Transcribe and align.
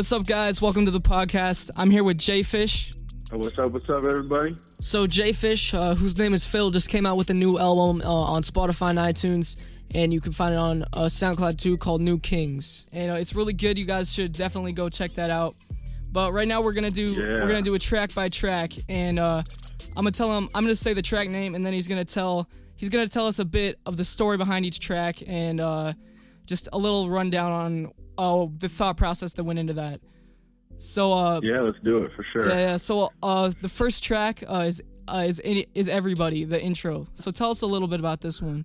what's 0.00 0.12
up, 0.12 0.26
guys? 0.26 0.62
Welcome 0.62 0.86
to 0.86 0.90
the 0.90 0.98
podcast. 0.98 1.70
I'm 1.76 1.90
here 1.90 2.02
with 2.02 2.16
Jay 2.16 2.42
Fish. 2.42 2.90
What's 3.32 3.58
up? 3.58 3.70
What's 3.70 3.90
up, 3.90 4.02
everybody? 4.02 4.50
So, 4.80 5.06
Jay 5.06 5.32
Fish, 5.32 5.74
uh, 5.74 5.94
whose 5.94 6.16
name 6.16 6.32
is 6.32 6.42
Phil, 6.42 6.70
just 6.70 6.88
came 6.88 7.04
out 7.04 7.18
with 7.18 7.28
a 7.28 7.34
new 7.34 7.58
album 7.58 8.00
uh, 8.02 8.08
on 8.08 8.42
Spotify 8.42 8.88
and 8.88 8.98
iTunes, 8.98 9.60
and 9.94 10.10
you 10.10 10.18
can 10.18 10.32
find 10.32 10.54
it 10.54 10.56
on 10.56 10.84
uh, 10.94 11.04
SoundCloud 11.04 11.58
too, 11.58 11.76
called 11.76 12.00
New 12.00 12.18
Kings. 12.18 12.88
And 12.94 13.10
uh, 13.12 13.16
it's 13.16 13.34
really 13.34 13.52
good. 13.52 13.76
You 13.76 13.84
guys 13.84 14.10
should 14.10 14.32
definitely 14.32 14.72
go 14.72 14.88
check 14.88 15.12
that 15.16 15.28
out. 15.28 15.54
But 16.10 16.32
right 16.32 16.48
now, 16.48 16.62
we're 16.62 16.72
gonna 16.72 16.90
do 16.90 17.12
Yeah. 17.12 17.34
we're 17.34 17.48
gonna 17.48 17.60
do 17.60 17.74
a 17.74 17.78
track 17.78 18.14
by 18.14 18.30
track, 18.30 18.72
and 18.88 19.18
uh, 19.18 19.42
I'm 19.98 20.04
gonna 20.04 20.12
tell 20.12 20.34
him 20.34 20.48
I'm 20.54 20.64
gonna 20.64 20.76
say 20.76 20.94
the 20.94 21.02
track 21.02 21.28
name, 21.28 21.54
and 21.54 21.66
then 21.66 21.74
he's 21.74 21.86
gonna 21.88 22.06
tell 22.06 22.48
he's 22.74 22.88
gonna 22.88 23.06
tell 23.06 23.26
us 23.26 23.38
a 23.38 23.44
bit 23.44 23.78
of 23.84 23.98
the 23.98 24.06
story 24.06 24.38
behind 24.38 24.64
each 24.64 24.80
track, 24.80 25.22
and 25.26 25.60
uh, 25.60 25.92
just 26.46 26.70
a 26.72 26.78
little 26.78 27.10
rundown 27.10 27.52
on 27.52 27.92
oh 28.24 28.52
the 28.58 28.68
thought 28.68 28.96
process 28.96 29.32
that 29.34 29.44
went 29.44 29.58
into 29.58 29.72
that. 29.74 30.00
So 30.78 31.12
uh, 31.12 31.40
Yeah, 31.42 31.60
let's 31.60 31.78
do 31.84 31.98
it 32.04 32.12
for 32.16 32.24
sure. 32.32 32.48
yeah, 32.48 32.58
yeah. 32.58 32.76
So 32.76 33.10
uh, 33.22 33.50
the 33.60 33.68
first 33.68 34.02
track 34.04 34.42
uh, 34.48 34.64
is 34.70 34.82
uh, 35.08 35.24
is 35.26 35.40
is 35.74 35.88
everybody 35.88 36.44
the 36.44 36.60
intro. 36.62 37.06
So 37.14 37.30
tell 37.30 37.50
us 37.50 37.62
a 37.62 37.66
little 37.66 37.88
bit 37.88 38.00
about 38.00 38.20
this 38.20 38.40
one. 38.40 38.64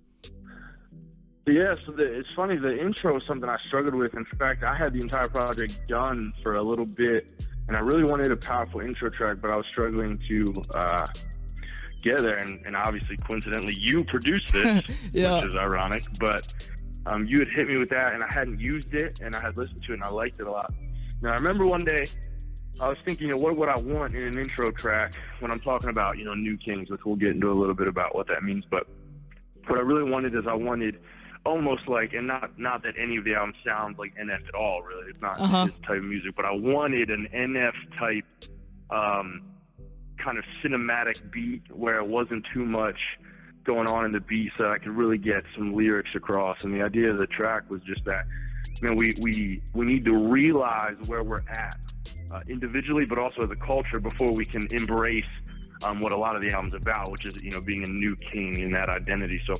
Yeah, 1.47 1.75
so 1.85 1.91
the, 1.91 2.03
it's 2.19 2.27
funny. 2.35 2.57
The 2.57 2.75
intro 2.79 3.17
is 3.17 3.23
something 3.27 3.47
I 3.47 3.57
struggled 3.67 3.93
with. 3.93 4.15
In 4.15 4.25
fact, 4.39 4.63
I 4.63 4.75
had 4.75 4.93
the 4.93 4.99
entire 4.99 5.27
project 5.29 5.75
done 5.87 6.33
for 6.41 6.53
a 6.53 6.61
little 6.63 6.87
bit, 6.97 7.33
and 7.67 7.77
I 7.77 7.81
really 7.81 8.03
wanted 8.03 8.31
a 8.31 8.35
powerful 8.37 8.79
intro 8.81 9.09
track, 9.11 9.37
but 9.41 9.51
I 9.51 9.55
was 9.55 9.67
struggling 9.67 10.19
to 10.27 10.53
uh, 10.73 11.05
get 12.01 12.17
there. 12.23 12.37
And, 12.39 12.65
and 12.65 12.75
obviously, 12.75 13.17
coincidentally, 13.17 13.75
you 13.79 14.03
produced 14.05 14.53
this, 14.53 14.81
Yeah. 15.13 15.35
which 15.35 15.51
is 15.51 15.55
ironic. 15.59 16.03
But 16.19 16.51
um, 17.07 17.25
you 17.27 17.39
had 17.39 17.47
hit 17.49 17.67
me 17.67 17.77
with 17.77 17.89
that, 17.89 18.13
and 18.13 18.23
I 18.23 18.33
hadn't 18.33 18.59
used 18.59 18.93
it, 18.93 19.19
and 19.21 19.35
I 19.35 19.39
had 19.41 19.57
listened 19.57 19.81
to 19.83 19.91
it, 19.93 19.93
and 19.95 20.03
I 20.03 20.09
liked 20.09 20.39
it 20.39 20.47
a 20.47 20.51
lot. 20.51 20.73
Now, 21.21 21.31
I 21.31 21.35
remember 21.35 21.65
one 21.65 21.83
day 21.85 22.05
I 22.79 22.87
was 22.87 22.97
thinking, 23.05 23.27
you 23.29 23.35
know, 23.35 23.39
what 23.41 23.55
would 23.55 23.69
I 23.69 23.77
want 23.77 24.13
in 24.13 24.25
an 24.27 24.37
intro 24.37 24.71
track 24.71 25.13
when 25.39 25.51
I'm 25.51 25.59
talking 25.59 25.89
about, 25.89 26.17
you 26.17 26.25
know, 26.25 26.33
New 26.33 26.57
Kings, 26.57 26.89
which 26.89 27.01
we'll 27.05 27.15
get 27.15 27.29
into 27.29 27.51
a 27.51 27.53
little 27.53 27.75
bit 27.75 27.87
about 27.87 28.15
what 28.15 28.27
that 28.27 28.43
means. 28.43 28.65
But 28.69 28.87
what 29.67 29.77
I 29.79 29.81
really 29.81 30.09
wanted 30.09 30.35
is 30.35 30.41
I 30.47 30.53
wanted 30.55 30.99
almost 31.45 31.87
like, 31.87 32.13
and 32.13 32.27
not 32.27 32.57
not 32.59 32.83
that 32.83 32.95
any 33.01 33.17
of 33.17 33.23
the 33.23 33.35
albums 33.35 33.55
sound 33.65 33.97
like 33.97 34.13
NF 34.15 34.47
at 34.47 34.55
all, 34.55 34.81
really. 34.81 35.09
It's 35.09 35.21
not 35.21 35.39
Uh-huh. 35.39 35.65
his 35.65 35.73
type 35.87 35.97
of 35.97 36.03
music, 36.03 36.35
but 36.35 36.43
I 36.45 36.51
wanted 36.51 37.09
an 37.11 37.27
NF 37.33 37.73
type 37.99 38.25
um, 38.89 39.43
kind 40.23 40.37
of 40.37 40.43
cinematic 40.63 41.31
beat 41.31 41.61
where 41.71 41.97
it 41.99 42.07
wasn't 42.07 42.45
too 42.53 42.65
much 42.65 42.97
going 43.65 43.87
on 43.87 44.05
in 44.05 44.11
the 44.11 44.19
beat, 44.19 44.51
so 44.57 44.69
I 44.69 44.77
could 44.77 44.95
really 44.95 45.17
get 45.17 45.43
some 45.55 45.73
lyrics 45.73 46.11
across. 46.15 46.63
And 46.63 46.73
the 46.73 46.81
idea 46.81 47.11
of 47.11 47.17
the 47.17 47.27
track 47.27 47.69
was 47.69 47.81
just 47.81 48.05
that, 48.05 48.25
know, 48.83 48.93
we 48.95 49.13
we 49.21 49.61
we 49.73 49.85
need 49.85 50.05
to 50.05 50.15
realize 50.15 50.95
where 51.05 51.23
we're 51.23 51.43
at 51.49 51.75
uh, 52.31 52.39
individually, 52.49 53.05
but 53.07 53.19
also 53.19 53.43
as 53.43 53.51
a 53.51 53.55
culture 53.55 53.99
before 53.99 54.31
we 54.31 54.45
can 54.45 54.67
embrace 54.71 55.31
um, 55.83 55.99
what 56.01 56.11
a 56.11 56.17
lot 56.17 56.35
of 56.35 56.41
the 56.41 56.51
album's 56.51 56.73
about, 56.73 57.11
which 57.11 57.25
is 57.25 57.41
you 57.43 57.51
know 57.51 57.61
being 57.65 57.83
a 57.83 57.89
new 57.89 58.15
king 58.15 58.59
in 58.59 58.69
that 58.71 58.89
identity. 58.89 59.39
So 59.45 59.53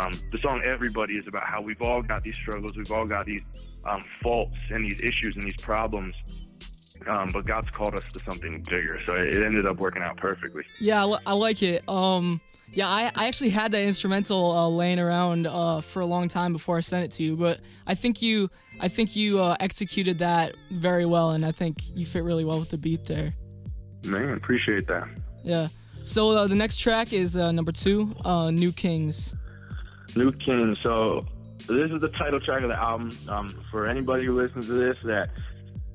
um, 0.00 0.12
the 0.30 0.38
song 0.38 0.62
"Everybody" 0.64 1.14
is 1.14 1.26
about 1.26 1.46
how 1.46 1.60
we've 1.60 1.80
all 1.82 2.02
got 2.02 2.22
these 2.22 2.36
struggles, 2.36 2.76
we've 2.76 2.92
all 2.92 3.06
got 3.06 3.26
these 3.26 3.46
um, 3.84 4.00
faults 4.00 4.58
and 4.70 4.84
these 4.84 5.00
issues 5.02 5.36
and 5.36 5.44
these 5.44 5.60
problems. 5.60 6.12
Um, 7.08 7.32
but 7.32 7.44
God's 7.44 7.68
called 7.70 7.94
us 7.94 8.10
to 8.12 8.20
something 8.24 8.64
bigger, 8.70 8.98
so 8.98 9.12
it 9.14 9.44
ended 9.44 9.66
up 9.66 9.78
working 9.78 10.02
out 10.02 10.16
perfectly. 10.16 10.62
Yeah, 10.80 11.02
I, 11.02 11.04
li- 11.04 11.18
I 11.26 11.34
like 11.34 11.62
it. 11.62 11.86
Um, 11.88 12.40
yeah, 12.74 12.88
I, 12.88 13.10
I 13.14 13.28
actually 13.28 13.50
had 13.50 13.72
that 13.72 13.82
instrumental 13.82 14.50
uh, 14.50 14.68
laying 14.68 14.98
around 14.98 15.46
uh, 15.46 15.80
for 15.80 16.00
a 16.00 16.06
long 16.06 16.28
time 16.28 16.52
before 16.52 16.76
I 16.76 16.80
sent 16.80 17.04
it 17.04 17.10
to 17.12 17.22
you, 17.22 17.36
but 17.36 17.60
I 17.86 17.94
think 17.94 18.20
you 18.20 18.50
I 18.80 18.88
think 18.88 19.14
you 19.14 19.40
uh, 19.40 19.56
executed 19.60 20.18
that 20.18 20.56
very 20.70 21.06
well, 21.06 21.30
and 21.30 21.46
I 21.46 21.52
think 21.52 21.76
you 21.94 22.04
fit 22.04 22.24
really 22.24 22.44
well 22.44 22.58
with 22.58 22.70
the 22.70 22.78
beat 22.78 23.04
there. 23.04 23.34
Man, 24.04 24.30
appreciate 24.30 24.86
that. 24.88 25.08
Yeah. 25.42 25.68
So 26.02 26.36
uh, 26.36 26.46
the 26.46 26.54
next 26.54 26.78
track 26.78 27.12
is 27.12 27.36
uh, 27.36 27.52
number 27.52 27.72
two, 27.72 28.14
uh, 28.24 28.50
New 28.50 28.72
Kings. 28.72 29.34
New 30.16 30.32
Kings. 30.32 30.78
So 30.82 31.22
this 31.66 31.90
is 31.90 32.00
the 32.02 32.08
title 32.08 32.40
track 32.40 32.62
of 32.62 32.68
the 32.68 32.78
album. 32.78 33.16
Um, 33.28 33.48
for 33.70 33.86
anybody 33.86 34.26
who 34.26 34.36
listens 34.36 34.66
to 34.66 34.72
this 34.72 34.96
that 35.04 35.30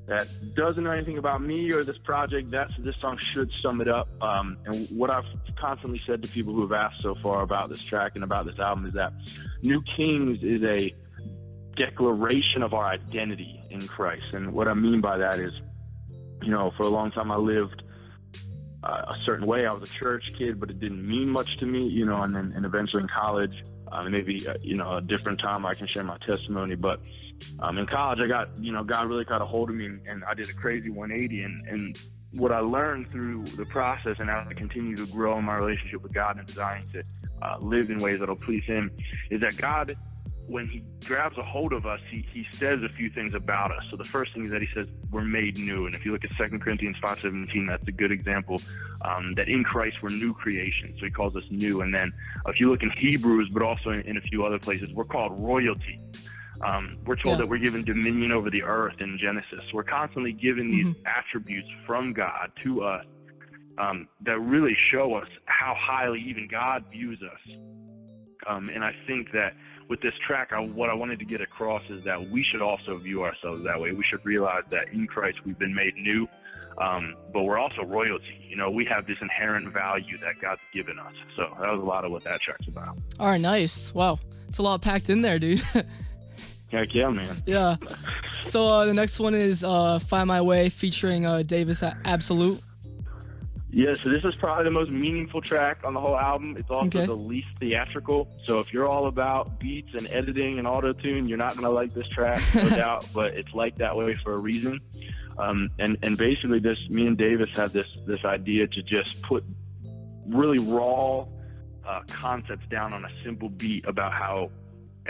that 0.06 0.28
doesn't 0.54 0.84
know 0.84 0.90
anything 0.90 1.18
about 1.18 1.40
me 1.40 1.70
or 1.72 1.84
this 1.84 1.98
project, 1.98 2.50
that's 2.50 2.76
this 2.78 2.96
song 3.00 3.18
should 3.18 3.50
sum 3.58 3.80
it 3.80 3.88
up. 3.88 4.08
Um, 4.20 4.56
and 4.66 4.88
what 4.88 5.10
I've 5.10 5.26
constantly 5.56 6.00
said 6.06 6.22
to 6.22 6.28
people 6.28 6.52
who 6.52 6.62
have 6.62 6.72
asked 6.72 7.02
so 7.02 7.14
far 7.22 7.42
about 7.42 7.68
this 7.68 7.82
track 7.82 8.12
and 8.16 8.24
about 8.24 8.46
this 8.46 8.58
album 8.58 8.86
is 8.86 8.92
that 8.94 9.12
New 9.62 9.82
Kings 9.96 10.42
is 10.42 10.62
a 10.64 10.94
declaration 11.76 12.62
of 12.62 12.74
our 12.74 12.86
identity 12.86 13.62
in 13.70 13.86
Christ. 13.86 14.24
And 14.32 14.52
what 14.52 14.68
I 14.68 14.74
mean 14.74 15.00
by 15.00 15.16
that 15.18 15.38
is, 15.38 15.52
you 16.42 16.50
know, 16.50 16.72
for 16.76 16.84
a 16.84 16.88
long 16.88 17.10
time 17.12 17.30
I 17.30 17.36
lived 17.36 17.82
uh, 18.82 19.02
a 19.08 19.16
certain 19.24 19.46
way. 19.46 19.66
I 19.66 19.72
was 19.72 19.88
a 19.88 19.92
church 19.92 20.24
kid, 20.38 20.58
but 20.58 20.70
it 20.70 20.80
didn't 20.80 21.06
mean 21.06 21.28
much 21.28 21.58
to 21.58 21.66
me, 21.66 21.86
you 21.86 22.06
know. 22.06 22.22
And 22.22 22.34
then, 22.34 22.52
and 22.54 22.64
eventually 22.64 23.02
in 23.02 23.08
college, 23.08 23.62
uh, 23.92 24.08
maybe 24.08 24.46
uh, 24.46 24.54
you 24.62 24.76
know, 24.76 24.96
a 24.96 25.00
different 25.00 25.40
time 25.40 25.66
I 25.66 25.74
can 25.74 25.86
share 25.86 26.04
my 26.04 26.18
testimony. 26.26 26.74
But 26.74 27.00
um, 27.60 27.78
in 27.78 27.86
college, 27.86 28.20
I 28.20 28.26
got, 28.26 28.56
you 28.58 28.72
know, 28.72 28.84
God 28.84 29.08
really 29.08 29.24
got 29.24 29.42
a 29.42 29.46
hold 29.46 29.70
of 29.70 29.76
me, 29.76 29.86
and, 30.06 30.24
I 30.24 30.34
did 30.34 30.48
a 30.48 30.52
crazy 30.52 30.90
180. 30.90 31.42
And, 31.42 31.60
and 31.68 31.98
what 32.32 32.52
I 32.52 32.60
learned 32.60 33.10
through 33.10 33.44
the 33.44 33.66
process, 33.66 34.16
and 34.18 34.30
as 34.30 34.46
I 34.48 34.54
continue 34.54 34.96
to 34.96 35.06
grow 35.06 35.36
in 35.38 35.44
my 35.44 35.56
relationship 35.56 36.02
with 36.02 36.12
God 36.12 36.38
and 36.38 36.46
desiring 36.46 36.82
to 36.92 37.02
uh, 37.42 37.58
live 37.60 37.90
in 37.90 37.98
ways 37.98 38.20
that'll 38.20 38.36
please 38.36 38.64
Him, 38.64 38.90
is 39.30 39.40
that 39.40 39.56
God 39.56 39.96
when 40.50 40.66
he 40.66 40.82
grabs 41.04 41.38
a 41.38 41.42
hold 41.42 41.72
of 41.72 41.86
us, 41.86 42.00
he, 42.10 42.26
he 42.32 42.44
says 42.52 42.82
a 42.82 42.88
few 42.88 43.08
things 43.08 43.34
about 43.34 43.70
us. 43.70 43.84
So 43.88 43.96
the 43.96 44.04
first 44.04 44.34
thing 44.34 44.44
is 44.44 44.50
that 44.50 44.60
he 44.60 44.68
says 44.74 44.88
we're 45.12 45.22
made 45.22 45.56
new. 45.56 45.86
And 45.86 45.94
if 45.94 46.04
you 46.04 46.10
look 46.10 46.24
at 46.24 46.36
2 46.36 46.58
Corinthians 46.58 46.96
5.17, 47.02 47.68
that's 47.68 47.86
a 47.86 47.92
good 47.92 48.10
example 48.10 48.60
um, 49.04 49.32
that 49.36 49.48
in 49.48 49.62
Christ 49.62 49.98
we're 50.02 50.08
new 50.08 50.34
creation. 50.34 50.88
So 50.98 51.06
he 51.06 51.10
calls 51.10 51.36
us 51.36 51.44
new. 51.50 51.82
And 51.82 51.94
then 51.94 52.12
if 52.48 52.58
you 52.58 52.68
look 52.68 52.82
in 52.82 52.90
Hebrews, 52.90 53.50
but 53.52 53.62
also 53.62 53.90
in, 53.90 54.00
in 54.00 54.16
a 54.16 54.20
few 54.20 54.44
other 54.44 54.58
places, 54.58 54.92
we're 54.92 55.04
called 55.04 55.38
royalty. 55.38 56.00
Um, 56.62 56.96
we're 57.06 57.16
told 57.16 57.34
Yeah. 57.34 57.38
that 57.38 57.48
we're 57.48 57.58
given 57.58 57.82
dominion 57.84 58.32
over 58.32 58.50
the 58.50 58.62
earth 58.62 59.00
in 59.00 59.18
Genesis. 59.18 59.60
We're 59.72 59.82
constantly 59.84 60.32
given 60.32 60.68
these 60.68 60.94
attributes 61.06 61.68
from 61.86 62.12
God 62.12 62.52
to 62.64 62.82
us 62.84 63.04
um, 63.78 64.08
that 64.26 64.38
really 64.40 64.76
show 64.90 65.14
us 65.14 65.28
how 65.46 65.74
highly 65.78 66.20
even 66.20 66.48
God 66.50 66.84
views 66.92 67.18
us. 67.22 67.56
Um, 68.46 68.68
and 68.68 68.84
I 68.84 68.94
think 69.06 69.32
that 69.32 69.54
with 69.88 70.00
this 70.02 70.12
track, 70.26 70.50
I, 70.52 70.60
what 70.60 70.90
I 70.90 70.94
wanted 70.94 71.18
to 71.20 71.24
get 71.24 71.40
across 71.40 71.82
is 71.90 72.04
that 72.04 72.30
we 72.30 72.44
should 72.50 72.62
also 72.62 72.98
view 72.98 73.22
ourselves 73.24 73.64
that 73.64 73.80
way. 73.80 73.92
We 73.92 74.04
should 74.04 74.24
realize 74.24 74.64
that 74.70 74.88
in 74.92 75.06
Christ 75.06 75.38
we've 75.46 75.58
been 75.58 75.74
made 75.74 75.94
new, 75.96 76.28
um, 76.78 77.14
but 77.32 77.42
we're 77.42 77.58
also 77.58 77.82
royalty. 77.84 78.46
You 78.48 78.56
know, 78.56 78.70
we 78.70 78.84
have 78.84 79.06
this 79.06 79.16
inherent 79.20 79.72
value 79.72 80.16
that 80.18 80.34
God's 80.40 80.62
given 80.72 80.98
us. 80.98 81.12
So 81.36 81.56
that 81.60 81.70
was 81.72 81.80
a 81.80 81.84
lot 81.84 82.04
of 82.04 82.10
what 82.12 82.22
that 82.24 82.40
track's 82.42 82.68
about. 82.68 82.98
All 83.18 83.28
right, 83.28 83.40
nice. 83.40 83.92
Wow, 83.94 84.18
it's 84.48 84.58
a 84.58 84.62
lot 84.62 84.80
packed 84.82 85.08
in 85.10 85.22
there, 85.22 85.38
dude. 85.38 85.62
Heck 86.70 86.94
yeah, 86.94 87.08
man. 87.10 87.42
yeah. 87.46 87.76
So 88.42 88.68
uh, 88.68 88.84
the 88.84 88.94
next 88.94 89.18
one 89.18 89.34
is 89.34 89.64
uh, 89.64 89.98
"Find 89.98 90.28
My 90.28 90.40
Way" 90.40 90.68
featuring 90.68 91.26
uh, 91.26 91.42
Davis 91.42 91.82
Absolute. 92.04 92.60
Yeah, 93.72 93.92
so 93.92 94.08
this 94.08 94.24
is 94.24 94.34
probably 94.34 94.64
the 94.64 94.70
most 94.72 94.90
meaningful 94.90 95.40
track 95.40 95.78
on 95.84 95.94
the 95.94 96.00
whole 96.00 96.18
album. 96.18 96.56
It's 96.58 96.70
also 96.70 96.86
Okay. 96.86 97.06
the 97.06 97.14
least 97.14 97.58
theatrical. 97.60 98.28
So 98.44 98.58
if 98.58 98.72
you're 98.72 98.86
all 98.88 99.06
about 99.06 99.60
beats 99.60 99.90
and 99.94 100.08
editing 100.10 100.58
and 100.58 100.66
auto 100.66 100.92
tune, 100.92 101.28
you're 101.28 101.38
not 101.38 101.54
gonna 101.54 101.70
like 101.70 101.92
this 101.94 102.08
track, 102.08 102.40
no 102.54 102.68
doubt. 102.84 103.06
But 103.14 103.34
it's 103.34 103.54
like 103.54 103.76
that 103.76 103.96
way 103.96 104.14
for 104.24 104.32
a 104.34 104.38
reason. 104.38 104.80
Um, 105.38 105.70
and 105.78 105.96
and 106.02 106.16
basically, 106.18 106.58
this 106.58 106.78
me 106.88 107.06
and 107.06 107.16
Davis 107.16 107.48
had 107.54 107.72
this 107.72 107.86
this 108.06 108.24
idea 108.24 108.66
to 108.66 108.82
just 108.82 109.22
put 109.22 109.44
really 110.28 110.58
raw 110.58 111.26
uh, 111.86 112.00
concepts 112.08 112.66
down 112.70 112.92
on 112.92 113.04
a 113.04 113.08
simple 113.24 113.48
beat 113.48 113.84
about 113.86 114.12
how 114.12 114.50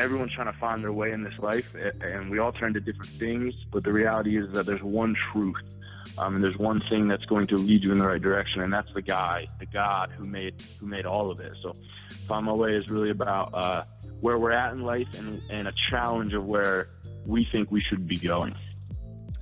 everyone's 0.00 0.32
trying 0.32 0.52
to 0.52 0.58
find 0.58 0.82
their 0.82 0.93
way 0.93 1.12
in 1.12 1.23
this 1.23 1.38
life, 1.38 1.75
and 2.00 2.31
we 2.31 2.38
all 2.38 2.52
turn 2.52 2.75
to 2.75 2.81
different 2.81 3.11
things. 3.12 3.55
But 3.70 3.85
the 3.85 3.93
reality 3.93 4.37
is 4.37 4.52
that 4.52 4.67
there's 4.67 4.82
one 4.82 5.14
truth 5.32 5.56
um, 6.19 6.35
and 6.35 6.44
there's 6.44 6.58
one 6.58 6.81
thing 6.81 7.08
that's 7.08 7.25
going 7.25 7.47
to 7.49 7.56
lead 7.56 7.82
you 7.82 7.93
in 7.93 7.99
the 7.99 8.06
right 8.06 8.20
direction, 8.20 8.62
and 8.62 8.73
that's 8.73 8.93
the 8.93 9.02
guy, 9.02 9.47
the 9.58 9.67
God 9.67 10.11
who 10.17 10.25
made 10.25 10.55
who 10.79 10.87
made 10.87 11.06
all 11.06 11.31
of 11.31 11.41
it. 11.41 11.52
So, 11.62 11.73
find 12.26 12.47
my 12.47 12.52
way 12.52 12.75
is 12.75 12.88
really 12.88 13.11
about 13.11 13.50
uh, 13.55 13.85
where 14.20 14.38
we're 14.38 14.52
at 14.52 14.73
in 14.73 14.82
life 14.82 15.08
and, 15.17 15.41
and 15.50 15.69
a 15.69 15.73
challenge 15.88 16.35
of 16.35 16.44
where 16.44 16.88
we 17.26 17.44
think 17.44 17.70
we 17.70 17.81
should 17.81 18.06
be 18.06 18.17
going. 18.17 18.53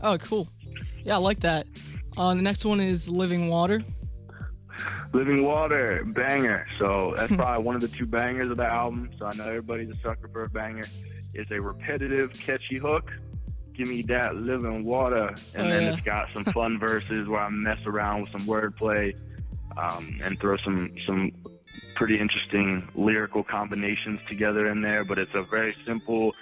Oh, 0.03 0.19
cool. 0.19 0.49
Yeah, 1.01 1.15
I 1.15 1.19
like 1.19 1.41
that. 1.41 1.67
Uh, 2.17 2.35
the 2.35 2.43
next 2.43 2.65
one 2.65 2.81
is 2.81 3.09
"Living 3.09 3.49
Water." 3.49 3.83
Living 5.13 5.43
Water, 5.45 6.05
banger. 6.05 6.67
So 6.79 7.15
that's 7.17 7.35
probably 7.35 7.65
one 7.65 7.75
of 7.75 7.81
the 7.81 7.89
two 7.89 8.07
bangers 8.07 8.51
of 8.51 8.57
the 8.59 8.67
album. 8.67 9.11
So 9.19 9.27
I 9.27 9.35
know 9.37 9.45
everybody's 9.45 9.91
a 9.91 9.99
sucker 10.03 10.29
for 10.33 10.43
a 10.43 10.49
banger. 10.51 10.85
It's 11.35 11.51
a 11.51 11.61
repetitive, 11.61 12.33
catchy 12.33 12.77
hook. 12.77 13.19
Give 13.75 13.89
me 13.89 14.03
that 14.03 14.37
living 14.37 14.85
water, 14.85 15.29
and 15.55 15.67
Oh, 15.67 15.71
then 15.71 15.83
yeah. 15.83 15.93
it's 15.93 16.01
got 16.03 16.29
some 16.35 16.45
fun 16.47 16.79
verses 16.81 17.29
where 17.29 17.41
I 17.41 17.49
mess 17.49 17.79
around 17.87 18.23
with 18.23 18.33
some 18.33 18.41
wordplay, 18.43 19.17
um, 19.77 20.21
and 20.23 20.39
throw 20.41 20.57
some 20.59 20.91
some 21.07 21.31
pretty 21.95 22.19
interesting 22.19 22.87
lyrical 22.97 23.43
combinations 23.45 24.21
together 24.29 24.69
in 24.69 24.83
there. 24.83 25.05
But 25.05 25.19
it's 25.19 25.35
a 25.35 25.43
very 25.45 25.75
simple, 25.87 26.35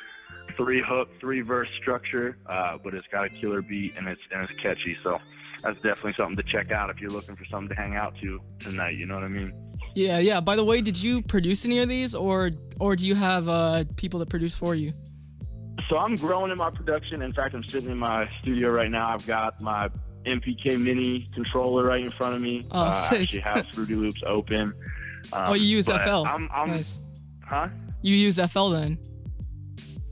three 0.56 0.82
hook, 0.82 1.10
three 1.20 1.42
verse 1.42 1.68
structure, 1.80 2.38
uh, 2.46 2.78
but 2.82 2.94
it's 2.94 3.06
got 3.08 3.26
a 3.26 3.28
killer 3.28 3.60
beat 3.62 3.94
and 3.96 4.08
it's 4.08 4.22
and 4.32 4.42
it's 4.42 4.58
catchy. 4.58 4.96
So 5.02 5.18
that's 5.62 5.76
definitely 5.76 6.14
something 6.16 6.36
to 6.36 6.42
check 6.42 6.72
out 6.72 6.90
if 6.90 7.00
you're 7.00 7.10
looking 7.10 7.36
for 7.36 7.44
something 7.46 7.74
to 7.74 7.80
hang 7.80 7.96
out 7.96 8.14
to 8.22 8.40
tonight. 8.58 8.96
You 8.96 9.06
know 9.06 9.14
what 9.14 9.24
I 9.24 9.28
mean? 9.28 9.52
Yeah, 9.94 10.18
yeah. 10.18 10.40
By 10.40 10.56
the 10.56 10.64
way, 10.64 10.80
did 10.80 11.00
you 11.00 11.22
produce 11.22 11.64
any 11.64 11.78
of 11.78 11.88
these, 11.88 12.14
or 12.14 12.50
or 12.80 12.96
do 12.96 13.06
you 13.06 13.14
have 13.14 13.48
uh, 13.48 13.84
people 13.96 14.20
that 14.20 14.28
produce 14.28 14.54
for 14.54 14.74
you? 14.74 14.92
So 15.88 15.98
I'm 15.98 16.16
growing 16.16 16.50
in 16.50 16.58
my 16.58 16.70
production. 16.70 17.22
In 17.22 17.32
fact, 17.32 17.54
I'm 17.54 17.64
sitting 17.64 17.90
in 17.90 17.98
my 17.98 18.28
studio 18.40 18.70
right 18.70 18.90
now. 18.90 19.12
I've 19.12 19.26
got 19.26 19.60
my 19.60 19.88
MPK 20.26 20.80
Mini 20.80 21.20
controller 21.34 21.84
right 21.84 22.02
in 22.02 22.10
front 22.12 22.34
of 22.34 22.42
me. 22.42 22.66
Oh, 22.72 22.80
uh, 22.80 22.92
sick. 22.92 23.22
actually 23.22 23.40
has 23.40 23.64
Fruity 23.72 23.94
Loops 23.94 24.20
open. 24.26 24.74
Um, 25.32 25.50
oh, 25.50 25.54
you 25.54 25.64
use 25.64 25.86
FL. 25.86 26.24
I'm, 26.26 26.48
I'm, 26.52 26.68
nice. 26.68 27.00
Huh? 27.44 27.68
You 28.02 28.14
use 28.14 28.38
FL 28.38 28.70
then? 28.70 28.98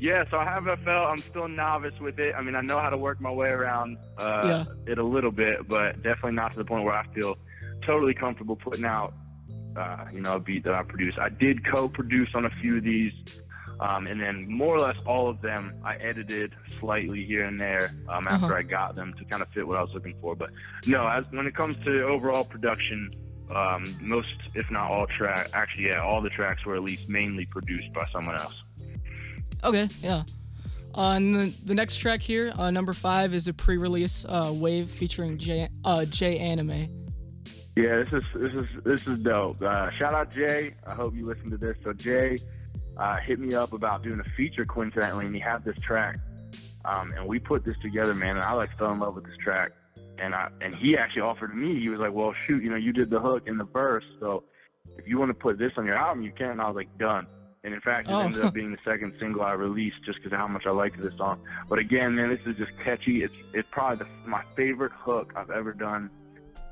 Yeah, 0.05 0.25
so 0.31 0.37
I 0.37 0.45
have 0.45 0.65
FL. 0.85 0.91
I'm 0.91 1.17
still 1.23 1.49
novice 1.49 1.99
with 1.99 2.19
it. 2.19 2.35
I 2.37 2.43
mean, 2.43 2.55
I 2.55 2.61
know 2.61 2.79
how 2.79 2.91
to 2.91 2.99
work 2.99 3.23
my 3.23 3.31
way 3.31 3.49
around 3.49 3.97
uh, 4.19 4.43
Yeah. 4.45 4.93
it 4.93 4.99
a 4.99 5.03
little 5.03 5.31
bit, 5.31 5.67
but 5.67 6.03
definitely 6.03 6.33
not 6.33 6.53
to 6.53 6.59
the 6.59 6.65
point 6.67 6.85
where 6.85 6.93
I 6.95 7.07
feel 7.15 7.39
totally 7.87 8.13
comfortable 8.13 8.55
putting 8.55 8.85
out, 8.85 9.15
uh, 9.77 10.05
you 10.13 10.21
know, 10.21 10.35
a 10.35 10.41
beat 10.41 10.63
that 10.65 10.75
I 10.75 10.83
produce. 10.83 11.15
I 11.19 11.31
did 11.31 11.65
co-produce 11.73 12.29
on 12.35 12.45
a 12.45 12.51
few 12.51 12.77
of 12.77 12.85
these, 12.85 13.15
um, 13.81 14.07
and 14.07 14.21
then 14.21 14.45
more 14.47 14.75
or 14.77 14.81
less 14.81 14.97
all 15.07 15.27
of 15.27 15.41
them 15.41 15.73
I 15.83 15.95
edited 15.97 16.53
slightly 16.81 17.25
here 17.25 17.41
and 17.45 17.59
there 17.59 17.91
um, 18.11 18.29
after 18.29 18.45
Uh-huh. 18.49 18.57
I 18.57 18.63
got 18.63 18.95
them 18.97 19.15
to 19.17 19.25
kind 19.25 19.41
of 19.41 19.49
fit 19.55 19.67
what 19.67 19.79
I 19.79 19.81
was 19.81 19.95
looking 19.95 20.17
for. 20.21 20.37
But 20.37 20.51
no, 20.87 21.09
as, 21.09 21.25
when 21.33 21.47
it 21.47 21.55
comes 21.57 21.83
to 21.87 22.07
overall 22.07 22.45
production, 22.45 23.09
um, 23.55 23.85
most, 24.03 24.35
if 24.55 24.71
not 24.71 24.91
all 24.91 25.07
track, 25.07 25.49
actually, 25.55 25.87
yeah, 25.87 26.03
all 26.03 26.21
the 26.21 26.29
tracks 26.31 26.67
were 26.67 26.75
at 26.77 26.83
least 26.83 27.09
mainly 27.09 27.47
produced 27.51 27.91
by 27.95 28.07
someone 28.13 28.39
else. 28.39 28.63
Okay, 29.65 29.89
yeah. 30.03 30.25
Uh, 30.95 31.19
the, 31.19 31.55
the 31.65 31.75
next 31.75 31.97
track 31.97 32.21
here, 32.21 32.53
uh, 32.57 32.71
number 32.71 32.93
five, 32.93 33.35
is 33.35 33.49
a 33.49 33.53
pre-release 33.53 34.25
uh, 34.29 34.53
wave 34.55 34.89
featuring 34.89 35.39
J, 35.39 35.69
uh, 35.85 36.05
J 36.05 36.39
Anime. 36.39 36.89
Yeah, 37.77 37.97
this 37.97 38.13
is 38.13 38.23
this 38.35 38.53
is 38.53 38.85
this 38.85 39.07
is 39.09 39.19
dope. 39.19 39.61
Uh, 39.61 39.91
shout 39.99 40.15
out 40.15 40.33
Jay. 40.33 40.75
I 40.87 40.95
hope 40.95 41.17
you 41.17 41.25
listen 41.25 41.51
to 41.51 41.57
this. 41.57 41.77
So 41.83 41.93
Jay 41.93 42.39
uh, 42.97 43.17
hit 43.17 43.41
me 43.41 43.55
up 43.55 43.73
about 43.73 44.05
doing 44.05 44.21
a 44.21 44.31
feature 44.37 44.65
coincidentally, 44.65 45.27
and 45.27 45.35
he 45.35 45.41
had 45.41 45.65
this 45.65 45.77
track, 45.81 46.19
um, 46.85 47.11
and 47.17 47.27
we 47.27 47.41
put 47.41 47.65
this 47.65 47.77
together, 47.83 48.15
man. 48.15 48.37
And 48.37 48.45
I 48.45 48.53
like 48.53 48.71
fell 48.79 48.93
in 48.93 49.01
love 49.01 49.17
with 49.17 49.25
this 49.25 49.37
track, 49.43 49.73
and 50.19 50.37
I 50.37 50.51
and 50.61 50.73
he 50.77 50.97
actually 50.97 51.23
offered 51.23 51.57
me. 51.57 51.81
He 51.81 51.89
was 51.89 51.99
like, 51.99 52.13
"Well, 52.13 52.33
shoot, 52.47 52.63
you 52.63 52.71
know, 52.71 52.77
you 52.77 52.93
did 52.93 53.11
the 53.11 53.19
hook 53.19 53.49
and 53.49 53.59
the 53.59 53.65
verse, 53.65 54.05
so 54.21 54.45
if 54.97 55.09
you 55.09 55.19
want 55.19 55.31
to 55.31 55.35
put 55.35 55.59
this 55.59 55.73
on 55.77 55.85
your 55.85 55.97
album, 55.97 56.23
you 56.23 56.31
can." 56.31 56.51
And 56.51 56.61
I 56.61 56.69
was 56.69 56.77
like, 56.77 56.97
"Done." 56.97 57.27
And 57.65 57.73
in 57.73 57.81
fact, 57.81 58.09
it 58.09 58.13
Oh. 58.13 58.21
ended 58.21 58.45
up 58.45 58.53
being 58.53 58.71
the 58.73 58.79
second 58.85 59.15
single 59.19 59.43
I 59.43 59.53
released 59.55 59.97
just 60.05 60.19
because 60.19 60.33
of 60.33 60.39
how 60.39 60.47
much 60.47 60.67
I 60.67 60.71
liked 60.71 61.01
this 61.03 61.17
song. 61.17 61.41
But 61.69 61.79
again, 61.79 62.15
man, 62.15 62.29
this 62.29 62.47
is 62.47 62.57
just 62.59 62.73
catchy. 62.85 63.23
It's 63.25 63.35
it's 63.55 63.69
probably 63.73 64.05
the, 64.05 64.29
my 64.29 64.43
favorite 64.55 64.93
hook 64.93 65.33
I've 65.35 65.51
ever 65.51 65.73
done 65.73 66.11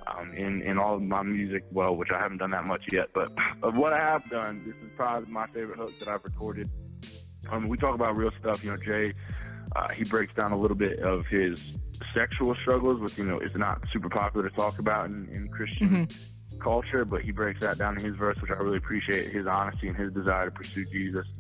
um, 0.07 0.35
in 0.35 0.61
in 0.63 0.79
all 0.79 0.97
of 0.97 1.03
my 1.03 1.23
music. 1.23 1.65
Well, 1.73 1.97
which 1.97 2.11
I 2.15 2.19
haven't 2.19 2.39
done 2.39 2.51
that 2.51 2.67
much 2.67 2.83
yet, 2.93 3.09
but 3.15 3.33
of 3.63 3.79
what 3.79 3.95
I 3.95 3.99
have 3.99 4.29
done, 4.29 4.63
this 4.67 4.77
is 4.77 4.91
probably 4.95 5.33
my 5.33 5.47
favorite 5.47 5.79
hook 5.79 5.99
that 5.99 6.09
I've 6.09 6.25
recorded. 6.25 6.69
Um, 7.51 7.69
we 7.69 7.79
talk 7.79 7.95
about 7.95 8.17
real 8.19 8.31
stuff. 8.39 8.63
You 8.63 8.71
know, 8.73 8.77
Jay, 8.77 9.11
uh, 9.75 9.89
he 9.89 10.05
breaks 10.05 10.35
down 10.35 10.53
a 10.53 10.59
little 10.59 10.77
bit 10.77 10.99
of 11.01 11.27
his 11.27 11.79
sexual 12.15 12.55
struggles, 12.57 13.01
which 13.01 13.17
you 13.17 13.25
know 13.25 13.39
is 13.41 13.55
not 13.57 13.83
super 13.95 14.11
popular 14.11 14.47
to 14.51 14.55
talk 14.55 14.79
about 14.79 15.07
in, 15.07 15.27
in 15.33 15.49
Christian 15.49 15.89
Mhm. 15.89 16.32
Culture, 16.63 17.05
but 17.05 17.23
he 17.23 17.31
breaks 17.33 17.61
that 17.61 17.79
down 17.79 17.99
in 17.99 18.05
his 18.05 18.17
verse, 18.17 18.41
which 18.41 18.51
I 18.51 18.55
really 18.55 18.79
appreciate 18.79 19.31
his 19.33 19.47
honesty 19.47 19.89
and 19.89 19.97
his 19.97 20.13
desire 20.13 20.47
to 20.47 20.51
pursue 20.51 20.85
Jesus 20.85 21.39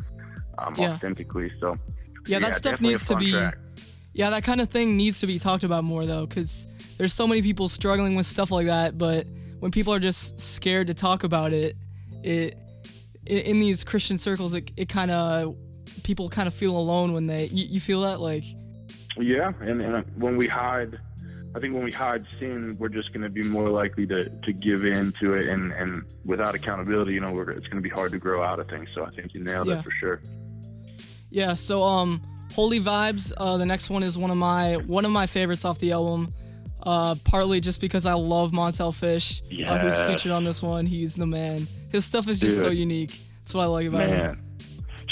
um, 0.58 0.74
Yeah. 0.76 0.92
authentically. 0.94 1.50
So, 1.60 1.74
Yeah, 2.26 2.38
that 2.40 2.56
stuff 2.56 2.80
needs 2.80 3.06
to 3.06 3.16
be. 3.16 3.32
track. 3.32 3.58
Yeah, 4.14 4.30
that 4.30 4.44
kind 4.44 4.60
of 4.60 4.68
thing 4.68 4.96
needs 4.96 5.20
to 5.20 5.26
be 5.26 5.38
talked 5.38 5.64
about 5.64 5.84
more 5.84 6.04
though, 6.04 6.26
because 6.26 6.68
there's 6.98 7.14
so 7.14 7.26
many 7.26 7.40
people 7.42 7.68
struggling 7.68 8.14
with 8.14 8.26
stuff 8.26 8.50
like 8.50 8.66
that. 8.66 8.98
But 8.98 9.26
when 9.60 9.70
people 9.70 9.94
are 9.94 9.98
just 9.98 10.38
scared 10.40 10.88
to 10.88 10.94
talk 10.94 11.24
about 11.24 11.52
it, 11.52 11.76
it 12.22 12.58
in 13.24 13.58
these 13.60 13.84
Christian 13.84 14.18
circles, 14.18 14.54
it, 14.54 14.70
it 14.76 14.88
kind 14.88 15.10
of 15.10 15.56
people 16.02 16.28
kind 16.28 16.46
of 16.48 16.52
feel 16.54 16.76
alone 16.76 17.12
when 17.12 17.26
they. 17.26 17.46
You, 17.46 17.64
you 17.66 17.80
feel 17.80 18.02
that 18.02 18.20
like. 18.20 18.44
Yeah, 19.16 19.52
and, 19.60 19.80
and 19.80 20.04
when 20.16 20.36
we 20.36 20.46
hide, 20.46 20.98
I 21.54 21.60
think 21.60 21.74
when 21.74 21.84
we 21.84 21.92
hide 21.92 22.24
sin, 22.38 22.76
we're 22.78 22.88
just 22.88 23.12
going 23.12 23.22
to 23.22 23.28
be 23.28 23.42
more 23.42 23.68
likely 23.68 24.06
to, 24.06 24.28
to 24.30 24.52
give 24.52 24.84
in 24.86 25.12
to 25.20 25.32
it, 25.34 25.48
and, 25.48 25.72
and 25.72 26.02
without 26.24 26.54
accountability, 26.54 27.12
you 27.12 27.20
know, 27.20 27.30
we're, 27.32 27.50
it's 27.50 27.66
going 27.66 27.76
to 27.82 27.86
be 27.86 27.90
hard 27.94 28.10
to 28.12 28.18
grow 28.18 28.42
out 28.42 28.58
of 28.58 28.68
things. 28.68 28.88
So 28.94 29.04
I 29.04 29.10
think 29.10 29.34
you 29.34 29.44
nailed 29.44 29.66
Yeah. 29.68 29.78
it 29.80 29.84
for 29.84 29.90
sure. 29.90 30.22
Yeah, 31.30 31.54
so 31.54 31.82
um 31.82 32.22
Holy 32.54 32.78
Vibes, 32.80 33.32
uh 33.38 33.56
the 33.56 33.64
next 33.66 33.88
one 33.90 34.02
is 34.02 34.18
one 34.18 34.30
of 34.30 34.36
my 34.36 34.76
one 34.76 35.04
of 35.06 35.10
my 35.12 35.26
favorites 35.26 35.64
off 35.64 35.78
the 35.78 35.92
album. 35.92 36.32
Uh 36.82 37.14
partly 37.24 37.60
just 37.60 37.80
because 37.80 38.04
I 38.04 38.12
love 38.14 38.52
Montell 38.52 38.92
Fish, 38.94 39.40
uh, 39.66 39.78
who's 39.78 39.96
featured 40.10 40.32
on 40.32 40.44
this 40.44 40.62
one. 40.62 40.84
He's 40.84 41.14
the 41.14 41.26
man. 41.26 41.66
His 41.90 42.04
stuff 42.04 42.28
is 42.28 42.38
just 42.40 42.60
so 42.60 42.68
unique. 42.68 43.18
That's 43.38 43.54
what 43.54 43.62
I 43.62 43.66
like 43.66 43.86
about 43.86 44.08
him. 44.08 44.42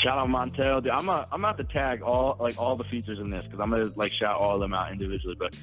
Shout 0.02 0.18
out 0.18 0.28
Montell. 0.28 0.82
Dude, 0.82 0.92
I'm 0.92 1.08
a, 1.08 1.26
I'm 1.32 1.40
about 1.44 1.56
to 1.58 1.64
tag 1.64 2.02
all 2.02 2.36
like 2.38 2.58
all 2.58 2.76
the 2.76 2.84
features 2.84 3.20
in 3.20 3.30
this 3.30 3.44
because 3.44 3.60
I'm 3.60 3.70
gonna 3.70 3.90
like 3.96 4.12
shout 4.12 4.38
all 4.38 4.54
of 4.54 4.60
them 4.60 4.74
out 4.74 4.92
individually. 4.92 5.36
But 5.38 5.56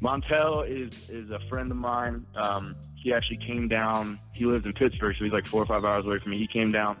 Montell 0.00 0.62
is 0.62 1.10
is 1.10 1.30
a 1.30 1.40
friend 1.48 1.70
of 1.70 1.76
mine. 1.76 2.24
Um, 2.36 2.76
he 2.94 3.12
actually 3.12 3.38
came 3.38 3.68
down. 3.68 4.18
He 4.34 4.44
lives 4.44 4.64
in 4.64 4.72
Pittsburgh, 4.72 5.16
so 5.18 5.24
he's 5.24 5.32
like 5.32 5.46
four 5.46 5.62
or 5.62 5.66
five 5.66 5.84
hours 5.84 6.06
away 6.06 6.18
from 6.20 6.32
me. 6.32 6.38
He 6.38 6.46
came 6.46 6.70
down 6.72 6.96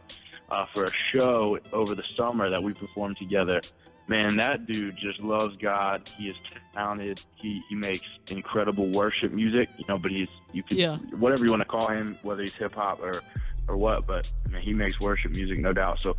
uh, 0.50 0.66
for 0.74 0.84
a 0.84 0.90
show 1.12 1.58
over 1.72 1.94
the 1.94 2.04
summer 2.16 2.50
that 2.50 2.62
we 2.62 2.72
performed 2.72 3.16
together. 3.18 3.60
Man, 4.08 4.36
that 4.38 4.66
dude 4.66 4.96
just 4.96 5.20
loves 5.20 5.54
God. 5.56 6.08
He 6.16 6.28
is 6.30 6.36
talented. 6.74 7.22
He 7.36 7.60
he 7.68 7.74
makes 7.76 8.06
incredible 8.30 8.90
worship 8.90 9.32
music. 9.32 9.68
You 9.76 9.84
know, 9.88 9.98
but 9.98 10.10
he's 10.10 10.28
you 10.52 10.62
can 10.62 10.78
Yeah. 10.78 10.96
whatever 11.18 11.44
you 11.44 11.50
want 11.50 11.60
to 11.62 11.68
call 11.68 11.88
him, 11.88 12.18
whether 12.22 12.40
he's 12.42 12.54
hip 12.54 12.74
hop 12.74 13.00
or 13.00 13.20
or 13.68 13.76
what, 13.76 14.06
but 14.06 14.30
I 14.46 14.48
mean, 14.56 14.62
he 14.62 14.72
makes 14.74 15.00
worship 15.00 15.34
music, 15.34 15.58
no 15.58 15.72
doubt. 15.72 16.00
So, 16.02 16.14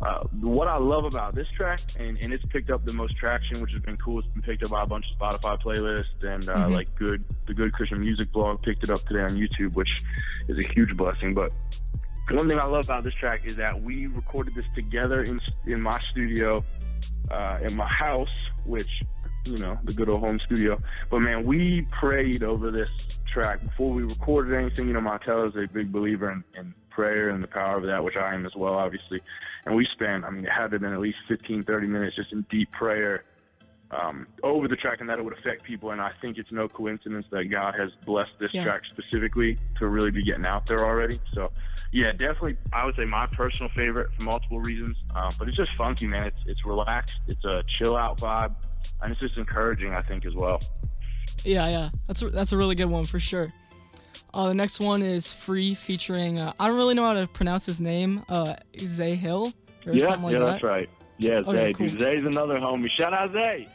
uh, 0.00 0.20
what 0.40 0.68
I 0.68 0.76
love 0.78 1.04
about 1.04 1.34
this 1.34 1.46
track, 1.54 1.78
and, 1.98 2.18
and 2.22 2.32
it's 2.32 2.44
picked 2.46 2.70
up 2.70 2.84
the 2.84 2.92
most 2.92 3.14
traction, 3.16 3.60
which 3.60 3.70
has 3.72 3.80
been 3.80 3.96
cool. 3.98 4.18
It's 4.18 4.26
been 4.34 4.42
picked 4.42 4.64
up 4.64 4.70
by 4.70 4.80
a 4.82 4.86
bunch 4.86 5.06
of 5.12 5.18
Spotify 5.18 5.60
playlists, 5.62 6.22
and 6.24 6.48
uh, 6.48 6.66
Mhm. 6.66 6.72
like 6.72 6.94
good, 6.96 7.24
the 7.46 7.54
Good 7.54 7.72
Christian 7.72 8.00
Music 8.00 8.30
blog 8.32 8.62
picked 8.62 8.82
it 8.82 8.90
up 8.90 9.00
today 9.02 9.20
on 9.22 9.30
YouTube, 9.30 9.74
which 9.76 10.02
is 10.48 10.58
a 10.58 10.62
huge 10.74 10.96
blessing. 10.96 11.34
But 11.34 11.52
one 12.30 12.48
thing 12.48 12.58
I 12.58 12.64
love 12.66 12.84
about 12.84 13.04
this 13.04 13.14
track 13.14 13.44
is 13.44 13.56
that 13.56 13.80
we 13.84 14.06
recorded 14.06 14.54
this 14.54 14.64
together 14.74 15.22
in 15.22 15.38
in 15.66 15.80
my 15.80 16.00
studio, 16.00 16.64
uh, 17.30 17.58
in 17.62 17.76
my 17.76 17.88
house, 17.92 18.26
which 18.66 19.02
you 19.44 19.58
know 19.58 19.78
the 19.84 19.92
good 19.92 20.08
old 20.08 20.24
home 20.24 20.38
studio. 20.44 20.76
But 21.10 21.20
man, 21.20 21.42
we 21.42 21.82
prayed 21.90 22.42
over 22.42 22.70
this 22.70 23.18
track 23.32 23.62
before 23.64 23.92
we 23.92 24.02
recorded 24.02 24.56
anything. 24.56 24.88
You 24.88 24.94
know, 24.94 25.00
Montell 25.00 25.48
is 25.48 25.54
a 25.56 25.66
big 25.72 25.90
believer 25.92 26.30
in, 26.30 26.42
in 26.58 26.74
prayer 26.94 27.30
and 27.30 27.42
the 27.42 27.48
power 27.48 27.76
of 27.76 27.84
that, 27.84 28.02
which 28.04 28.16
I 28.16 28.34
am 28.34 28.46
as 28.46 28.54
well, 28.54 28.74
obviously. 28.74 29.20
And 29.66 29.74
we 29.74 29.86
spent, 29.92 30.24
I 30.24 30.30
mean, 30.30 30.44
it 30.44 30.50
had 30.50 30.68
to 30.68 30.74
have 30.74 30.80
been 30.82 30.92
at 30.92 31.00
least 31.00 31.18
15, 31.28 31.64
30 31.64 31.86
minutes 31.86 32.16
just 32.16 32.32
in 32.32 32.44
deep 32.50 32.70
prayer 32.72 33.24
um, 33.90 34.26
over 34.42 34.68
the 34.68 34.76
track 34.76 35.00
and 35.00 35.08
that 35.10 35.18
it 35.18 35.24
would 35.24 35.36
affect 35.38 35.64
people. 35.64 35.90
And 35.90 36.00
I 36.00 36.12
think 36.22 36.38
it's 36.38 36.50
no 36.50 36.66
coincidence 36.66 37.26
that 37.30 37.44
God 37.50 37.74
has 37.78 37.90
blessed 38.06 38.30
this 38.40 38.50
Yeah. 38.54 38.64
track 38.64 38.82
specifically 38.90 39.58
to 39.78 39.88
really 39.88 40.10
be 40.10 40.22
getting 40.24 40.46
out 40.46 40.64
there 40.66 40.86
already. 40.86 41.18
So, 41.32 41.52
yeah, 41.92 42.10
definitely, 42.12 42.56
I 42.72 42.86
would 42.86 42.96
say 42.96 43.04
my 43.04 43.26
personal 43.26 43.68
favorite 43.68 44.14
for 44.14 44.22
multiple 44.22 44.60
reasons. 44.60 45.02
Um, 45.14 45.30
but 45.38 45.46
it's 45.48 45.56
just 45.56 45.76
funky, 45.76 46.06
man. 46.06 46.24
It's, 46.24 46.46
it's 46.46 46.64
relaxed, 46.64 47.18
it's 47.28 47.44
a 47.44 47.62
chill 47.68 47.96
out 47.98 48.18
vibe, 48.18 48.54
and 49.02 49.12
it's 49.12 49.20
just 49.20 49.36
encouraging, 49.36 49.94
I 49.94 50.00
think, 50.02 50.24
as 50.24 50.34
well. 50.34 50.60
Yeah, 51.44 51.68
yeah. 51.68 51.90
That's 52.06 52.22
a, 52.22 52.30
that's 52.30 52.52
a 52.52 52.56
really 52.56 52.74
good 52.74 52.86
one 52.88 53.04
for 53.04 53.18
sure. 53.18 53.52
Uh, 54.34 54.48
the 54.48 54.54
next 54.54 54.80
one 54.80 55.02
is 55.02 55.30
Free 55.32 55.74
featuring 55.74 56.38
uh, 56.38 56.52
I 56.58 56.66
don't 56.68 56.76
really 56.76 56.94
know 56.94 57.04
how 57.04 57.12
to 57.14 57.26
pronounce 57.26 57.66
his 57.66 57.80
name. 57.80 58.24
Uh, 58.28 58.54
Zay 58.78 59.14
Hill 59.14 59.52
or 59.86 59.92
yeah, 59.92 60.06
something 60.06 60.22
like 60.24 60.32
yeah, 60.32 60.38
that. 60.40 60.44
that's 60.52 60.62
right. 60.62 60.88
Yeah, 61.18 61.34
Okay, 61.46 61.52
Zay, 61.52 61.72
cool. 61.74 61.86
dude. 61.86 62.00
Zay's 62.00 62.24
another 62.24 62.54
homie. 62.58 62.88
Shout 62.98 63.12
out 63.12 63.32
Zay. 63.32 63.68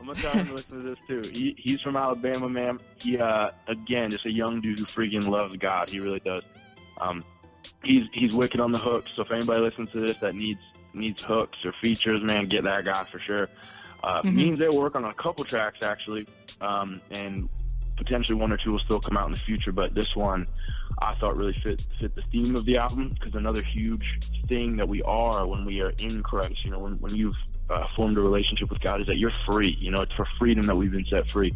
I'm 0.00 0.06
gonna 0.06 0.18
tell 0.18 0.32
him 0.32 0.46
to 0.48 0.52
listen 0.52 0.82
to 0.82 0.88
this 0.90 0.98
too. 1.08 1.22
He, 1.32 1.56
he's 1.58 1.80
from 1.80 1.96
Alabama, 1.96 2.48
man. 2.48 2.78
He 3.00 3.18
uh, 3.18 3.50
again, 3.68 4.10
just 4.10 4.26
a 4.26 4.30
young 4.30 4.60
dude 4.60 4.78
who 4.78 4.84
freaking 4.84 5.26
loves 5.28 5.56
God. 5.56 5.88
He 5.88 5.98
really 5.98 6.20
does. 6.20 6.42
Um, 7.00 7.24
he's 7.82 8.04
he's 8.12 8.34
wicked 8.34 8.60
on 8.60 8.70
the 8.72 8.78
hooks. 8.78 9.10
So 9.16 9.22
if 9.22 9.30
anybody 9.30 9.62
listens 9.62 9.90
to 9.92 10.00
this 10.06 10.16
that 10.20 10.34
needs 10.34 10.60
needs 10.92 11.22
hooks 11.24 11.58
or 11.64 11.72
features, 11.82 12.22
man, 12.22 12.48
get 12.48 12.64
that 12.64 12.84
guy 12.84 13.04
for 13.10 13.18
sure. 13.18 13.48
Uh, 14.02 14.20
Mhm. 14.22 14.34
Me 14.34 14.48
and 14.50 14.58
Zay 14.58 14.68
work 14.76 14.94
on 14.94 15.04
a 15.06 15.14
couple 15.14 15.44
tracks 15.44 15.78
actually, 15.82 16.26
um, 16.60 17.00
and 17.12 17.48
potentially 17.96 18.38
one 18.38 18.52
or 18.52 18.56
two 18.56 18.72
will 18.72 18.80
still 18.80 19.00
come 19.00 19.16
out 19.16 19.26
in 19.26 19.32
the 19.32 19.40
future. 19.40 19.72
But 19.72 19.94
this 19.94 20.14
one, 20.14 20.44
I 21.02 21.12
thought 21.14 21.36
really 21.36 21.52
fit 21.52 21.86
fit 21.98 22.14
the 22.14 22.22
theme 22.22 22.54
of 22.56 22.64
the 22.64 22.76
album 22.76 23.08
because 23.08 23.34
another 23.36 23.62
huge 23.62 24.20
thing 24.46 24.76
that 24.76 24.88
we 24.88 25.02
are 25.02 25.48
when 25.48 25.64
we 25.64 25.80
are 25.80 25.90
in 25.98 26.22
Christ, 26.22 26.64
you 26.64 26.70
know, 26.70 26.78
when 26.78 26.96
when 26.98 27.14
you've 27.14 27.34
uh, 27.70 27.86
formed 27.96 28.18
a 28.18 28.22
relationship 28.22 28.70
with 28.70 28.80
God, 28.80 29.00
is 29.00 29.06
that 29.06 29.18
you're 29.18 29.32
free. 29.50 29.76
You 29.78 29.90
know, 29.90 30.02
it's 30.02 30.12
for 30.12 30.26
freedom 30.38 30.66
that 30.66 30.76
we've 30.76 30.92
been 30.92 31.06
set 31.06 31.30
free. 31.30 31.52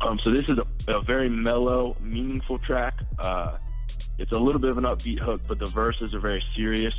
Um, 0.00 0.18
so 0.24 0.30
this 0.30 0.48
is 0.48 0.58
a, 0.58 0.96
a 0.96 1.00
very 1.02 1.28
mellow, 1.28 1.96
meaningful 2.02 2.58
track. 2.58 2.94
Uh, 3.18 3.56
it's 4.18 4.32
a 4.32 4.38
little 4.38 4.60
bit 4.60 4.70
of 4.70 4.78
an 4.78 4.84
upbeat 4.84 5.22
hook, 5.22 5.42
but 5.48 5.58
the 5.58 5.66
verses 5.66 6.14
are 6.14 6.20
very 6.20 6.42
serious. 6.54 6.94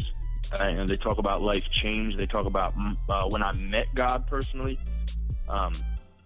and 0.59 0.87
they 0.87 0.97
talk 0.97 1.17
about 1.17 1.41
life 1.41 1.63
change. 1.69 2.15
They 2.15 2.25
talk 2.25 2.45
about 2.45 2.73
uh, 3.09 3.25
when 3.29 3.43
I 3.43 3.51
met 3.53 3.93
God 3.95 4.25
personally, 4.27 4.77
um, 5.49 5.73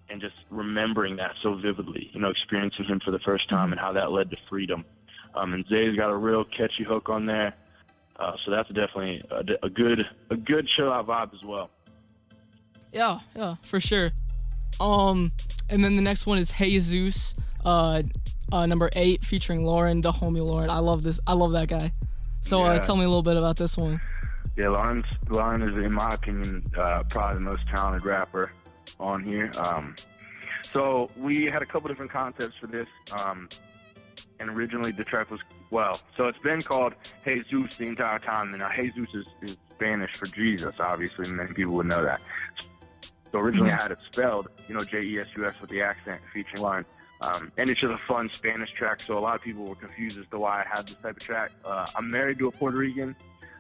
and 0.09 0.19
just 0.21 0.35
remembering 0.49 1.15
that 1.17 1.31
so 1.43 1.55
vividly. 1.55 2.09
You 2.13 2.21
know, 2.21 2.29
experiencing 2.29 2.85
Him 2.85 2.99
for 3.03 3.11
the 3.11 3.19
first 3.19 3.49
time 3.49 3.65
Mm-hmm. 3.65 3.71
and 3.73 3.79
how 3.81 3.93
that 3.93 4.11
led 4.11 4.29
to 4.31 4.37
freedom. 4.49 4.85
Um, 5.35 5.53
and 5.53 5.65
Zay's 5.69 5.95
got 5.95 6.09
a 6.09 6.15
real 6.15 6.43
catchy 6.45 6.83
hook 6.87 7.09
on 7.09 7.25
there, 7.27 7.53
uh, 8.19 8.31
so 8.43 8.51
that's 8.51 8.67
definitely 8.69 9.21
a, 9.29 9.65
a 9.65 9.69
good 9.69 9.99
a 10.31 10.35
good 10.35 10.67
chill 10.75 10.91
out 10.91 11.07
vibe 11.07 11.33
as 11.33 11.43
well. 11.45 11.69
Yeah, 12.91 13.19
yeah, 13.35 13.55
for 13.61 13.79
sure. 13.79 14.09
Um, 14.79 15.31
and 15.69 15.83
then 15.83 15.95
the 15.95 16.01
next 16.01 16.25
one 16.25 16.37
is 16.39 16.51
Jesus, 16.53 17.35
uh, 17.63 18.01
uh, 18.51 18.65
number 18.65 18.89
eight, 18.95 19.23
featuring 19.23 19.63
Lauren, 19.65 20.01
the 20.01 20.11
homie 20.11 20.43
Lauren. 20.43 20.69
I 20.71 20.79
love 20.79 21.03
this. 21.03 21.19
I 21.27 21.33
love 21.33 21.51
that 21.51 21.67
guy. 21.67 21.91
So 22.41 22.63
uh, 22.63 22.79
tell 22.79 22.95
me 22.95 23.03
a 23.03 23.07
little 23.07 23.21
bit 23.21 23.37
about 23.37 23.57
this 23.57 23.77
one. 23.77 23.99
Yeah, 24.57 24.69
Lauren, 24.69 25.03
Lauren 25.29 25.61
is, 25.61 25.79
in 25.79 25.93
my 25.93 26.09
opinion, 26.15 26.63
uh, 26.77 27.03
probably 27.09 27.35
the 27.35 27.49
most 27.49 27.67
talented 27.67 28.03
rapper 28.05 28.51
on 28.99 29.23
here. 29.23 29.51
Um, 29.59 29.95
so 30.61 31.09
we 31.17 31.45
had 31.45 31.61
a 31.61 31.65
couple 31.65 31.87
different 31.87 32.11
concepts 32.11 32.55
for 32.59 32.67
this. 32.67 32.87
Um, 33.23 33.49
and 34.39 34.49
originally 34.49 34.91
the 34.91 35.03
track 35.03 35.29
was, 35.31 35.39
well, 35.71 35.99
so 36.17 36.27
it's 36.27 36.39
been 36.39 36.61
called 36.61 36.93
Jesus 37.25 37.75
the 37.77 37.85
entire 37.87 38.19
time. 38.19 38.49
And 38.49 38.59
now 38.59 38.69
Jesus 38.75 39.07
is, 39.13 39.25
is 39.41 39.57
Spanish 39.75 40.15
for 40.15 40.25
Jesus, 40.27 40.75
obviously. 40.79 41.31
Many 41.31 41.53
people 41.53 41.73
would 41.75 41.87
know 41.87 42.03
that. 42.03 42.21
So 43.31 43.39
originally 43.39 43.71
I 43.71 43.81
had 43.81 43.91
it 43.91 43.99
spelled, 44.11 44.47
you 44.67 44.75
know, 44.75 44.83
J 44.83 45.03
E 45.03 45.19
S 45.19 45.27
U 45.37 45.47
S 45.47 45.53
with 45.61 45.69
the 45.69 45.81
accent 45.81 46.21
featuring 46.33 46.61
Lauren. 46.63 46.85
Um, 47.21 47.51
and 47.57 47.69
it's 47.69 47.81
just 47.81 47.91
a 47.91 47.99
fun 48.07 48.29
Spanish 48.31 48.71
track, 48.77 49.01
so 49.01 49.17
a 49.17 49.19
lot 49.19 49.35
of 49.35 49.41
people 49.41 49.65
were 49.65 49.75
confused 49.75 50.17
as 50.17 50.25
to 50.31 50.39
why 50.39 50.61
I 50.61 50.65
had 50.73 50.87
this 50.87 50.95
type 50.95 51.17
of 51.17 51.19
track. 51.19 51.51
Uh, 51.65 51.85
I'm 51.93 52.09
married 52.09 52.39
to 52.39 52.47
a 52.47 52.51
Puerto 52.51 52.77
Rican. 52.77 53.13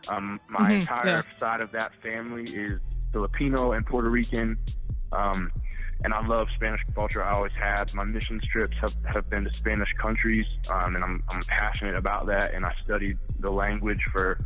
Um, 0.07 0.39
my 0.47 0.71
Mhm, 0.71 0.79
entire 0.79 1.07
yeah. 1.07 1.21
side 1.41 1.59
of 1.59 1.69
that 1.73 1.91
family 2.01 2.43
is 2.43 2.79
Filipino 3.11 3.73
and 3.73 3.85
Puerto 3.85 4.09
Rican. 4.09 4.57
Um, 5.13 5.49
and 6.03 6.13
I 6.13 6.25
love 6.25 6.47
Spanish 6.55 6.81
culture. 6.95 7.23
I 7.23 7.33
always 7.33 7.55
have. 7.57 7.93
My 7.93 8.05
mission 8.05 8.39
trips 8.51 8.79
have, 8.79 8.93
have 9.13 9.29
been 9.29 9.43
to 9.43 9.53
Spanish 9.53 9.91
countries, 9.93 10.45
um, 10.71 10.95
and 10.95 11.03
I'm, 11.03 11.21
I'm 11.29 11.41
passionate 11.41 11.97
about 11.97 12.25
that. 12.27 12.53
And 12.53 12.65
I 12.65 12.71
studied 12.81 13.17
the 13.39 13.51
language 13.51 14.01
for 14.11 14.39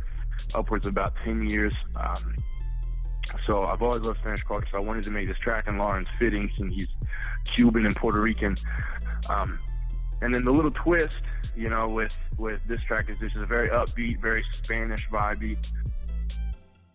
upwards 0.54 0.86
of 0.86 0.92
about 0.92 1.14
10 1.24 1.48
years. 1.48 1.74
Um, 1.96 2.34
so 3.46 3.64
I've 3.64 3.82
always 3.82 4.02
loved 4.02 4.18
Spanish 4.18 4.42
culture. 4.42 4.66
So 4.70 4.78
I 4.78 4.84
wanted 4.84 5.04
to 5.04 5.10
make 5.10 5.28
this 5.28 5.38
track, 5.38 5.68
and 5.68 5.78
Lawrence 5.78 6.08
fitting 6.18 6.48
since 6.48 6.74
he's 6.74 6.88
Cuban 7.44 7.86
and 7.86 7.94
Puerto 7.94 8.20
Rican. 8.20 8.56
Um, 9.30 9.58
and 10.22 10.34
then 10.34 10.44
the 10.44 10.52
little 10.52 10.70
twist, 10.70 11.20
you 11.54 11.68
know, 11.68 11.86
with 11.88 12.16
with 12.38 12.60
this 12.66 12.82
track 12.82 13.10
is 13.10 13.18
this 13.18 13.32
is 13.36 13.44
a 13.44 13.46
very 13.46 13.68
upbeat, 13.68 14.20
very 14.20 14.44
Spanish 14.52 15.06
vibey. 15.08 15.56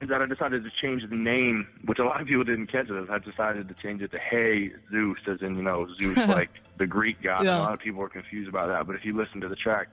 Is 0.02 0.08
that 0.08 0.22
I 0.22 0.26
decided 0.28 0.64
to 0.64 0.70
change 0.82 1.04
the 1.10 1.16
name, 1.16 1.68
which 1.86 2.00
a 2.00 2.06
lot 2.06 2.22
of 2.22 2.28
people 2.28 2.46
didn't 2.46 2.68
catch 2.72 2.90
it. 2.90 3.10
I 3.10 3.18
decided 3.20 3.68
to 3.68 3.76
change 3.84 4.02
it 4.02 4.12
to 4.12 4.18
Hey 4.20 4.72
Zeus, 4.90 5.18
as 5.28 5.42
in 5.42 5.58
you 5.58 5.64
know 5.64 5.88
Zeus, 5.96 6.16
like 6.28 6.52
the 6.78 6.88
Greek 6.88 7.22
god. 7.22 7.44
Yeah. 7.44 7.58
A 7.58 7.64
lot 7.64 7.74
of 7.74 7.80
people 7.80 8.00
were 8.00 8.08
confused 8.10 8.48
about 8.48 8.68
that. 8.68 8.88
But 8.88 8.96
if 8.96 9.04
you 9.04 9.18
listen 9.18 9.42
to 9.42 9.50
the 9.50 9.58
track, 9.58 9.90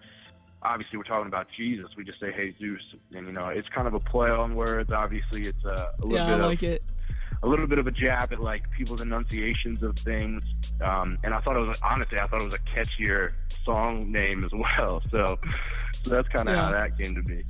obviously 0.63 0.97
we're 0.99 1.03
talking 1.05 1.27
about 1.27 1.49
Jesus. 1.57 1.87
We 1.97 2.05
just 2.05 2.21
say 2.21 2.31
Hey 2.31 2.55
Zeus, 2.61 2.81
and 3.15 3.27
you 3.27 3.33
know 3.33 3.49
it's 3.49 3.69
kind 3.71 3.89
of 3.89 3.95
a 3.95 3.99
play 3.99 4.31
on 4.31 4.55
words. 4.55 4.93
Obviously, 4.93 5.43
it's 5.43 5.65
a, 5.65 5.89
a 6.01 6.07
little 6.07 6.13
Yeah, 6.29 6.37
I 6.37 6.55
bit 6.55 6.63
of 6.63 6.63
it. 6.63 6.87
a 7.43 7.49
little 7.49 7.67
bit 7.67 7.79
of 7.81 7.89
a 7.89 7.91
jab 7.91 8.33
at 8.33 8.39
like 8.39 8.71
people's 8.71 9.01
enunciations 9.01 9.83
of 9.83 9.97
things. 9.99 10.45
Um, 10.83 11.17
and 11.25 11.35
I 11.35 11.41
thought 11.41 11.57
it 11.57 11.67
was 11.67 11.81
honestly, 11.83 12.21
I 12.21 12.29
thought 12.29 12.43
it 12.43 12.45
was 12.45 12.55
a 12.55 12.59
catchier 12.61 13.33
song 13.65 14.07
name 14.07 14.45
as 14.45 14.53
well. 14.79 15.01
So, 15.11 15.37
so 16.05 16.11
that's 16.11 16.29
kind 16.29 16.49
of 16.49 16.55
Yeah. 16.55 16.67
how 16.67 16.71
that 16.81 16.97
came 16.97 17.13
to 17.17 17.23
be. 17.23 17.43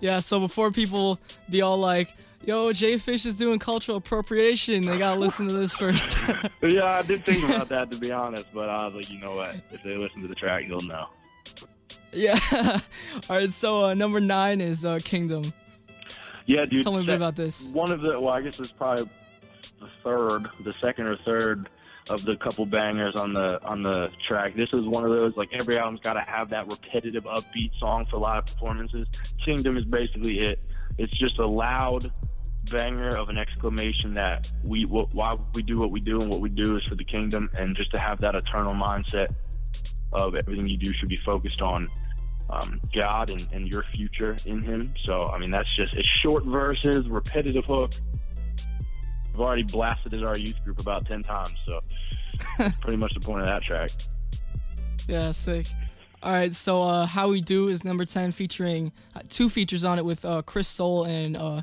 Yeah, 0.00 0.18
so 0.18 0.40
before 0.40 0.70
people 0.70 1.18
be 1.48 1.62
all 1.62 1.78
like, 1.78 2.14
yo, 2.44 2.72
Jay 2.72 2.98
Fish 2.98 3.24
is 3.26 3.36
doing 3.36 3.58
cultural 3.58 3.96
appropriation, 3.98 4.82
they 4.82 4.98
gotta 4.98 5.18
listen 5.18 5.48
to 5.48 5.54
this 5.54 5.72
first. 5.72 6.18
Yeah, 6.62 6.84
I 6.84 7.02
did 7.02 7.24
think 7.26 7.44
about 7.44 7.68
that 7.68 7.90
to 7.90 7.98
be 7.98 8.10
honest, 8.10 8.46
but 8.54 8.68
I 8.70 8.86
was 8.86 8.94
like, 8.94 9.10
you 9.10 9.20
know 9.20 9.36
what? 9.36 9.54
If 9.70 9.82
they 9.82 9.96
listen 9.96 10.22
to 10.22 10.28
the 10.28 10.34
track, 10.34 10.64
you'll 10.66 10.80
know. 10.80 11.08
yeah. 12.12 12.38
all 13.28 13.36
right, 13.36 13.50
so 13.50 13.84
uh, 13.84 13.94
number 13.94 14.18
nine 14.18 14.60
is 14.62 14.84
uh, 14.84 14.98
Kingdom. 15.04 15.52
Yeah, 16.46 16.64
dude. 16.64 16.82
Tell 16.82 16.92
me 16.92 17.02
a 17.02 17.04
bit 17.04 17.16
about 17.16 17.36
this. 17.36 17.72
One 17.72 17.90
of 17.90 18.00
the, 18.00 18.18
well, 18.18 18.32
I 18.32 18.40
guess 18.40 18.58
it's 18.60 18.72
probably 18.72 19.08
the 19.80 19.88
third, 20.02 20.48
the 20.64 20.74
second 20.80 21.06
or 21.06 21.16
third 21.18 21.68
of 22.10 22.24
the 22.24 22.36
couple 22.36 22.66
bangers 22.66 23.14
on 23.16 23.32
the 23.32 23.62
on 23.64 23.82
the 23.82 24.10
track. 24.26 24.54
This 24.54 24.68
is 24.72 24.84
one 24.86 25.04
of 25.04 25.10
those 25.10 25.36
like 25.36 25.48
every 25.52 25.78
album's 25.78 26.00
got 26.00 26.14
to 26.14 26.20
have 26.20 26.50
that 26.50 26.70
repetitive 26.70 27.24
upbeat 27.24 27.70
song 27.78 28.04
for 28.10 28.18
live 28.18 28.46
performances. 28.46 29.08
Kingdom 29.44 29.76
is 29.76 29.84
basically 29.84 30.40
it. 30.40 30.66
It's 30.98 31.16
just 31.18 31.38
a 31.38 31.46
loud 31.46 32.10
banger 32.70 33.16
of 33.16 33.28
an 33.28 33.38
exclamation 33.38 34.14
that 34.14 34.50
we 34.64 34.84
wh- 34.84 35.14
why 35.14 35.34
we 35.54 35.62
do 35.62 35.78
what 35.78 35.90
we 35.90 36.00
do 36.00 36.20
and 36.20 36.30
what 36.30 36.40
we 36.40 36.48
do 36.48 36.76
is 36.76 36.82
for 36.84 36.94
the 36.94 37.04
kingdom 37.04 37.48
and 37.58 37.74
just 37.74 37.90
to 37.90 37.98
have 37.98 38.18
that 38.20 38.34
eternal 38.34 38.74
mindset 38.74 39.34
of 40.12 40.34
everything 40.34 40.68
you 40.68 40.76
do 40.76 40.92
should 40.92 41.08
be 41.08 41.18
focused 41.18 41.60
on 41.60 41.88
um, 42.50 42.74
God 42.94 43.30
and, 43.30 43.46
and 43.52 43.68
your 43.68 43.82
future 43.94 44.36
in 44.46 44.62
Him. 44.62 44.94
So, 45.04 45.26
I 45.26 45.38
mean, 45.38 45.50
that's 45.50 45.74
just 45.74 45.94
it's 45.94 46.08
short 46.08 46.44
verses, 46.44 47.08
repetitive 47.08 47.64
hook. 47.64 47.92
I've 49.34 49.40
already 49.40 49.64
blasted 49.64 50.14
it 50.14 50.22
our 50.24 50.38
youth 50.38 50.62
group 50.64 50.80
about 50.80 51.06
ten 51.06 51.22
times, 51.22 51.60
so 51.66 51.80
pretty 52.80 52.96
much 52.96 53.12
the 53.14 53.20
point 53.20 53.40
of 53.40 53.46
that 53.46 53.62
track. 53.62 53.90
Yeah, 55.08 55.32
sick. 55.32 55.66
All 56.22 56.32
right, 56.32 56.54
so 56.54 56.82
uh, 56.82 57.04
How 57.04 57.28
We 57.28 57.42
Do 57.42 57.68
is 57.68 57.84
number 57.84 58.06
10 58.06 58.32
featuring 58.32 58.92
uh, 59.14 59.20
two 59.28 59.50
features 59.50 59.84
on 59.84 59.98
it 59.98 60.06
with 60.06 60.24
uh, 60.24 60.40
Chris 60.40 60.66
Soul 60.68 61.04
and 61.04 61.36
uh, 61.36 61.60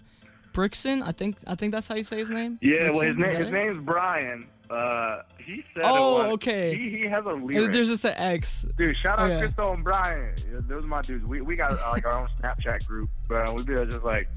Brixton. 0.53 1.01
I 1.01 1.13
think 1.13 1.37
I 1.47 1.55
think 1.55 1.71
that's 1.73 1.87
how 1.87 1.95
you 1.95 2.03
say 2.03 2.17
his 2.17 2.29
name. 2.29 2.59
Yeah, 2.61 2.91
well, 2.91 3.01
his 3.01 3.15
Brixton? 3.15 3.23
Is 3.23 3.31
name 3.31 3.33
that 3.33 3.39
his 3.39 3.47
it? 3.47 3.53
name's 3.53 3.85
Brian. 3.85 4.47
Uh, 4.71 5.23
he 5.37 5.63
said. 5.73 5.83
Oh, 5.85 6.31
okay. 6.33 6.75
He, 6.77 6.99
he 6.99 7.07
has 7.07 7.25
a 7.25 7.33
lyric. 7.33 7.73
There's 7.73 7.87
just 7.89 8.05
an 8.05 8.13
X. 8.15 8.65
Dude, 8.77 8.95
shout 9.03 9.19
out 9.19 9.29
Okay. 9.29 9.39
Chris 9.39 9.55
Soul 9.55 9.73
and 9.73 9.83
Brian. 9.83 10.33
Those 10.67 10.85
are 10.85 10.87
my 10.87 11.01
dudes. 11.01 11.25
We, 11.25 11.41
we 11.41 11.55
got 11.57 11.73
uh, 11.73 11.89
like 11.91 12.05
our 12.05 12.17
own 12.17 12.29
Snapchat 12.39 12.85
group, 12.87 13.09
but 13.27 13.53
we 13.55 13.63
be 13.63 13.73
just 13.85 14.03
like 14.05 14.27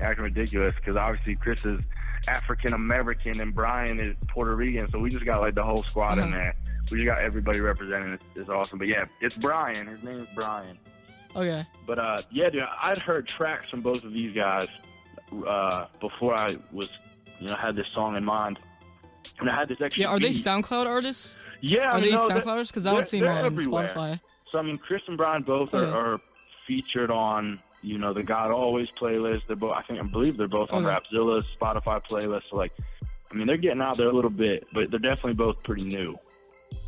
acting 0.00 0.24
ridiculous 0.24 0.72
because 0.76 0.96
obviously 0.96 1.36
Chris 1.36 1.64
is 1.64 1.76
African 2.26 2.72
American 2.72 3.40
and 3.40 3.54
Brian 3.54 4.00
is 4.00 4.16
Puerto 4.28 4.56
Rican, 4.56 4.88
so 4.90 4.98
we 4.98 5.10
just 5.10 5.24
got 5.24 5.40
like 5.40 5.54
the 5.54 5.62
whole 5.62 5.84
squad 5.84 6.18
in 6.18 6.24
Mhm. 6.30 6.32
there. 6.32 6.52
We 6.90 6.98
just 6.98 7.08
got 7.14 7.22
everybody 7.22 7.60
representing. 7.60 8.14
It's, 8.14 8.24
it's 8.34 8.48
awesome. 8.50 8.78
But 8.80 8.88
yeah, 8.88 9.04
it's 9.20 9.36
Brian. 9.36 9.86
His 9.86 10.02
name 10.02 10.18
is 10.20 10.28
Brian. 10.34 10.76
Okay. 11.36 11.64
But 11.86 11.98
uh, 12.00 12.16
yeah, 12.32 12.50
dude, 12.50 12.64
I'd 12.82 12.98
heard 12.98 13.28
tracks 13.28 13.70
from 13.70 13.80
both 13.82 14.02
of 14.02 14.12
these 14.12 14.34
guys 14.34 14.66
uh, 15.46 15.86
before 16.00 16.38
I 16.38 16.56
was, 16.72 16.90
you 17.38 17.48
know, 17.48 17.54
had 17.56 17.76
this 17.76 17.86
song 17.94 18.16
in 18.16 18.24
mind. 18.24 18.58
And 19.40 19.50
I 19.50 19.54
had 19.58 19.68
this 19.68 19.80
extra. 19.80 20.02
Yeah, 20.02 20.08
are 20.10 20.18
they. 20.18 20.28
SoundCloud 20.30 20.86
artists? 20.86 21.46
Yeah, 21.60 21.90
Are 21.92 22.00
they 22.00 22.12
SoundClouders? 22.12 22.68
Because 22.68 22.86
I 22.86 22.92
don't 22.92 23.06
see 23.06 23.20
them 23.20 23.36
on 23.36 23.44
everywhere. 23.44 23.92
Spotify. 23.94 24.20
So 24.50 24.58
I 24.58 24.62
mean, 24.62 24.78
Chris 24.78 25.02
and 25.08 25.16
Brian 25.16 25.42
both 25.42 25.74
Okay. 25.74 25.84
are, 25.84 26.14
are 26.14 26.20
featured 26.66 27.10
on 27.10 27.60
you 27.82 27.98
know 27.98 28.12
the 28.14 28.22
God 28.22 28.50
Always 28.50 28.88
playlist. 29.00 29.42
They're 29.46 29.56
both, 29.56 29.74
I 29.76 29.82
think, 29.82 30.00
I 30.00 30.02
believe 30.04 30.36
they're 30.36 30.48
both 30.48 30.72
on 30.72 30.86
Okay. 30.86 30.96
Rapzilla's 30.96 31.44
Spotify 31.60 32.00
playlist. 32.04 32.42
So 32.50 32.56
like, 32.56 32.72
I 33.30 33.34
mean, 33.34 33.46
they're 33.46 33.56
getting 33.56 33.82
out 33.82 33.96
there 33.96 34.08
a 34.08 34.12
little 34.12 34.30
bit, 34.30 34.66
but 34.72 34.90
they're 34.90 35.00
definitely 35.00 35.34
both 35.34 35.62
pretty 35.64 35.84
new. 35.84 36.16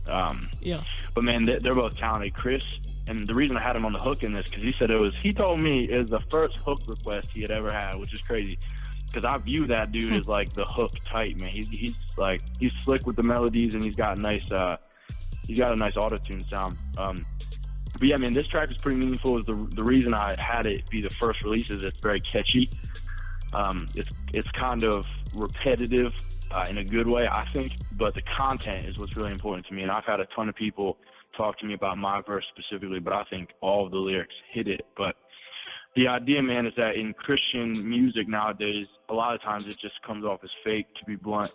Um, 0.08 0.48
Yeah. 0.60 0.80
but 1.14 1.24
man, 1.24 1.44
they, 1.44 1.58
they're 1.58 1.74
both 1.74 1.96
talented. 1.96 2.34
Chris, 2.34 2.64
and 3.08 3.26
the 3.26 3.34
reason 3.34 3.56
I 3.56 3.60
had 3.60 3.76
him 3.76 3.84
on 3.84 3.92
the 3.92 3.98
hook 3.98 4.22
in 4.22 4.32
this 4.32 4.46
because 4.48 4.62
he 4.62 4.72
said 4.78 4.90
it 4.90 4.98
was. 5.00 5.16
He 5.16 5.32
told 5.32 5.60
me 5.60 5.82
it 5.82 5.98
was 5.98 6.10
the 6.10 6.20
first 6.30 6.56
hook 6.56 6.78
request 6.86 7.28
he 7.32 7.40
had 7.40 7.50
ever 7.50 7.72
had, 7.72 7.96
which 7.96 8.12
is 8.14 8.20
crazy. 8.22 8.58
Because 9.06 9.24
I 9.24 9.38
view 9.38 9.66
that 9.66 9.92
dude 9.92 10.12
as 10.12 10.28
like 10.28 10.52
the 10.52 10.64
hook 10.64 10.92
type 11.04 11.36
man. 11.36 11.50
He's 11.50 11.68
he's 11.68 11.94
like 12.16 12.42
he's 12.58 12.74
slick 12.82 13.06
with 13.06 13.16
the 13.16 13.22
melodies 13.22 13.74
and 13.74 13.82
he's 13.82 13.96
got 13.96 14.18
nice 14.18 14.50
uh 14.50 14.76
he's 15.46 15.58
got 15.58 15.72
a 15.72 15.76
nice 15.76 15.96
auto 15.96 16.16
tune 16.16 16.46
sound. 16.46 16.76
Um, 16.98 17.24
but 17.98 18.08
yeah, 18.08 18.16
man, 18.16 18.32
this 18.32 18.46
track 18.46 18.70
is 18.70 18.76
pretty 18.76 18.98
meaningful. 18.98 19.38
Is 19.38 19.46
the 19.46 19.54
the 19.74 19.84
reason 19.84 20.12
I 20.12 20.34
had 20.38 20.66
it 20.66 20.88
be 20.90 21.00
the 21.00 21.10
first 21.10 21.42
release 21.42 21.70
is 21.70 21.82
it's 21.82 22.00
very 22.00 22.20
catchy. 22.20 22.68
Um, 23.54 23.86
it's 23.94 24.10
it's 24.34 24.50
kind 24.50 24.84
of 24.84 25.06
repetitive 25.36 26.12
uh, 26.50 26.66
in 26.68 26.78
a 26.78 26.84
good 26.84 27.06
way, 27.06 27.26
I 27.30 27.44
think. 27.50 27.72
But 27.92 28.14
the 28.14 28.22
content 28.22 28.86
is 28.86 28.98
what's 28.98 29.16
really 29.16 29.30
important 29.30 29.66
to 29.68 29.74
me. 29.74 29.82
And 29.82 29.90
I've 29.90 30.04
had 30.04 30.20
a 30.20 30.26
ton 30.26 30.48
of 30.48 30.54
people 30.54 30.98
talk 31.36 31.58
to 31.58 31.66
me 31.66 31.74
about 31.74 31.98
my 31.98 32.22
verse 32.22 32.44
specifically, 32.56 32.98
but 32.98 33.12
I 33.12 33.24
think 33.24 33.50
all 33.60 33.86
of 33.86 33.92
the 33.92 33.98
lyrics 33.98 34.34
hit 34.52 34.68
it. 34.68 34.86
But 34.96 35.16
the 35.96 36.08
idea, 36.08 36.42
man, 36.42 36.66
is 36.66 36.74
that 36.76 36.96
in 36.96 37.14
Christian 37.14 37.72
music 37.88 38.28
nowadays, 38.28 38.86
a 39.08 39.14
lot 39.14 39.34
of 39.34 39.40
times 39.40 39.66
it 39.66 39.78
just 39.78 40.00
comes 40.02 40.26
off 40.26 40.40
as 40.44 40.50
fake, 40.62 40.86
to 40.98 41.04
be 41.06 41.16
blunt. 41.16 41.50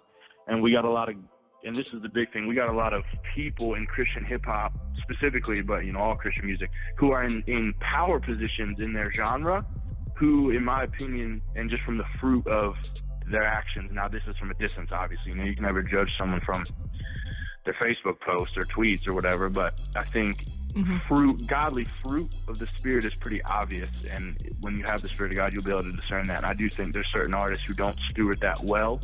And 0.47 0.63
we 0.63 0.71
got 0.71 0.83
a 0.83 0.89
lot 0.89 1.09
of, 1.09 1.15
and 1.63 1.75
this 1.75 1.93
is 1.93 2.01
the 2.01 2.09
big 2.09 2.33
thing, 2.33 2.47
we 2.47 2.55
got 2.55 2.67
a 2.67 2.73
lot 2.73 2.91
of 2.91 3.03
people 3.35 3.75
in 3.75 3.85
Christian 3.85 4.25
hip 4.25 4.43
hop 4.43 4.73
specifically, 5.03 5.61
but 5.61 5.85
you 5.85 5.93
know, 5.93 5.99
all 5.99 6.15
Christian 6.15 6.47
music, 6.47 6.71
who 6.97 7.11
are 7.11 7.23
in, 7.23 7.43
in 7.45 7.73
power 7.79 8.19
positions 8.19 8.79
in 8.79 8.93
their 8.93 9.11
genre, 9.13 9.63
who, 10.15 10.49
in 10.49 10.65
my 10.65 10.83
opinion, 10.83 11.39
and 11.55 11.69
just 11.69 11.83
from 11.83 11.99
the 11.99 12.05
fruit 12.19 12.45
of 12.47 12.75
their 13.29 13.43
actions, 13.43 13.91
now 13.93 14.07
this 14.07 14.23
is 14.27 14.35
from 14.37 14.49
a 14.49 14.55
distance, 14.55 14.91
obviously, 14.91 15.31
you 15.31 15.37
know, 15.37 15.43
you 15.43 15.53
can 15.53 15.63
never 15.63 15.83
judge 15.83 16.09
someone 16.17 16.41
from 16.41 16.65
their 17.63 17.75
Facebook 17.75 18.19
posts 18.21 18.57
or 18.57 18.63
tweets 18.63 19.07
or 19.07 19.13
whatever, 19.13 19.49
but 19.49 19.79
I 19.95 20.03
think 20.03 20.37
Mm-hmm. 20.73 20.97
fruit, 21.07 21.47
godly 21.47 21.85
fruit 22.01 22.33
of 22.47 22.57
the 22.57 22.67
Spirit 22.67 23.03
is 23.03 23.13
pretty 23.15 23.41
obvious. 23.43 23.89
And 24.05 24.37
when 24.61 24.77
you 24.77 24.83
have 24.85 25.01
the 25.01 25.09
Spirit 25.09 25.33
of 25.33 25.37
God, 25.39 25.53
you'll 25.53 25.63
be 25.63 25.71
able 25.71 25.83
to 25.83 25.91
discern 25.99 26.27
that. 26.27 26.37
And 26.37 26.45
I 26.45 26.53
do 26.53 26.69
think 26.69 26.93
there's 26.93 27.11
certain 27.11 27.33
artists 27.33 27.65
who 27.65 27.73
don't 27.73 27.97
steward 28.09 28.39
that 28.41 28.63
well. 28.63 29.01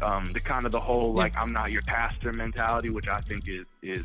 Um, 0.00 0.24
the 0.32 0.40
kind 0.40 0.64
of 0.66 0.72
the 0.72 0.80
whole 0.80 1.12
like 1.12 1.34
I'm 1.36 1.52
not 1.52 1.70
your 1.72 1.82
pastor 1.82 2.32
mentality, 2.32 2.90
which 2.90 3.08
I 3.08 3.18
think 3.20 3.48
is 3.48 3.66
is 3.82 4.04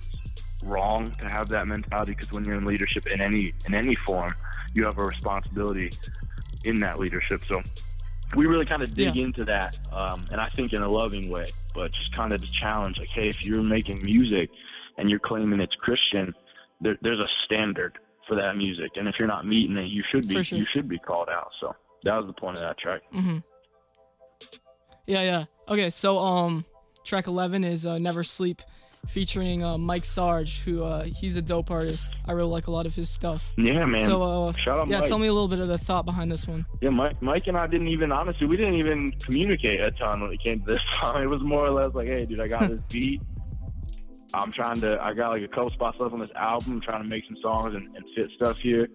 wrong 0.63 1.05
to 1.21 1.27
have 1.27 1.49
that 1.49 1.67
mentality 1.67 2.13
because 2.13 2.31
when 2.31 2.43
you're 2.45 2.55
in 2.55 2.65
leadership 2.65 3.05
in 3.07 3.21
any 3.21 3.53
in 3.67 3.75
any 3.75 3.95
form, 3.95 4.33
you 4.73 4.83
have 4.85 4.97
a 4.97 5.03
responsibility 5.03 5.91
in 6.65 6.79
that 6.79 6.99
leadership. 6.99 7.43
So 7.47 7.61
we 8.35 8.45
really 8.45 8.65
kind 8.65 8.81
of 8.83 8.93
dig 8.93 9.15
Yeah. 9.15 9.23
into 9.25 9.45
that, 9.45 9.77
um, 9.93 10.19
and 10.31 10.41
I 10.41 10.45
think 10.47 10.73
in 10.73 10.81
a 10.81 10.89
loving 10.89 11.29
way, 11.29 11.45
but 11.73 11.93
just 11.93 12.13
kind 12.13 12.33
of 12.33 12.41
to 12.41 12.51
challenge, 12.51 12.99
like, 12.99 13.09
hey, 13.09 13.27
if 13.29 13.45
you're 13.45 13.63
making 13.63 14.01
music 14.03 14.49
and 14.97 15.09
you're 15.09 15.19
claiming 15.19 15.59
it's 15.61 15.75
Christian, 15.75 16.33
there, 16.81 16.97
there's 17.01 17.19
a 17.19 17.27
standard 17.45 17.97
for 18.27 18.35
that 18.35 18.55
music, 18.57 18.91
and 18.95 19.07
if 19.07 19.15
you're 19.17 19.27
not 19.27 19.45
meeting 19.45 19.77
it, 19.77 19.87
you 19.87 20.03
should 20.11 20.27
be 20.27 20.43
sure. 20.43 20.57
you 20.59 20.65
should 20.73 20.87
be 20.87 20.99
called 20.99 21.29
out. 21.29 21.49
So 21.61 21.75
that 22.03 22.15
was 22.17 22.27
the 22.27 22.33
point 22.33 22.57
of 22.57 22.63
that 22.63 22.77
track. 22.77 23.01
Mm-hmm. 23.13 23.37
Yeah, 25.05 25.21
yeah. 25.21 25.45
Okay, 25.69 25.89
so 25.89 26.19
um, 26.19 26.65
track 27.05 27.27
eleven 27.27 27.63
is 27.63 27.85
uh, 27.85 27.97
"Never 27.97 28.23
Sleep," 28.23 28.61
featuring 29.07 29.63
uh, 29.63 29.77
Mike 29.77 30.03
Sarge, 30.03 30.61
who 30.61 30.83
uh, 30.83 31.05
he's 31.05 31.35
a 31.37 31.41
dope 31.41 31.71
artist. 31.71 32.19
I 32.25 32.33
really 32.33 32.49
like 32.49 32.67
a 32.67 32.71
lot 32.71 32.85
of 32.85 32.93
his 32.93 33.09
stuff. 33.09 33.53
Yeah, 33.57 33.85
man. 33.85 34.01
So 34.01 34.21
uh, 34.21 34.53
Shout 34.53 34.79
out 34.79 34.87
yeah, 34.89 34.99
Mike. 34.99 35.07
tell 35.07 35.19
me 35.19 35.27
a 35.27 35.33
little 35.33 35.47
bit 35.47 35.59
of 35.59 35.67
the 35.67 35.77
thought 35.77 36.05
behind 36.05 36.31
this 36.31 36.47
one. 36.47 36.65
Yeah, 36.81 36.89
Mike, 36.89 37.21
Mike 37.21 37.47
and 37.47 37.57
I 37.57 37.67
didn't 37.67 37.87
even 37.87 38.11
honestly, 38.11 38.47
we 38.47 38.57
didn't 38.57 38.75
even 38.75 39.13
communicate 39.23 39.79
a 39.79 39.91
ton 39.91 40.21
when 40.21 40.33
it 40.33 40.41
came 40.41 40.59
to 40.59 40.65
this 40.65 40.81
song. 41.03 41.23
It 41.23 41.27
was 41.27 41.41
more 41.41 41.65
or 41.65 41.71
less 41.71 41.95
like, 41.95 42.07
hey, 42.07 42.25
dude, 42.25 42.41
I 42.41 42.47
got 42.47 42.69
this 42.69 42.81
beat. 42.89 43.21
I'm 44.33 44.51
trying 44.51 44.81
to, 44.81 45.01
I 45.01 45.13
got 45.13 45.29
like 45.29 45.43
a 45.43 45.47
couple 45.47 45.69
spots 45.71 45.97
left 45.99 46.13
on 46.13 46.19
this 46.19 46.29
album. 46.35 46.73
I'm 46.73 46.81
trying 46.81 47.03
to 47.03 47.07
make 47.07 47.23
some 47.27 47.37
songs 47.41 47.75
and, 47.75 47.95
and 47.95 48.05
fit 48.15 48.29
stuff 48.35 48.57
here. 48.57 48.87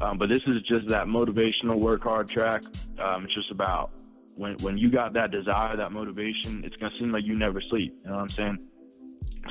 Um, 0.00 0.18
but 0.18 0.28
this 0.28 0.42
is 0.46 0.62
just 0.62 0.88
that 0.88 1.06
motivational 1.06 1.78
work 1.78 2.02
hard 2.02 2.28
track. 2.28 2.62
Um, 3.02 3.24
it's 3.24 3.34
just 3.34 3.50
about 3.50 3.90
when 4.36 4.56
when 4.58 4.76
you 4.76 4.90
got 4.90 5.14
that 5.14 5.30
desire, 5.30 5.76
that 5.76 5.90
motivation, 5.92 6.62
it's 6.64 6.76
gonna 6.76 6.92
seem 6.98 7.10
like 7.12 7.24
you 7.24 7.34
never 7.34 7.60
sleep. 7.70 7.94
You 8.04 8.10
know 8.10 8.16
what 8.16 8.22
I'm 8.22 8.28
saying? 8.28 8.58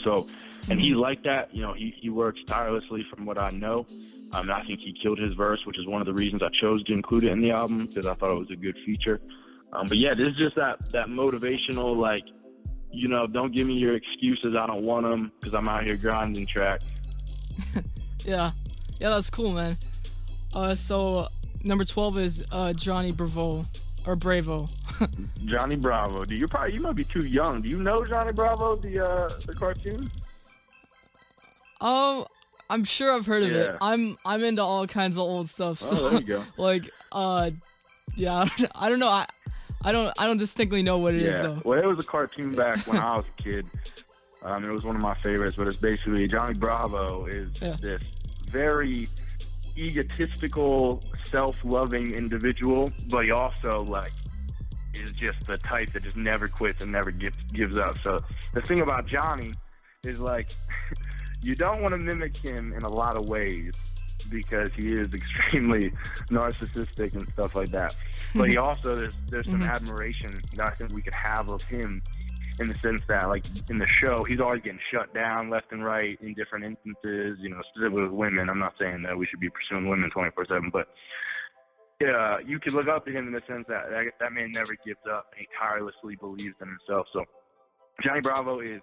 So, 0.03 0.27
and 0.69 0.79
he's 0.79 0.95
like 0.95 1.23
that. 1.23 1.53
You 1.53 1.63
know, 1.63 1.73
he 1.73 1.95
he 1.99 2.09
works 2.09 2.39
tirelessly 2.45 3.05
from 3.09 3.25
what 3.25 3.43
I 3.43 3.49
know. 3.49 3.87
Um, 4.33 4.49
and 4.49 4.51
I 4.51 4.63
think 4.65 4.79
he 4.81 4.95
killed 5.01 5.19
his 5.19 5.33
verse, 5.33 5.59
which 5.65 5.79
is 5.79 5.87
one 5.87 6.01
of 6.01 6.07
the 6.07 6.13
reasons 6.13 6.41
I 6.43 6.49
chose 6.61 6.83
to 6.85 6.93
include 6.93 7.23
it 7.23 7.31
in 7.31 7.41
the 7.41 7.51
album 7.51 7.85
because 7.85 8.05
I 8.05 8.13
thought 8.15 8.31
it 8.31 8.39
was 8.39 8.51
a 8.51 8.55
good 8.55 8.77
feature. 8.85 9.21
Um, 9.73 9.87
but 9.87 9.97
yeah, 9.97 10.13
this 10.13 10.27
is 10.27 10.37
just 10.37 10.55
that 10.55 10.91
that 10.91 11.07
motivational, 11.07 11.95
like, 11.97 12.23
you 12.95 13.07
know, 13.07 13.27
don't 13.27 13.53
give 13.53 13.67
me 13.67 13.73
your 13.75 13.95
excuses. 13.95 14.55
I 14.57 14.65
don't 14.67 14.83
want 14.83 15.05
them 15.05 15.31
because 15.39 15.53
I'm 15.53 15.67
out 15.67 15.83
here 15.85 15.97
grinding 15.97 16.45
track. 16.47 16.81
Yeah, 18.25 18.53
yeah, 18.99 19.09
that's 19.09 19.29
cool, 19.29 19.51
man. 19.51 19.77
Uh, 20.51 20.73
so 20.73 21.27
number 21.63 21.85
twelve 21.85 22.17
is 22.17 22.43
uh, 22.51 22.73
Johnny 22.73 23.11
Bravo 23.11 23.65
or 24.07 24.15
Bravo. 24.15 24.65
Johnny 25.45 25.75
Bravo. 25.75 26.23
Do 26.23 26.35
you 26.35 26.47
probably 26.47 26.73
you 26.73 26.79
might 26.81 26.95
be 26.95 27.03
too 27.03 27.23
young? 27.27 27.61
Do 27.61 27.69
you 27.69 27.83
know 27.83 28.03
Johnny 28.03 28.33
Bravo, 28.33 28.77
the 28.77 28.99
uh, 29.07 29.29
the 29.45 29.53
cartoon? 29.53 30.09
Um, 31.81 32.25
I'm 32.69 32.83
sure 32.83 33.13
I've 33.13 33.27
heard 33.27 33.43
of 33.43 33.51
it. 33.51 33.67
Yeah. 33.73 33.77
I'm 33.79 34.17
I'm 34.25 34.43
into 34.43 34.63
all 34.63 34.87
kinds 34.87 35.17
of 35.17 35.21
old 35.21 35.47
stuff. 35.47 35.79
So 35.79 35.95
Oh, 35.95 36.09
there 36.09 36.19
you 36.21 36.25
go. 36.25 36.43
like, 36.57 36.89
uh, 37.11 37.51
yeah, 38.15 38.47
I 38.73 38.89
don't 38.89 38.99
know. 38.99 39.09
I 39.09 39.27
I 39.85 39.91
don't 39.91 40.11
I 40.17 40.25
don't 40.25 40.37
distinctly 40.37 40.81
know 40.81 40.97
what 40.97 41.13
it 41.13 41.21
is 41.21 41.35
yeah. 41.35 41.41
though. 41.43 41.61
Well, 41.63 41.79
it 41.79 41.85
was 41.85 41.99
a 41.99 42.07
cartoon 42.07 42.55
back 42.63 42.85
when 42.87 42.97
I 42.97 43.17
was 43.17 43.25
a 43.37 43.41
kid. 43.41 43.65
Um, 44.41 44.65
it 44.65 44.71
was 44.71 44.83
one 44.83 44.95
of 44.95 45.01
my 45.01 45.15
favorites, 45.15 45.55
but 45.57 45.67
it's 45.67 45.77
basically 45.77 46.27
Johnny 46.27 46.53
Bravo 46.55 47.25
is 47.27 47.49
Yeah. 47.61 47.75
this 47.81 48.01
very 48.49 49.07
egotistical, 49.77 51.01
self-loving 51.25 52.11
individual, 52.15 52.91
but 53.09 53.25
he 53.25 53.31
also 53.31 53.79
like 53.85 54.11
is 54.93 55.11
just 55.11 55.45
the 55.45 55.57
type 55.57 55.91
that 55.91 56.03
just 56.03 56.15
never 56.15 56.47
quits 56.47 56.81
and 56.81 56.91
never 56.91 57.11
gives 57.11 57.37
gives 57.53 57.77
up. 57.77 57.97
So 58.03 58.17
the 58.53 58.61
thing 58.61 58.81
about 58.81 59.05
Johnny 59.05 59.51
is 60.03 60.19
like 60.19 60.49
you 61.41 61.53
don't 61.55 61.81
want 61.81 61.91
to 61.91 61.97
mimic 61.97 62.35
him 62.37 62.73
in 62.73 62.81
a 62.83 62.89
lot 62.89 63.17
of 63.17 63.29
ways 63.29 63.73
because 64.31 64.73
he 64.73 64.87
is 64.87 65.13
extremely 65.13 65.91
narcissistic 66.31 67.13
and 67.13 67.27
stuff 67.33 67.55
like 67.55 67.69
that. 67.69 67.93
But 68.35 68.49
he 68.49 68.57
also 68.57 68.95
there's 68.95 69.13
there's 69.27 69.49
some 69.49 69.61
Mhm. 69.61 69.73
admiration 69.73 70.31
that 70.55 70.67
I 70.67 70.69
think 70.71 70.93
we 70.93 71.01
could 71.01 71.15
have 71.15 71.49
of 71.49 71.61
him 71.63 72.01
in 72.59 72.67
the 72.67 72.73
sense 72.75 73.01
that 73.07 73.27
like 73.27 73.45
in 73.69 73.77
the 73.77 73.87
show 73.87 74.23
he's 74.27 74.39
always 74.39 74.61
getting 74.61 74.79
shut 74.91 75.13
down 75.13 75.49
left 75.49 75.71
and 75.71 75.83
right 75.83 76.17
in 76.21 76.33
different 76.33 76.65
instances, 76.65 77.37
you 77.41 77.49
know, 77.49 77.61
specifically 77.69 78.03
with 78.03 78.11
women. 78.11 78.49
I'm 78.49 78.59
not 78.59 78.75
saying 78.79 79.03
that 79.03 79.17
we 79.17 79.25
should 79.25 79.39
be 79.39 79.49
pursuing 79.49 79.87
women 79.89 80.09
24 80.11 80.45
seven, 80.45 80.69
but 80.71 80.87
yeah, 82.01 82.39
you 82.45 82.59
could 82.59 82.73
look 82.73 82.87
up 82.87 83.05
to 83.05 83.11
him 83.11 83.27
in 83.27 83.33
the 83.33 83.41
sense 83.47 83.65
that 83.67 83.89
that, 83.89 84.05
that 84.19 84.33
man 84.33 84.51
never 84.51 84.75
gives 84.85 84.99
up 85.09 85.27
and 85.31 85.39
he 85.41 85.47
tirelessly 85.57 86.15
believes 86.15 86.59
in 86.61 86.67
himself. 86.67 87.07
So 87.13 87.25
Johnny 88.03 88.19
Bravo 88.21 88.59
is 88.59 88.81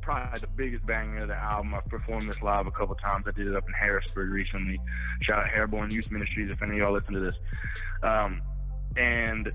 probably 0.00 0.40
the 0.40 0.48
biggest 0.56 0.84
banger 0.86 1.22
of 1.22 1.28
the 1.28 1.34
album. 1.36 1.74
I've 1.74 1.86
performed 1.86 2.28
this 2.28 2.42
live 2.42 2.66
a 2.66 2.70
couple 2.72 2.94
times. 2.96 3.24
I 3.28 3.30
did 3.32 3.46
it 3.46 3.54
up 3.54 3.64
in 3.68 3.72
Harrisburg 3.74 4.30
recently. 4.30 4.80
Shout 5.20 5.38
out 5.38 5.46
Hairborn 5.48 5.92
Youth 5.92 6.10
Ministries 6.10 6.50
if 6.50 6.60
any 6.62 6.72
of 6.72 6.78
y'all 6.78 6.92
listen 6.92 7.14
to 7.14 7.20
this. 7.20 7.36
Um, 8.02 8.40
and 8.96 9.52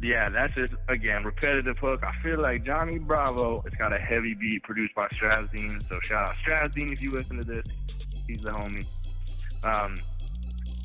yeah, 0.00 0.28
that's 0.28 0.54
just 0.54 0.74
again 0.88 1.24
repetitive 1.24 1.78
hook. 1.78 2.02
I 2.04 2.12
feel 2.22 2.40
like 2.40 2.64
Johnny 2.64 2.98
Bravo. 2.98 3.62
It's 3.66 3.76
got 3.76 3.92
a 3.92 3.98
heavy 3.98 4.34
beat 4.34 4.62
produced 4.62 4.94
by 4.94 5.08
Strazdine. 5.08 5.86
So 5.88 5.98
shout 6.00 6.28
out 6.28 6.36
Strazdine 6.36 6.92
if 6.92 7.02
you 7.02 7.10
listen 7.10 7.38
to 7.38 7.44
this. 7.44 7.64
He's 8.26 8.40
the 8.40 8.50
homie. 8.50 8.86
Um, 9.64 9.96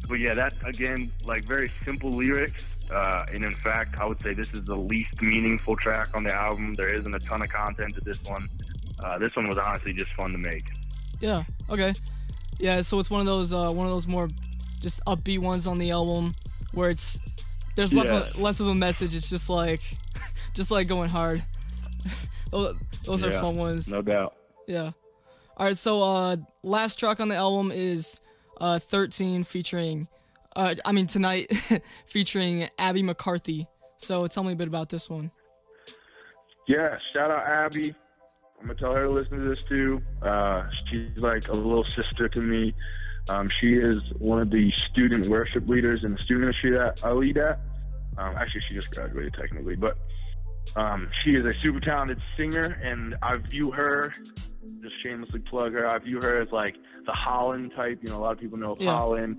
but 0.08 0.16
yeah, 0.16 0.34
that's 0.34 0.56
again 0.66 1.12
like 1.26 1.46
very 1.46 1.72
simple 1.86 2.10
lyrics. 2.10 2.64
Uh, 2.92 3.26
and 3.34 3.46
in 3.46 3.52
fact, 3.52 4.00
I 4.00 4.06
would 4.06 4.22
say 4.22 4.34
this 4.34 4.54
is 4.54 4.66
the 4.66 4.76
least 4.76 5.22
meaningful 5.22 5.76
track 5.76 6.10
on 6.14 6.24
the 6.24 6.34
album. 6.34 6.74
There 6.74 6.94
isn't 6.94 7.16
a 7.16 7.20
ton 7.20 7.42
of 7.42 7.50
content 7.50 7.96
to 7.96 8.02
this 8.02 8.22
one. 8.26 8.50
Uh, 9.04 9.18
this 9.18 9.36
one 9.36 9.48
was 9.48 9.58
honestly 9.58 9.94
just 9.94 10.12
fun 10.12 10.32
to 10.32 10.38
make. 10.38 10.66
Yeah. 11.20 11.44
Okay. 11.70 11.94
Yeah. 12.60 12.82
So 12.82 13.00
it's 13.00 13.10
one 13.10 13.20
of 13.20 13.26
those 13.26 13.54
uh, 13.54 13.72
one 13.72 13.86
of 13.86 13.94
those 13.94 14.08
more 14.08 14.28
just 14.82 15.04
upbeat 15.06 15.40
ones 15.40 15.66
on 15.68 15.78
the 15.78 15.92
album 15.92 16.34
where 16.74 16.90
it's 16.90 17.20
there's 17.76 17.94
less, 17.94 18.06
Yeah. 18.06 18.20
of, 18.20 18.40
less 18.40 18.60
of 18.60 18.68
a 18.68 18.76
message. 18.76 19.16
It's 19.16 19.30
just 19.30 19.50
like 19.50 19.82
just 20.54 20.72
like 20.72 20.88
going 20.88 21.10
hard. 21.10 21.44
those 22.52 22.76
those 23.06 23.24
are 23.24 23.32
Yeah, 23.32 23.42
fun 23.42 23.56
ones. 23.58 23.88
No 23.90 24.02
doubt. 24.02 24.36
Yeah. 24.68 24.92
All 25.58 25.66
right. 25.68 25.78
So 25.78 26.02
uh, 26.04 26.36
last 26.64 26.98
track 27.00 27.20
on 27.20 27.28
the 27.30 27.36
album 27.36 27.72
is 27.72 28.20
uh 28.62 28.78
13 28.80 29.44
featuring 29.44 30.08
uh 30.56 30.76
I 30.86 30.92
mean 30.92 31.08
tonight 31.08 31.52
featuring 32.06 32.70
Abby 32.78 33.04
McCarthy. 33.04 33.68
So 33.98 34.28
tell 34.28 34.44
me 34.44 34.54
a 34.54 34.56
bit 34.56 34.68
about 34.68 34.90
this 34.90 35.10
one. 35.10 35.32
Yeah, 36.68 36.98
shout 37.14 37.30
out 37.32 37.46
Abby. 37.46 37.94
I'm 38.60 38.68
gonna 38.68 38.80
tell 38.80 38.94
her 38.94 39.04
to 39.04 39.10
listen 39.12 39.40
to 39.40 39.50
this 39.50 39.62
too. 39.64 40.02
Uh, 40.22 40.64
she's 40.90 41.10
like 41.18 41.50
a 41.50 41.54
little 41.54 41.86
sister 41.98 42.30
to 42.30 42.40
me. 42.40 42.74
Um, 43.30 43.50
she 43.62 43.74
is 43.74 44.02
one 44.20 44.42
of 44.42 44.50
the 44.50 44.72
student 44.92 45.28
worship 45.28 45.68
leaders 45.68 46.04
in 46.04 46.12
the 46.12 46.18
student 46.20 46.42
ministry 46.42 46.72
that 46.72 47.02
I 47.04 47.12
lead 47.12 47.38
at. 47.38 47.60
Um, 48.18 48.36
actually, 48.36 48.62
she 48.68 48.76
just 48.76 48.92
graduated 48.92 49.34
technically, 49.34 49.76
but 49.76 49.98
um, 50.76 51.10
she 51.24 51.32
is 51.36 51.46
a 51.46 51.54
super 51.62 51.80
talented 51.80 52.20
singer, 52.38 52.80
and 52.84 53.16
I 53.22 53.38
view 53.38 53.72
her. 53.72 54.14
Just 54.82 54.96
shamelessly 55.02 55.40
plug 55.40 55.74
her. 55.74 55.88
I 55.88 55.98
view 56.00 56.20
her 56.22 56.42
as 56.42 56.52
like 56.52 56.76
the 57.06 57.14
Hollyn 57.14 57.74
type. 57.76 58.00
You 58.02 58.10
know, 58.10 58.18
a 58.18 58.22
lot 58.22 58.34
of 58.34 58.40
people 58.40 58.58
know 58.58 58.76
Yeah. 58.80 58.92
Hollyn. 58.92 59.38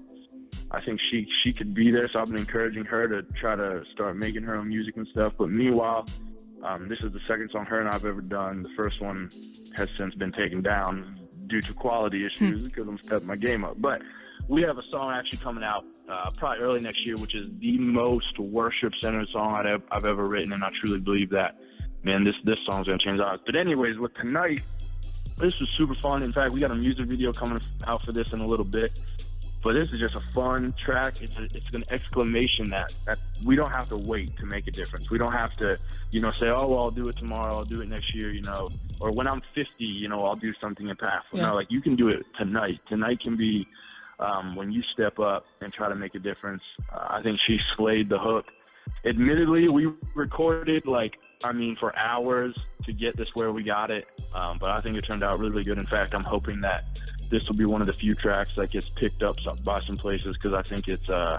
I 0.71 0.81
think 0.85 0.99
she 1.11 1.27
she 1.43 1.53
could 1.53 1.75
be 1.75 1.91
there, 1.91 2.09
so 2.09 2.21
I've 2.21 2.29
been 2.29 2.39
encouraging 2.39 2.85
her 2.87 3.07
to 3.09 3.23
try 3.35 3.55
to 3.55 3.83
start 3.93 4.17
making 4.17 4.43
her 4.45 4.57
own 4.57 4.69
music 4.69 4.97
and 4.97 5.07
stuff. 5.09 5.35
But 5.39 5.51
meanwhile, 5.51 6.07
um, 6.63 6.89
this 6.89 6.99
is 7.01 7.13
the 7.13 7.21
second 7.29 7.51
song 7.53 7.67
her 7.67 7.81
and 7.81 7.89
I've 7.89 8.05
ever 8.07 8.23
done. 8.23 8.63
The 8.63 8.71
first 8.77 9.01
one 9.01 9.31
has 9.77 9.89
since 9.99 10.15
been 10.15 10.33
taken 10.33 10.63
down 10.63 11.21
due 11.49 11.61
to 11.61 11.73
quality 11.75 12.27
issues 12.27 12.61
because 12.61 12.89
I'm 12.89 12.99
stepping 12.99 13.27
my 13.27 13.37
game 13.37 13.65
up. 13.65 13.81
But 13.81 14.03
we 14.49 14.63
have 14.63 14.79
a 14.79 14.83
song 14.91 15.13
actually 15.13 15.39
coming 15.39 15.65
out 15.65 15.85
uh, 16.11 16.31
probably 16.37 16.63
early 16.63 16.81
next 16.81 17.07
year, 17.07 17.17
which 17.17 17.35
is 17.35 17.49
the 17.61 17.79
most 17.79 18.39
worship-centered 18.39 19.29
song 19.33 19.55
I've, 19.55 19.83
I've 19.91 20.05
ever 20.05 20.27
written, 20.27 20.53
and 20.53 20.63
I 20.63 20.71
truly 20.81 21.01
believe 21.01 21.31
that. 21.31 21.57
Man, 22.03 22.23
this 22.23 22.35
this 22.45 22.59
song's 22.67 22.87
gonna 22.87 22.99
change 22.99 23.19
lives. 23.19 23.41
But 23.47 23.57
anyways, 23.57 23.97
with 23.99 24.13
tonight, 24.15 24.61
this 25.39 25.59
was 25.59 25.71
super 25.71 25.95
fun. 25.95 26.23
In 26.23 26.33
fact, 26.33 26.53
we 26.53 26.61
got 26.61 26.71
a 26.71 26.75
music 26.75 27.07
video 27.07 27.33
coming 27.33 27.59
out 27.87 28.05
for 28.05 28.13
this 28.13 28.33
in 28.35 28.41
a 28.41 28.47
little 28.47 28.65
bit. 28.65 29.01
But 29.65 29.77
this 29.77 29.91
is 29.93 29.99
just 29.99 30.15
a 30.15 30.21
fun 30.21 30.75
track. 30.79 31.23
It's 31.23 31.37
a, 31.39 31.45
it's 31.45 31.75
an 31.75 31.83
exclamation 31.91 32.69
that, 32.69 32.93
that 33.07 33.19
we 33.47 33.57
don't 33.57 33.75
have 33.75 33.89
to 33.89 33.97
wait 33.97 34.37
to 34.37 34.45
make 34.45 34.67
a 34.67 34.71
difference. 34.71 35.11
We 35.11 35.17
don't 35.17 35.33
have 35.33 35.55
to, 35.55 35.79
you 36.11 36.21
know, 36.21 36.33
say, 36.33 36.51
oh, 36.51 36.69
well, 36.69 36.85
I'll 36.85 36.91
do 36.91 37.05
it 37.07 37.17
tomorrow. 37.17 37.57
I'll 37.57 37.65
do 37.65 37.81
it 37.81 37.89
next 37.89 38.15
year, 38.15 38.31
you 38.31 38.43
know, 38.43 38.69
or 39.01 39.11
when 39.13 39.27
I'm 39.27 39.41
50, 39.55 39.73
you 39.79 40.09
know, 40.09 40.23
I'll 40.23 40.37
do 40.37 40.53
something 40.53 40.87
impactful. 40.87 41.33
Yeah. 41.33 41.47
No, 41.47 41.55
like 41.55 41.73
you 41.73 41.81
can 41.81 41.97
do 41.97 42.09
it 42.09 42.27
tonight. 42.37 42.81
Tonight 42.87 43.21
can 43.21 43.37
be 43.37 43.67
um, 44.21 44.55
when 44.55 44.71
you 44.71 44.83
step 44.83 45.19
up 45.19 45.45
and 45.63 45.73
try 45.73 45.89
to 45.89 45.95
make 45.95 46.15
a 46.15 46.19
difference. 46.19 46.63
Uh, 46.93 47.07
I 47.09 47.23
think 47.23 47.41
she 47.41 47.59
slayed 47.71 48.11
the 48.11 48.19
hook. 48.19 48.53
Admittedly, 49.07 49.71
we 49.71 49.91
recorded 50.15 50.87
like, 50.87 51.19
I 51.43 51.53
mean, 51.53 51.75
for 51.77 51.97
hours 51.97 52.55
to 52.85 52.93
get 52.93 53.17
this 53.17 53.35
where 53.35 53.53
we 53.53 53.63
got 53.63 53.91
it, 53.91 54.07
um, 54.35 54.59
but 54.59 54.71
I 54.71 54.81
think 54.81 54.97
it 54.97 55.03
turned 55.03 55.23
out 55.23 55.39
really, 55.39 55.51
really 55.51 55.65
good. 55.65 55.79
In 55.79 55.87
fact, 55.87 56.15
I'm 56.15 56.25
hoping 56.25 56.61
that 56.61 56.85
this 57.31 57.47
will 57.49 57.57
be 57.57 57.65
one 57.65 57.81
of 57.81 57.87
the 57.87 57.93
few 57.93 58.13
tracks 58.15 58.53
that 58.57 58.71
gets 58.71 58.89
picked 58.89 59.23
up 59.23 59.37
by 59.65 59.81
some 59.81 59.97
places 59.97 60.37
because 60.37 60.53
I 60.53 60.63
think 60.63 60.89
it's 60.89 61.09
uh, 61.09 61.39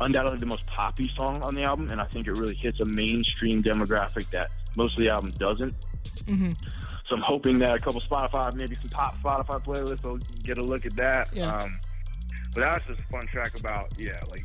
undoubtedly 0.00 0.38
the 0.38 0.46
most 0.46 0.66
poppy 0.66 1.08
song 1.08 1.42
on 1.42 1.54
the 1.54 1.62
album, 1.62 1.90
and 1.90 2.00
I 2.00 2.04
think 2.04 2.26
it 2.26 2.32
really 2.32 2.54
hits 2.54 2.80
a 2.80 2.86
mainstream 2.86 3.62
demographic 3.62 4.30
that 4.30 4.50
most 4.76 4.98
of 4.98 5.04
the 5.04 5.10
album 5.10 5.30
doesn't. 5.38 5.74
Mm-hmm. 6.24 6.50
So 7.08 7.16
I'm 7.16 7.22
hoping 7.22 7.58
that 7.58 7.74
a 7.74 7.78
couple 7.78 8.00
Spotify, 8.00 8.54
maybe 8.54 8.74
some 8.76 8.90
pop 8.90 9.16
Spotify 9.22 9.62
playlists 9.62 10.04
will 10.04 10.18
get 10.42 10.58
a 10.58 10.62
look 10.62 10.86
at 10.86 10.96
that. 10.96 11.28
Yeah. 11.32 11.54
Um, 11.54 11.78
but 12.54 12.60
that's 12.60 12.86
just 12.86 13.00
a 13.00 13.04
fun 13.04 13.26
track 13.26 13.58
about 13.58 13.92
yeah, 13.98 14.12
like 14.30 14.44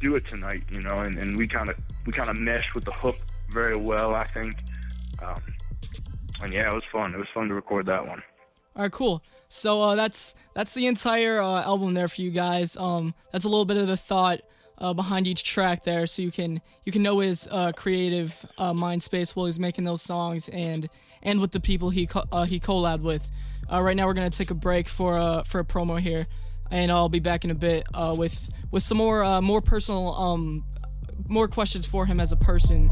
do 0.00 0.16
it 0.16 0.26
tonight, 0.26 0.62
you 0.72 0.80
know, 0.80 0.96
and, 0.96 1.16
and 1.16 1.36
we 1.36 1.46
kind 1.46 1.68
of 1.68 1.76
we 2.06 2.12
kind 2.12 2.28
of 2.28 2.38
meshed 2.38 2.74
with 2.74 2.84
the 2.84 2.92
hook 2.92 3.16
very 3.50 3.76
well, 3.76 4.14
I 4.14 4.26
think. 4.28 4.54
Um, 5.22 5.40
and 6.42 6.52
yeah, 6.52 6.68
it 6.68 6.74
was 6.74 6.82
fun. 6.92 7.14
It 7.14 7.18
was 7.18 7.28
fun 7.32 7.48
to 7.48 7.54
record 7.54 7.86
that 7.86 8.06
one. 8.06 8.22
All 8.74 8.82
right, 8.82 8.92
cool. 8.92 9.22
So 9.48 9.82
uh, 9.82 9.96
that's 9.96 10.34
that's 10.54 10.72
the 10.72 10.86
entire 10.86 11.40
uh, 11.40 11.62
album 11.62 11.92
there 11.94 12.08
for 12.08 12.22
you 12.22 12.30
guys. 12.30 12.76
Um, 12.76 13.14
that's 13.32 13.44
a 13.44 13.48
little 13.48 13.66
bit 13.66 13.76
of 13.76 13.86
the 13.86 13.98
thought 13.98 14.40
uh, 14.78 14.94
behind 14.94 15.26
each 15.26 15.44
track 15.44 15.84
there, 15.84 16.06
so 16.06 16.22
you 16.22 16.30
can 16.30 16.62
you 16.84 16.90
can 16.90 17.02
know 17.02 17.18
his 17.18 17.46
uh, 17.50 17.72
creative 17.72 18.46
uh, 18.56 18.72
mind 18.72 19.02
space 19.02 19.36
while 19.36 19.46
he's 19.46 19.60
making 19.60 19.84
those 19.84 20.00
songs 20.00 20.48
and 20.48 20.88
and 21.22 21.38
with 21.38 21.52
the 21.52 21.60
people 21.60 21.90
he 21.90 22.06
co- 22.06 22.24
uh, 22.32 22.44
he 22.44 22.58
collabed 22.58 23.02
with. 23.02 23.30
right 23.70 23.94
now, 23.94 24.06
we're 24.06 24.14
gonna 24.14 24.30
take 24.30 24.50
a 24.50 24.54
break 24.54 24.88
for 24.88 25.42
for 25.44 25.60
a 25.60 25.64
promo 25.64 26.00
here, 26.00 26.26
and 26.70 26.90
I'll 26.90 27.10
be 27.10 27.20
back 27.20 27.44
in 27.44 27.50
a 27.50 27.54
bit 27.54 27.84
with 28.16 28.50
with 28.70 28.82
some 28.82 28.96
more 28.96 29.42
more 29.42 29.60
personal 29.60 30.14
um 30.14 30.64
more 31.28 31.46
questions 31.46 31.84
for 31.84 32.06
him 32.06 32.20
as 32.20 32.32
a 32.32 32.36
person. 32.36 32.90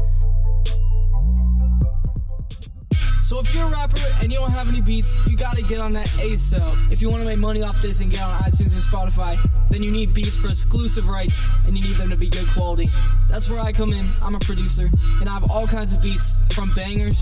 So 3.31 3.39
if 3.39 3.55
you're 3.55 3.65
a 3.65 3.69
rapper 3.69 4.01
and 4.21 4.29
you 4.29 4.39
don't 4.39 4.51
have 4.51 4.67
any 4.67 4.81
beats, 4.81 5.17
you 5.25 5.37
gotta 5.37 5.61
get 5.61 5.79
on 5.79 5.93
that 5.93 6.07
ASAP. 6.19 6.91
If 6.91 7.01
you 7.01 7.09
wanna 7.09 7.23
make 7.23 7.37
money 7.37 7.61
off 7.61 7.81
this 7.81 8.01
and 8.01 8.11
get 8.11 8.19
on 8.19 8.37
iTunes 8.41 8.73
and 8.73 8.81
Spotify, 8.81 9.39
then 9.69 9.81
you 9.81 9.89
need 9.89 10.13
beats 10.13 10.35
for 10.35 10.49
exclusive 10.49 11.07
rights 11.07 11.47
and 11.65 11.77
you 11.77 11.81
need 11.81 11.95
them 11.95 12.09
to 12.09 12.17
be 12.17 12.27
good 12.27 12.45
quality. 12.49 12.89
That's 13.29 13.49
where 13.49 13.61
I 13.61 13.71
come 13.71 13.93
in. 13.93 14.05
I'm 14.21 14.35
a 14.35 14.39
producer 14.39 14.89
and 15.21 15.29
I 15.29 15.33
have 15.33 15.49
all 15.49 15.65
kinds 15.65 15.93
of 15.93 16.01
beats 16.01 16.37
from 16.51 16.73
bangers 16.73 17.15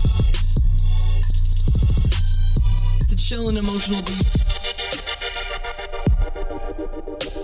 to 3.08 3.14
chill 3.14 3.48
and 3.48 3.56
emotional 3.56 4.02
beats 4.02 4.32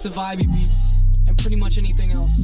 to 0.01 0.09
vibey 0.11 0.53
beats 0.53 0.97
and 1.29 1.39
pretty 1.39 1.55
much 1.55 1.79
anything 1.79 2.11
else. 2.15 2.43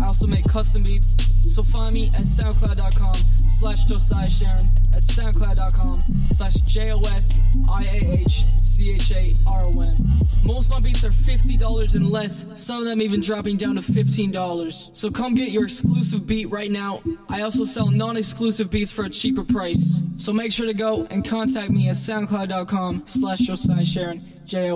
I 0.00 0.06
also 0.06 0.26
make 0.26 0.44
custom 0.48 0.82
beats, 0.82 1.25
so 1.50 1.62
find 1.62 1.94
me 1.94 2.06
at 2.06 2.24
soundcloud.com 2.24 3.14
slash 3.58 3.84
Josiah 3.84 4.28
Charon. 4.28 4.68
That's 4.92 5.10
soundcloud.com 5.12 5.94
slash 6.30 6.54
J 6.62 6.92
O 6.92 7.00
S 7.00 7.34
I 7.68 7.84
A 7.84 8.12
H 8.12 8.44
C 8.52 8.92
H 8.94 9.10
A 9.12 9.34
R 9.48 9.60
O 9.62 9.80
N. 9.80 10.20
Most 10.44 10.66
of 10.66 10.72
my 10.72 10.80
beats 10.80 11.04
are 11.04 11.10
$50 11.10 11.94
and 11.94 12.08
less, 12.08 12.46
some 12.54 12.78
of 12.78 12.84
them 12.84 13.02
even 13.02 13.20
dropping 13.20 13.56
down 13.56 13.74
to 13.76 13.80
$15. 13.80 14.96
So 14.96 15.10
come 15.10 15.34
get 15.34 15.50
your 15.50 15.64
exclusive 15.64 16.26
beat 16.26 16.50
right 16.50 16.70
now. 16.70 17.02
I 17.28 17.42
also 17.42 17.64
sell 17.64 17.90
non 17.90 18.16
exclusive 18.16 18.70
beats 18.70 18.92
for 18.92 19.04
a 19.04 19.10
cheaper 19.10 19.44
price. 19.44 20.00
So 20.16 20.32
make 20.32 20.52
sure 20.52 20.66
to 20.66 20.74
go 20.74 21.06
and 21.10 21.26
contact 21.26 21.70
me 21.70 21.88
at 21.88 21.96
soundcloud.com 21.96 23.02
slash 23.06 23.38
Josiah 23.40 23.84
Charon. 23.84 24.22
J 24.44 24.70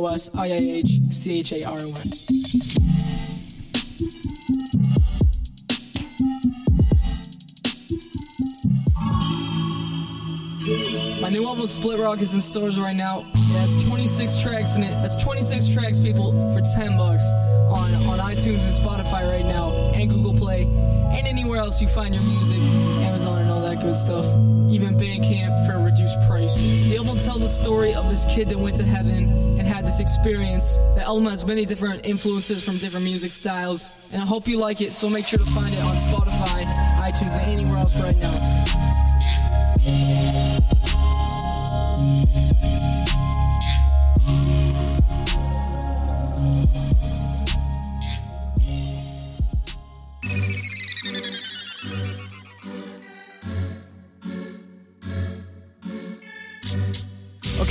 new 11.31 11.47
album 11.47 11.69
Split 11.69 11.99
Rock 11.99 12.21
is 12.21 12.35
in 12.35 12.41
stores 12.41 12.79
right 12.79 12.97
now. 12.97 13.21
It 13.35 13.59
has 13.59 13.85
26 13.87 14.43
tracks 14.43 14.77
in 14.77 14.83
it. 14.83 14.91
That's 15.03 15.17
26 15.17 15.69
tracks, 15.69 16.01
people, 16.01 16.33
for 16.53 16.61
10 16.61 16.97
bucks 16.97 17.25
on, 17.71 17.95
on 17.95 18.19
iTunes 18.19 18.61
and 18.61 18.75
Spotify 18.75 19.31
right 19.31 19.45
now, 19.45 19.71
and 19.95 20.11
Google 20.11 20.35
Play, 20.35 20.63
and 20.63 21.27
anywhere 21.27 21.61
else 21.61 21.81
you 21.81 21.89
find 21.89 22.15
your 22.15 22.25
music, 22.25 22.59
Amazon 23.03 23.39
and 23.39 23.51
all 23.51 23.61
that 23.63 23.81
good 23.81 23.95
stuff. 23.95 24.25
Even 24.71 24.97
Bandcamp 24.97 25.67
for 25.67 25.73
a 25.73 25.83
reduced 25.83 26.21
price. 26.29 26.55
The 26.57 26.97
album 26.97 27.19
tells 27.19 27.43
a 27.43 27.49
story 27.49 27.93
of 27.95 28.09
this 28.09 28.25
kid 28.27 28.49
that 28.51 28.59
went 28.59 28.77
to 28.77 28.85
heaven 28.85 29.59
and 29.59 29.67
had 29.67 29.85
this 29.85 29.99
experience. 29.99 30.77
The 30.95 31.03
album 31.03 31.27
has 31.27 31.45
many 31.45 31.65
different 31.65 32.07
influences 32.07 32.65
from 32.65 32.79
different 32.79 33.05
music 33.05 33.33
styles, 33.33 33.93
and 34.13 34.23
I 34.23 34.27
hope 34.27 34.47
you 34.47 34.59
like 34.59 34.81
it, 34.81 34.95
so 34.95 35.11
make 35.11 35.27
sure 35.27 35.41
to 35.41 35.45
find 35.47 35.75
it 35.75 35.83
on 35.83 35.93
Spotify, 35.93 36.65
iTunes, 37.01 37.33
and 37.33 37.59
anywhere 37.59 37.79
else 37.79 38.01
right 38.01 38.17
now. 38.17 38.37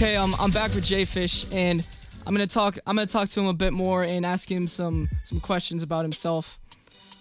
Okay, 0.01 0.15
um, 0.15 0.33
I'm 0.39 0.49
back 0.49 0.73
with 0.73 0.85
Jay 0.85 1.03
Fish, 1.03 1.45
and 1.51 1.85
I'm 2.25 2.33
gonna 2.33 2.47
talk. 2.47 2.79
I'm 2.88 2.95
gonna 2.95 3.05
talk 3.05 3.27
to 3.27 3.39
him 3.41 3.47
a 3.47 3.53
bit 3.53 3.73
more 3.73 4.05
and 4.05 4.25
ask 4.25 4.49
him 4.49 4.65
some 4.65 5.09
some 5.23 5.41
questions 5.41 5.83
about 5.83 6.03
himself. 6.03 6.57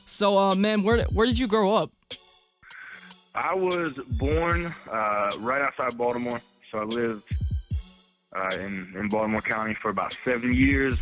So, 0.04 0.38
uh, 0.38 0.54
man, 0.54 0.84
where 0.84 1.02
where 1.06 1.26
did 1.26 1.40
you 1.40 1.48
grow 1.48 1.74
up? 1.74 1.90
I 3.34 3.52
was 3.52 3.94
born 4.10 4.72
uh, 4.92 5.30
right 5.40 5.60
outside 5.60 5.98
Baltimore, 5.98 6.40
so 6.70 6.78
I 6.78 6.84
lived 6.84 7.24
uh, 8.36 8.50
in 8.60 8.94
in 8.96 9.08
Baltimore 9.08 9.42
County 9.42 9.76
for 9.82 9.88
about 9.88 10.16
seven 10.24 10.54
years. 10.54 10.96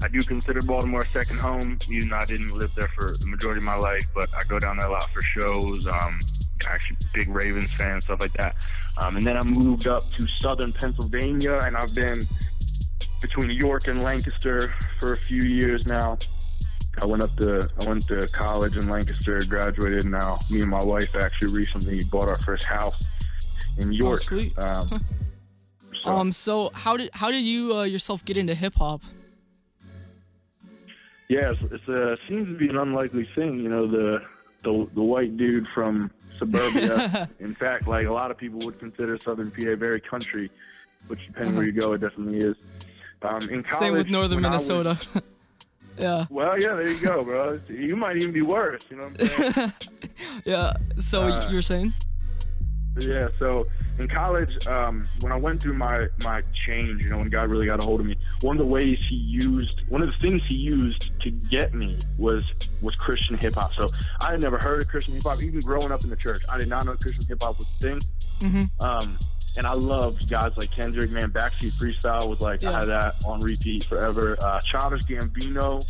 I 0.00 0.08
do 0.08 0.20
consider 0.20 0.62
Baltimore 0.62 1.02
a 1.02 1.10
second 1.10 1.40
home, 1.40 1.78
even 1.90 2.08
though 2.08 2.16
I 2.16 2.24
didn't 2.24 2.52
live 2.52 2.70
there 2.74 2.88
for 2.96 3.18
the 3.18 3.26
majority 3.26 3.58
of 3.58 3.64
my 3.64 3.76
life. 3.76 4.04
But 4.14 4.30
I 4.34 4.40
go 4.48 4.58
down 4.58 4.78
there 4.78 4.86
a 4.86 4.92
lot 4.92 5.10
for 5.12 5.20
shows. 5.20 5.86
Um, 5.86 6.20
actually, 6.66 6.96
big 7.14 7.28
Ravens 7.28 7.72
fan, 7.76 8.00
stuff 8.00 8.20
like 8.20 8.32
that. 8.34 8.56
Um, 8.96 9.16
and 9.16 9.26
then 9.26 9.36
I 9.36 9.42
moved 9.42 9.86
up 9.86 10.04
to 10.12 10.26
southern 10.40 10.72
Pennsylvania, 10.72 11.60
and 11.64 11.76
I've 11.76 11.94
been 11.94 12.26
between 13.20 13.50
York 13.50 13.88
and 13.88 14.02
Lancaster 14.02 14.72
for 14.98 15.12
a 15.12 15.16
few 15.16 15.42
years 15.42 15.86
now. 15.86 16.18
I 17.00 17.06
went 17.06 17.22
up 17.22 17.36
to 17.36 17.68
I 17.80 17.88
went 17.88 18.08
to 18.08 18.26
college 18.28 18.76
in 18.76 18.88
Lancaster, 18.88 19.40
graduated. 19.48 20.04
Now 20.04 20.38
me 20.50 20.60
and 20.60 20.70
my 20.70 20.82
wife 20.82 21.14
actually 21.14 21.52
recently 21.52 22.02
bought 22.04 22.28
our 22.28 22.38
first 22.42 22.64
house 22.64 23.08
in 23.76 23.92
York. 23.92 24.14
Oh, 24.14 24.16
sweet. 24.16 24.58
Um, 24.58 25.04
so, 26.02 26.10
um, 26.10 26.32
so 26.32 26.70
how 26.74 26.96
did 26.96 27.10
how 27.12 27.30
did 27.30 27.44
you 27.44 27.76
uh, 27.76 27.82
yourself 27.84 28.24
get 28.24 28.36
into 28.36 28.54
hip 28.54 28.74
hop? 28.74 29.02
Yeah, 31.28 31.52
it's, 31.52 31.60
it's 31.72 31.88
uh, 31.88 32.16
seems 32.28 32.48
to 32.48 32.56
be 32.56 32.68
an 32.68 32.76
unlikely 32.76 33.28
thing. 33.34 33.58
You 33.58 33.68
know, 33.68 33.86
the 33.86 34.18
the 34.64 34.88
the 34.94 35.02
white 35.02 35.36
dude 35.36 35.66
from 35.74 36.10
suburbia. 36.38 37.28
in 37.40 37.54
fact, 37.54 37.86
like 37.86 38.06
a 38.06 38.12
lot 38.12 38.30
of 38.30 38.38
people 38.38 38.60
would 38.64 38.78
consider 38.78 39.18
Southern 39.20 39.50
PA 39.50 39.74
very 39.76 40.00
country, 40.00 40.50
which 41.06 41.26
depending 41.26 41.54
uh-huh. 41.54 41.58
where 41.58 41.66
you 41.66 41.72
go, 41.72 41.92
it 41.92 42.00
definitely 42.00 42.38
is. 42.38 42.56
Um, 43.22 43.40
in 43.50 43.62
college, 43.62 43.66
Same 43.66 43.92
with 43.94 44.08
Northern 44.08 44.40
Minnesota. 44.40 44.90
Was, 44.90 45.22
yeah. 45.98 46.26
Well, 46.30 46.58
yeah, 46.60 46.74
there 46.74 46.88
you 46.88 47.00
go, 47.00 47.24
bro. 47.24 47.60
You 47.68 47.96
might 47.96 48.16
even 48.16 48.32
be 48.32 48.42
worse. 48.42 48.82
You 48.90 48.96
know 48.98 49.08
what 49.08 49.20
I'm 49.20 49.28
saying? 49.28 49.72
yeah. 50.44 50.72
So 50.98 51.22
uh, 51.22 51.48
you're 51.50 51.62
saying? 51.62 51.94
Yeah. 53.00 53.28
So 53.38 53.66
in 53.98 54.08
college, 54.08 54.66
um, 54.66 55.00
when 55.20 55.32
I 55.32 55.36
went 55.36 55.62
through 55.62 55.74
my 55.74 56.06
my 56.24 56.42
change, 56.66 57.02
you 57.02 57.10
know, 57.10 57.18
when 57.18 57.28
God 57.28 57.50
really 57.50 57.66
got 57.66 57.82
a 57.82 57.86
hold 57.86 58.00
of 58.00 58.06
me, 58.06 58.16
one 58.42 58.56
of 58.56 58.60
the 58.60 58.70
ways 58.70 58.98
He 59.08 59.16
used, 59.16 59.82
one 59.88 60.02
of 60.02 60.08
the 60.08 60.18
things 60.20 60.42
He 60.46 60.54
used 60.54 61.10
to 61.20 61.30
get 61.30 61.74
me 61.74 61.98
was 62.16 62.44
was 62.82 62.94
Christian 62.94 63.36
hip 63.36 63.54
hop. 63.54 63.72
So 63.74 63.90
I 64.20 64.32
had 64.32 64.40
never 64.40 64.58
heard 64.58 64.82
of 64.82 64.88
Christian 64.88 65.14
hip 65.14 65.24
hop, 65.24 65.42
even 65.42 65.60
growing 65.60 65.92
up 65.92 66.04
in 66.04 66.10
the 66.10 66.16
church. 66.16 66.42
I 66.48 66.58
did 66.58 66.68
not 66.68 66.86
know 66.86 66.94
Christian 66.96 67.24
hip 67.26 67.42
hop 67.42 67.58
was 67.58 67.68
a 67.68 67.84
thing. 67.84 68.00
Mm-hmm. 68.40 68.82
Um, 68.82 69.18
and 69.56 69.66
I 69.66 69.72
loved 69.72 70.30
guys 70.30 70.52
like 70.56 70.70
Kendrick, 70.70 71.10
man. 71.10 71.30
Backseat 71.30 71.72
Freestyle 71.72 72.28
was 72.28 72.40
like 72.40 72.62
yeah. 72.62 72.70
I 72.70 72.78
had 72.80 72.88
that 72.88 73.14
on 73.24 73.40
repeat 73.40 73.84
forever. 73.84 74.36
Uh, 74.40 74.60
Childish 74.60 75.02
Gambino, 75.04 75.84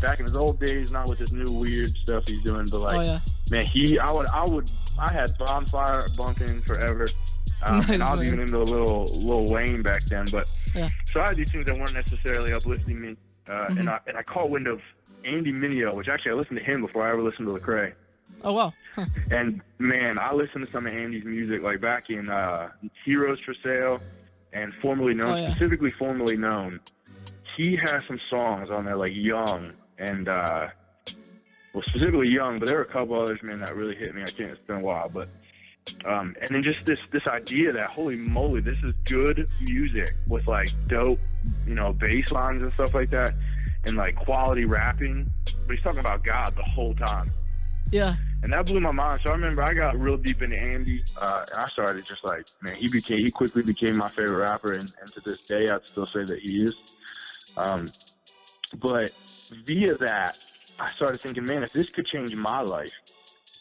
back 0.00 0.20
in 0.20 0.26
his 0.26 0.36
old 0.36 0.60
days, 0.60 0.90
not 0.90 1.08
with 1.08 1.18
this 1.18 1.32
new 1.32 1.50
weird 1.50 1.96
stuff 1.96 2.24
he's 2.26 2.42
doing, 2.42 2.68
but 2.68 2.80
like, 2.80 2.98
oh, 2.98 3.02
yeah. 3.02 3.20
man, 3.50 3.64
he, 3.66 3.98
I 3.98 4.10
would, 4.10 4.26
I 4.26 4.44
would, 4.44 4.70
I 4.98 5.10
had 5.10 5.36
Bonfire 5.38 6.08
bumping 6.16 6.62
forever. 6.62 7.06
Um, 7.70 7.78
nice, 7.78 7.90
and 7.90 8.02
I 8.02 8.14
was 8.14 8.26
even 8.26 8.40
into 8.40 8.58
a 8.58 8.62
little 8.62 9.06
Lil 9.06 9.48
Wayne 9.48 9.82
back 9.82 10.04
then, 10.04 10.26
but 10.30 10.50
yeah. 10.74 10.86
so 11.12 11.20
I 11.20 11.28
had 11.28 11.36
these 11.36 11.50
things 11.50 11.64
that 11.64 11.74
weren't 11.74 11.94
necessarily 11.94 12.52
uplifting 12.52 13.00
me, 13.00 13.16
uh, 13.46 13.52
mm-hmm. 13.52 13.78
and 13.78 13.88
I 13.88 14.00
and 14.06 14.18
I 14.18 14.22
caught 14.22 14.50
wind 14.50 14.66
of 14.66 14.80
Andy 15.24 15.50
Mineo, 15.50 15.94
which 15.94 16.08
actually 16.08 16.32
I 16.32 16.34
listened 16.34 16.58
to 16.58 16.64
him 16.64 16.82
before 16.82 17.06
I 17.06 17.10
ever 17.12 17.22
listened 17.22 17.46
to 17.46 17.54
Lecrae. 17.54 17.94
Oh 18.42 18.52
wow! 18.52 18.74
Huh. 18.94 19.06
And 19.30 19.62
man, 19.78 20.18
I 20.18 20.34
listened 20.34 20.66
to 20.66 20.72
some 20.72 20.86
of 20.86 20.92
Andy's 20.92 21.24
music 21.24 21.62
like 21.62 21.80
back 21.80 22.10
in 22.10 22.28
uh, 22.28 22.68
Heroes 23.04 23.38
for 23.46 23.54
Sale 23.62 24.00
and 24.52 24.72
formerly 24.82 25.14
known, 25.14 25.30
oh, 25.30 25.36
yeah. 25.36 25.50
specifically 25.50 25.92
formerly 25.98 26.36
known. 26.36 26.80
He 27.56 27.78
has 27.82 28.02
some 28.06 28.20
songs 28.28 28.68
on 28.70 28.84
there 28.84 28.96
like 28.96 29.12
Young 29.14 29.72
and 29.98 30.28
uh, 30.28 30.68
well, 31.72 31.82
specifically 31.88 32.28
Young, 32.28 32.58
but 32.58 32.68
there 32.68 32.78
were 32.78 32.84
a 32.84 32.92
couple 32.92 33.20
others, 33.20 33.40
man, 33.42 33.60
that 33.60 33.74
really 33.74 33.96
hit 33.96 34.14
me. 34.14 34.22
I 34.22 34.26
can't. 34.26 34.50
It's 34.50 34.66
been 34.66 34.76
a 34.76 34.80
while, 34.80 35.08
but 35.08 35.28
Um, 36.04 36.34
and 36.40 36.48
then 36.50 36.62
just 36.62 36.84
this 36.86 36.98
this 37.12 37.26
idea 37.26 37.72
that 37.72 37.90
holy 37.90 38.16
moly, 38.16 38.60
this 38.60 38.78
is 38.82 38.94
good 39.04 39.48
music 39.68 40.12
with 40.28 40.46
like 40.46 40.70
dope, 40.88 41.18
you 41.66 41.74
know, 41.74 41.92
bass 41.92 42.32
lines 42.32 42.62
and 42.62 42.70
stuff 42.70 42.94
like 42.94 43.10
that, 43.10 43.32
and 43.86 43.96
like 43.96 44.16
quality 44.16 44.64
rapping. 44.64 45.30
But 45.66 45.76
he's 45.76 45.82
talking 45.82 46.00
about 46.00 46.24
God 46.24 46.54
the 46.56 46.62
whole 46.62 46.94
time. 46.94 47.30
Yeah. 47.90 48.16
And 48.42 48.52
that 48.52 48.66
blew 48.66 48.80
my 48.80 48.92
mind. 48.92 49.20
So 49.24 49.32
I 49.32 49.36
remember 49.36 49.62
I 49.62 49.72
got 49.72 49.98
real 49.98 50.16
deep 50.16 50.42
into 50.42 50.56
Andy, 50.56 51.02
uh, 51.16 51.46
and 51.50 51.60
I 51.60 51.68
started 51.68 52.04
just 52.06 52.24
like, 52.24 52.44
man, 52.60 52.76
he 52.76 52.88
became, 52.88 53.18
he 53.18 53.30
quickly 53.30 53.62
became 53.62 53.96
my 53.96 54.10
favorite 54.10 54.36
rapper, 54.36 54.72
and, 54.72 54.92
and 55.00 55.12
to 55.12 55.20
this 55.20 55.46
day, 55.46 55.68
I'd 55.68 55.80
still 55.90 56.06
say 56.06 56.24
that 56.24 56.40
he 56.40 56.64
is. 56.64 56.74
Um, 57.56 57.90
but 58.82 59.12
via 59.64 59.96
that, 59.98 60.36
I 60.78 60.90
started 60.96 61.20
thinking, 61.20 61.44
man, 61.44 61.62
if 61.62 61.72
this 61.72 61.88
could 61.88 62.06
change 62.06 62.34
my 62.34 62.60
life, 62.60 62.92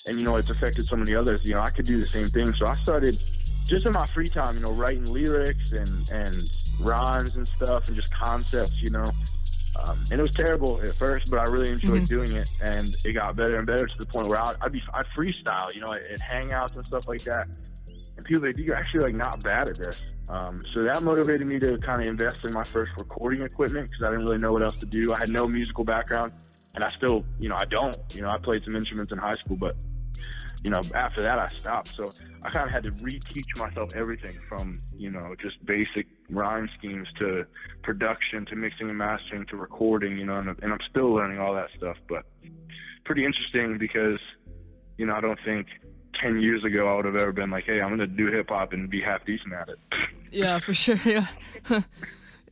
and 0.06 0.20
you 0.20 0.26
know, 0.26 0.36
it's 0.36 0.50
affected 0.50 0.88
so 0.88 0.96
many 0.96 1.16
others, 1.16 1.42
you 1.44 1.54
know, 1.54 1.62
I 1.62 1.70
could 1.70 1.86
do 1.86 2.00
the 2.00 2.08
same 2.08 2.30
thing. 2.30 2.54
So 2.60 2.68
I 2.68 2.78
started 2.82 3.20
just 3.68 3.86
in 3.86 3.94
my 3.94 4.06
free 4.08 4.30
time, 4.30 4.56
you 4.56 4.62
know, 4.62 4.72
writing 4.72 5.06
lyrics 5.06 5.72
and 5.72 6.10
and 6.10 6.50
rhymes 6.80 7.36
and 7.36 7.48
stuff, 7.56 7.88
and 7.88 7.96
just 7.96 8.12
concepts, 8.12 8.82
you 8.82 8.90
know. 8.90 9.10
Um, 9.76 10.06
and 10.12 10.20
it 10.20 10.22
was 10.22 10.32
terrible 10.34 10.80
at 10.82 10.94
first, 10.96 11.30
but 11.30 11.40
I 11.40 11.46
really 11.46 11.70
enjoyed 11.72 12.04
Mhm. 12.04 12.08
doing 12.08 12.32
it, 12.34 12.48
and 12.62 12.96
it 13.04 13.14
got 13.14 13.36
better 13.36 13.56
and 13.58 13.66
better 13.66 13.88
to 13.88 13.98
the 13.98 14.06
point 14.06 14.28
where 14.28 14.40
I'd, 14.40 14.56
I'd 14.62 14.72
be 14.72 14.82
I'd 14.94 15.06
freestyle, 15.18 15.74
you 15.74 15.82
know, 15.82 15.94
at, 15.94 16.04
at 16.12 16.20
hangouts 16.20 16.76
and 16.76 16.86
stuff 16.86 17.08
like 17.08 17.24
that. 17.24 17.48
And 18.16 18.24
people 18.26 18.46
like, 18.46 18.58
you're 18.58 18.76
actually 18.76 19.06
like 19.06 19.16
not 19.16 19.42
bad 19.42 19.70
at 19.70 19.78
this. 19.78 19.96
Um, 20.30 20.60
so 20.76 20.84
that 20.84 21.04
motivated 21.04 21.48
me 21.48 21.58
to 21.60 21.78
kind 21.80 22.02
of 22.04 22.08
invest 22.08 22.46
in 22.46 22.54
my 22.54 22.64
first 22.66 22.94
recording 22.98 23.42
equipment 23.42 23.90
because 23.90 24.04
I 24.04 24.12
didn't 24.12 24.26
really 24.26 24.38
know 24.38 24.52
what 24.52 24.62
else 24.62 24.76
to 24.82 24.86
do. 24.86 25.12
I 25.12 25.18
had 25.20 25.30
no 25.30 25.48
musical 25.48 25.84
background, 25.84 26.32
and 26.76 26.84
I 26.84 26.92
still, 26.94 27.26
you 27.40 27.50
know, 27.50 27.56
I 27.56 27.66
don't. 27.66 27.98
You 28.14 28.22
know, 28.22 28.30
I 28.30 28.38
played 28.38 28.64
some 28.64 28.76
instruments 28.76 29.12
in 29.12 29.18
high 29.18 29.36
school, 29.36 29.58
but 29.58 29.76
you 30.64 30.72
know, 30.72 30.82
after 30.96 31.22
that 31.24 31.38
I 31.38 31.50
stopped. 31.50 31.96
So 31.96 32.10
I 32.46 32.50
kind 32.50 32.66
of 32.66 32.72
had 32.72 32.84
to 32.84 32.92
reteach 33.04 33.58
myself 33.58 33.92
everything 33.96 34.40
from, 34.48 34.74
you 34.98 35.12
know, 35.12 35.36
just 35.42 35.64
basic 35.66 36.08
rhyme 36.30 36.70
schemes 36.78 37.08
to 37.20 37.46
production 37.84 38.46
to 38.46 38.56
mixing 38.56 38.90
and 38.90 38.98
mastering 38.98 39.46
to 39.48 39.58
recording, 39.58 40.18
you 40.18 40.26
know, 40.26 40.38
and, 40.38 40.50
and 40.62 40.72
I'm 40.72 40.80
still 40.90 41.14
learning 41.14 41.40
all 41.40 41.54
that 41.54 41.68
stuff. 41.78 41.98
But 42.08 42.26
pretty 43.04 43.26
interesting 43.26 43.78
because, 43.78 44.20
you 44.98 45.06
know, 45.06 45.16
I 45.16 45.22
don't 45.22 45.40
think 45.44 45.68
10 46.22 46.40
years 46.40 46.64
ago 46.64 46.92
I 46.92 46.96
would 46.96 47.06
have 47.06 47.18
ever 47.18 47.34
been 47.34 47.50
like, 47.50 47.66
hey, 47.66 47.82
I'm 47.82 47.90
going 47.96 48.00
to 48.00 48.08
do 48.08 48.28
hip 48.28 48.50
hop 48.50 48.72
and 48.72 48.90
be 48.90 49.02
half 49.02 49.26
decent 49.26 49.54
at 49.54 49.70
it. 49.70 49.80
Yeah, 50.32 50.58
for 50.58 50.74
sure. 50.74 51.00
Yeah. 51.06 51.28
yeah, 51.70 51.82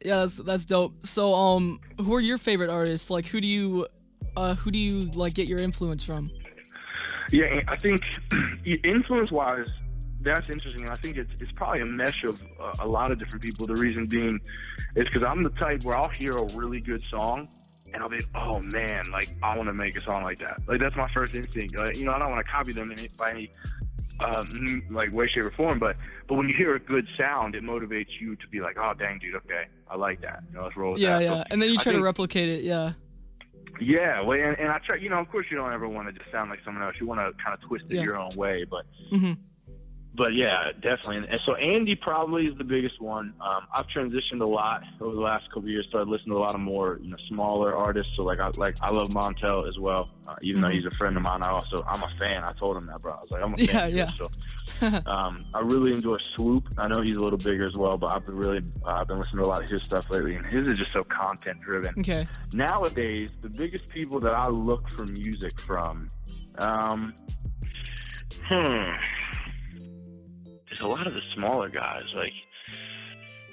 that's 0.04 0.36
that's 0.36 0.66
dope. 0.66 1.04
So, 1.04 1.34
um, 1.34 1.80
who 1.98 2.14
are 2.14 2.20
your 2.20 2.38
favorite 2.38 2.70
artists? 2.70 3.10
Like, 3.10 3.26
who 3.26 3.42
do 3.42 3.48
you, 3.48 3.88
uh, 4.38 4.54
who 4.54 4.70
do 4.70 4.78
you 4.78 5.08
like 5.16 5.34
get 5.34 5.50
your 5.50 5.58
influence 5.58 6.04
from? 6.04 6.28
Yeah, 7.32 7.62
I 7.68 7.76
think 7.78 8.02
influence 8.84 9.32
wise, 9.32 9.68
that's 10.22 10.50
interesting. 10.50 10.90
I 10.90 10.96
think 10.96 11.18
it's, 11.18 11.42
it's 11.42 11.52
probably 11.54 11.82
a 11.82 11.86
mesh 11.86 12.24
of 12.24 12.44
uh, 12.60 12.74
a 12.80 12.88
lot 12.88 13.12
of 13.12 13.18
different 13.18 13.44
people. 13.44 13.68
The 13.68 13.76
reason 13.76 14.06
being 14.08 14.40
is 14.96 15.06
because 15.08 15.24
I'm 15.28 15.44
the 15.44 15.50
type 15.52 15.84
where 15.84 15.98
I'll 15.98 16.10
hear 16.10 16.32
a 16.32 16.46
really 16.56 16.80
good 16.80 17.02
song 17.14 17.50
and 17.94 18.02
I'll 18.02 18.10
be, 18.10 18.22
oh 18.36 18.60
man, 18.60 19.02
like 19.12 19.30
I 19.44 19.56
want 19.58 19.68
to 19.68 19.74
make 19.74 19.98
a 19.98 20.04
song 20.06 20.24
like 20.24 20.38
that. 20.40 20.60
Like 20.68 20.80
that's 20.80 20.96
my 20.96 21.10
first 21.14 21.36
instinct. 21.36 21.78
Like, 21.78 21.98
you 21.98 22.06
know, 22.06 22.12
I 22.12 22.20
don't 22.20 22.32
want 22.32 22.46
to 22.46 22.52
copy 22.52 22.72
them 22.74 22.92
in 22.92 23.00
it 23.00 23.14
by 23.18 23.32
any 23.32 23.52
um, 24.24 24.80
like 24.92 25.12
way, 25.14 25.26
shape, 25.34 25.46
or 25.46 25.52
form. 25.52 25.80
But 25.80 25.98
but 26.28 26.36
when 26.36 26.48
you 26.48 26.56
hear 26.56 26.76
a 26.76 26.80
good 26.80 27.08
sound, 27.18 27.56
it 27.56 27.64
motivates 27.64 28.20
you 28.20 28.36
to 28.36 28.48
be 28.50 28.62
like, 28.62 28.78
oh 28.80 28.94
dang, 28.98 29.20
dude, 29.20 29.36
okay, 29.36 29.64
I 29.90 29.96
like 29.96 30.22
that. 30.22 30.44
You 30.52 30.58
know, 30.58 30.64
let's 30.66 30.78
roll 30.78 30.92
with 30.94 31.02
Yeah, 31.02 31.18
that. 31.18 31.24
yeah. 31.24 31.30
So 31.38 31.44
And 31.52 31.62
then 31.62 31.70
you 31.70 31.78
try 31.78 31.94
to 31.94 32.02
replicate 32.04 32.50
it. 32.50 32.64
Yeah. 32.64 32.94
Yeah, 33.82 34.22
well, 34.22 34.40
and, 34.40 34.58
and 34.60 34.70
I 34.70 34.80
try, 34.86 34.96
you 34.98 35.10
know, 35.10 35.18
of 35.20 35.30
course, 35.30 35.48
you 35.50 35.58
don't 35.58 35.74
ever 35.74 35.88
want 35.88 36.08
to 36.08 36.14
just 36.14 36.32
sound 36.32 36.50
like 36.50 36.60
someone 36.64 36.84
else. 36.84 36.96
You 37.00 37.08
want 37.08 37.20
to 37.20 37.44
kind 37.44 37.54
of 37.54 37.62
twist 37.68 37.86
it 37.90 37.96
Yeah. 37.98 38.04
your 38.04 38.18
own 38.18 38.30
way, 38.36 38.64
but 38.64 38.86
Mhm. 39.12 39.38
But 40.14 40.34
yeah, 40.34 40.72
definitely. 40.82 41.18
And, 41.18 41.40
so 41.46 41.56
Andy 41.56 41.96
probably 41.96 42.46
is 42.48 42.58
the 42.58 42.66
biggest 42.66 43.00
one. 43.02 43.34
Um, 43.40 43.62
I've 43.74 43.88
transitioned 43.88 44.42
a 44.42 44.46
lot 44.46 44.82
over 45.00 45.16
the 45.16 45.22
last 45.22 45.48
couple 45.48 45.64
of 45.64 45.70
years. 45.70 45.86
Started 45.88 46.10
listening 46.10 46.32
to 46.34 46.38
a 46.38 46.40
lot 46.40 46.54
of 46.54 46.60
more, 46.60 47.00
you 47.02 47.10
know, 47.12 47.18
smaller 47.30 47.74
artists. 47.76 48.12
So 48.18 48.24
like 48.24 48.42
I 48.42 48.50
like 48.58 48.76
I 48.82 48.92
love 48.92 49.08
Montell 49.14 49.68
as 49.70 49.80
well. 49.80 50.10
Uh, 50.28 50.36
even 50.42 50.62
though 50.62 50.68
Mhm. 50.68 50.74
he's 50.74 50.86
a 50.86 50.92
friend 50.92 51.16
of 51.16 51.24
mine, 51.24 51.42
I 51.44 51.50
also 51.52 51.82
I'm 51.88 52.04
a 52.04 52.08
fan. 52.18 52.44
I 52.44 52.52
told 52.52 52.82
him 52.82 52.88
that, 52.88 53.02
bro. 53.02 53.14
I 53.14 53.22
was 53.22 53.32
like, 53.32 53.42
I'm 53.42 53.54
a 53.54 53.58
fan. 53.66 53.68
Yeah, 53.96 54.06
yeah. 54.06 54.10
So 54.10 54.30
um, 55.10 55.46
I 55.56 55.60
really 55.62 55.94
enjoy 55.94 56.18
Swoope. 56.36 56.66
I 56.78 56.90
know 56.90 57.02
he's 57.02 57.16
a 57.16 57.22
little 57.22 57.38
bigger 57.38 57.66
as 57.66 57.78
well, 57.78 57.96
but 57.96 58.12
I've 58.12 58.26
been 58.26 58.36
really 58.36 58.60
uh, 58.86 58.96
I've 58.98 59.08
been 59.08 59.20
listening 59.20 59.44
to 59.44 59.48
a 59.48 59.52
lot 59.52 59.64
of 59.64 59.70
his 59.70 59.82
stuff 59.82 60.10
lately, 60.10 60.36
and 60.36 60.48
his 60.50 60.68
is 60.68 60.78
just 60.78 60.92
so 60.92 61.06
content 61.06 61.62
driven 61.62 61.94
Okay. 62.00 62.28
nowadays 62.54 63.38
the 63.40 63.50
biggest 63.50 63.88
people 63.94 64.20
that 64.20 64.34
I 64.34 64.50
look 64.50 64.90
for 64.90 65.06
music 65.06 65.58
from, 65.62 66.08
um, 66.58 67.14
hmm, 68.50 68.86
a 70.82 70.88
lot 70.88 71.08
of 71.08 71.14
the 71.14 71.22
smaller 71.34 71.70
guys. 71.70 72.04
Like, 72.16 72.34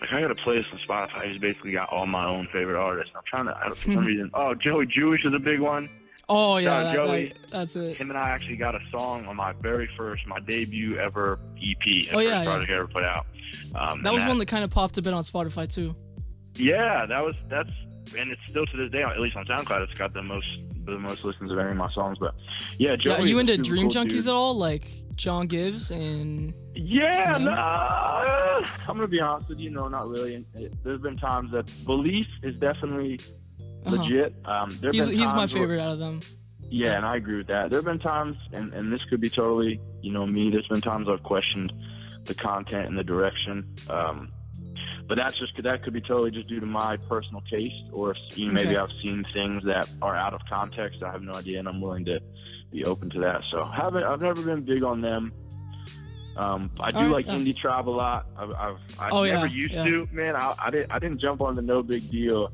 like 0.01 0.13
I 0.13 0.21
got 0.21 0.31
a 0.31 0.35
playlist 0.35 0.73
on 0.73 0.79
Spotify. 0.81 1.31
He's 1.31 1.41
basically 1.41 1.73
got 1.73 1.91
all 1.93 2.07
my 2.07 2.25
own 2.27 2.47
favorite 2.47 2.79
artists. 2.81 3.13
I'm 3.17 3.23
trying 3.27 3.47
to, 3.47 3.57
I 3.57 3.65
don't, 3.65 3.77
for 3.77 3.93
some 3.93 4.05
reason, 4.07 4.31
oh, 4.35 4.55
Joey 4.55 4.87
Jewish 4.87 5.25
is 5.25 5.35
a 5.35 5.39
big 5.39 5.61
one. 5.61 5.89
Oh 6.31 6.59
yeah, 6.59 6.83
that- 6.83 6.95
Joey. 6.95 7.27
that- 7.29 7.51
that's 7.51 7.77
it. 7.77 7.97
Him 7.97 8.11
and 8.11 8.19
I 8.19 8.29
actually 8.29 8.57
got 8.57 8.75
a 8.75 8.81
song 8.91 9.25
on 9.27 9.37
my 9.37 9.53
very 9.61 9.89
first, 9.97 10.27
my 10.27 10.39
debut 10.41 10.97
ever 10.97 11.41
EP, 11.57 11.77
Oh, 11.87 11.93
first 11.93 12.13
yeah, 12.13 12.21
yeah. 12.21 12.45
project 12.45 12.71
I 12.71 12.75
ever 12.75 12.87
put 12.87 13.05
out. 13.05 13.27
Um, 13.75 14.03
That 14.03 14.13
was 14.13 14.25
one 14.27 14.37
that 14.39 14.47
kind 14.47 14.63
of 14.63 14.71
popped 14.71 14.99
a 14.99 15.03
bit 15.03 15.15
on 15.15 15.23
Spotify 15.23 15.67
too. 15.73 15.97
Yeah, 16.55 17.07
that 17.07 17.25
was 17.25 17.35
that's 17.49 17.71
and 18.19 18.31
it's 18.31 18.41
still 18.49 18.65
to 18.67 18.77
this 18.77 18.89
day, 18.91 19.03
at 19.03 19.21
least 19.21 19.37
on 19.37 19.45
SoundCloud, 19.47 19.83
it's 19.89 19.99
got 19.99 20.13
the 20.13 20.23
most 20.23 20.47
the 20.85 20.99
most 20.99 21.25
listens 21.25 21.51
of 21.53 21.59
any 21.59 21.71
of 21.71 21.77
my 21.77 21.91
songs. 21.93 22.19
But 22.21 22.35
yeah, 22.79 22.95
Joey. 22.97 23.13
yeah, 23.15 23.21
are 23.23 23.27
you 23.27 23.39
into 23.39 23.57
Dream 23.59 23.89
cool 23.91 24.05
Junkies 24.05 24.09
dude. 24.11 24.27
at 24.27 24.33
all? 24.33 24.55
Like 24.55 24.87
John 25.19 25.49
Givez 25.49 25.91
and 25.91 26.55
Yeah, 26.75 27.33
Yeah. 27.33 27.39
no, 27.39 27.51
uh, 27.51 28.65
I'm 28.89 28.97
gonna 28.97 29.09
be 29.09 29.21
honest 29.21 29.49
with 29.49 29.59
you. 29.59 29.71
No, 29.71 29.89
not 29.89 30.09
really. 30.09 30.47
There's 30.83 30.99
been 31.01 31.17
times 31.17 31.51
that 31.53 31.67
Beleaf 31.85 32.27
is 32.43 32.55
definitely 32.57 33.19
uh-huh. 33.85 33.97
legit. 33.97 34.35
Um, 34.45 34.71
been 34.81 34.93
he's 34.95 35.07
my 35.33 35.39
times 35.41 35.55
where- 35.55 35.63
favorite 35.65 35.81
out 35.81 35.93
of 35.95 35.99
them. 35.99 36.21
yeah, 36.71 36.97
and 36.97 37.05
I 37.05 37.17
agree 37.17 37.37
with 37.39 37.49
that. 37.49 37.71
There 37.71 37.79
have 37.79 37.85
been 37.85 37.99
times, 37.99 38.37
and, 38.53 38.73
and 38.73 38.93
this 38.93 39.01
could 39.11 39.21
be 39.21 39.29
totally, 39.29 39.81
you 40.03 40.13
know, 40.13 40.25
me. 40.27 40.51
There's 40.51 40.69
been 40.69 40.81
times 40.81 41.09
I've 41.09 41.23
questioned 41.25 41.73
the 42.25 42.35
content 42.35 42.87
and 42.87 42.97
the 42.97 43.05
direction. 43.05 43.75
Um, 43.91 44.31
but 45.07 45.17
that's 45.17 45.39
just 45.39 45.53
that 45.63 45.83
could 45.83 45.93
be 45.93 46.01
totally 46.01 46.31
just 46.31 46.49
due 46.49 46.61
to 46.61 46.67
my 46.67 46.97
personal 47.09 47.43
taste, 47.51 47.75
or 47.93 48.13
if, 48.13 48.17
you 48.39 48.47
know, 48.47 48.53
maybe 48.53 48.71
Okay. 48.71 48.77
I've 48.79 48.91
seen 49.03 49.25
things 49.33 49.63
that 49.65 49.89
are 50.03 50.17
out 50.17 50.35
of 50.35 50.41
context. 50.51 51.03
I 51.03 51.13
have 51.13 51.23
no 51.23 51.33
idea, 51.33 51.59
and 51.59 51.69
I'm 51.69 51.81
willing 51.81 52.05
to 52.07 52.21
be 52.71 52.85
open 52.85 53.11
to 53.11 53.21
that. 53.21 53.43
So 53.51 53.65
haven't 53.65 54.03
I've 54.05 54.21
never 54.21 54.43
been 54.43 54.63
big 54.65 54.83
on 54.83 55.01
them. 55.01 55.33
Um, 56.37 56.71
I 56.81 56.91
do 56.93 56.99
right, 57.01 57.11
like 57.11 57.27
yeah. 57.27 57.35
indie 57.35 57.57
tribe 57.57 57.89
a 57.89 57.91
lot. 57.91 58.27
I've, 58.37 58.53
I've 58.53 58.77
I 59.01 59.09
Oh, 59.11 59.25
never 59.25 59.47
yeah, 59.47 59.53
used 59.53 59.75
yeah. 59.75 59.85
to, 59.85 60.09
man. 60.13 60.37
I, 60.37 60.55
I 60.59 60.71
didn't 60.71 60.91
I 60.93 60.99
didn't 60.99 61.19
jump 61.19 61.41
on 61.41 61.57
the 61.57 61.63
no 61.63 61.83
big 61.83 62.09
deal, 62.11 62.53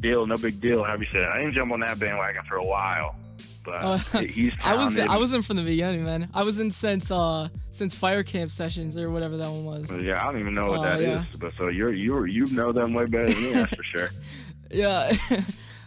deal 0.00 0.26
no 0.26 0.36
big 0.36 0.60
deal. 0.60 0.84
How 0.84 0.96
you 0.96 1.06
said? 1.12 1.22
I 1.24 1.38
didn't 1.38 1.54
jump 1.54 1.72
on 1.72 1.80
that 1.80 1.98
bandwagon 1.98 2.42
for 2.48 2.56
a 2.56 2.64
while, 2.64 3.16
but 3.64 3.78
Oh, 3.80 3.96
he's 4.20 4.52
I 4.62 4.74
was 4.76 4.94
talented. 4.94 5.06
I 5.08 5.18
was 5.18 5.32
in 5.32 5.42
from 5.42 5.56
the 5.56 5.62
beginning, 5.62 6.04
man. 6.04 6.28
I 6.34 6.42
was 6.42 6.60
in 6.60 6.70
since 6.70 7.10
uh 7.10 7.48
since 7.70 7.94
fire 7.94 8.22
camp 8.22 8.50
sessions 8.50 8.96
or 8.96 9.10
whatever 9.10 9.36
that 9.36 9.50
one 9.50 9.64
was. 9.64 9.96
Yeah, 9.96 10.20
I 10.22 10.30
don't 10.32 10.40
even 10.40 10.54
know 10.54 10.66
what 10.66 10.80
Oh, 10.80 10.82
that 10.82 11.00
is. 11.00 11.06
yeah. 11.08 11.24
But 11.38 11.52
so 11.58 11.68
you're 11.68 11.92
you 11.94 12.24
you 12.24 12.46
know 12.46 12.72
them 12.72 12.94
way 12.94 13.04
better 13.06 13.26
than 13.32 13.42
me, 13.42 13.52
that's 13.52 13.74
for 13.74 13.82
sure. 13.84 14.10
Yeah. 14.70 15.12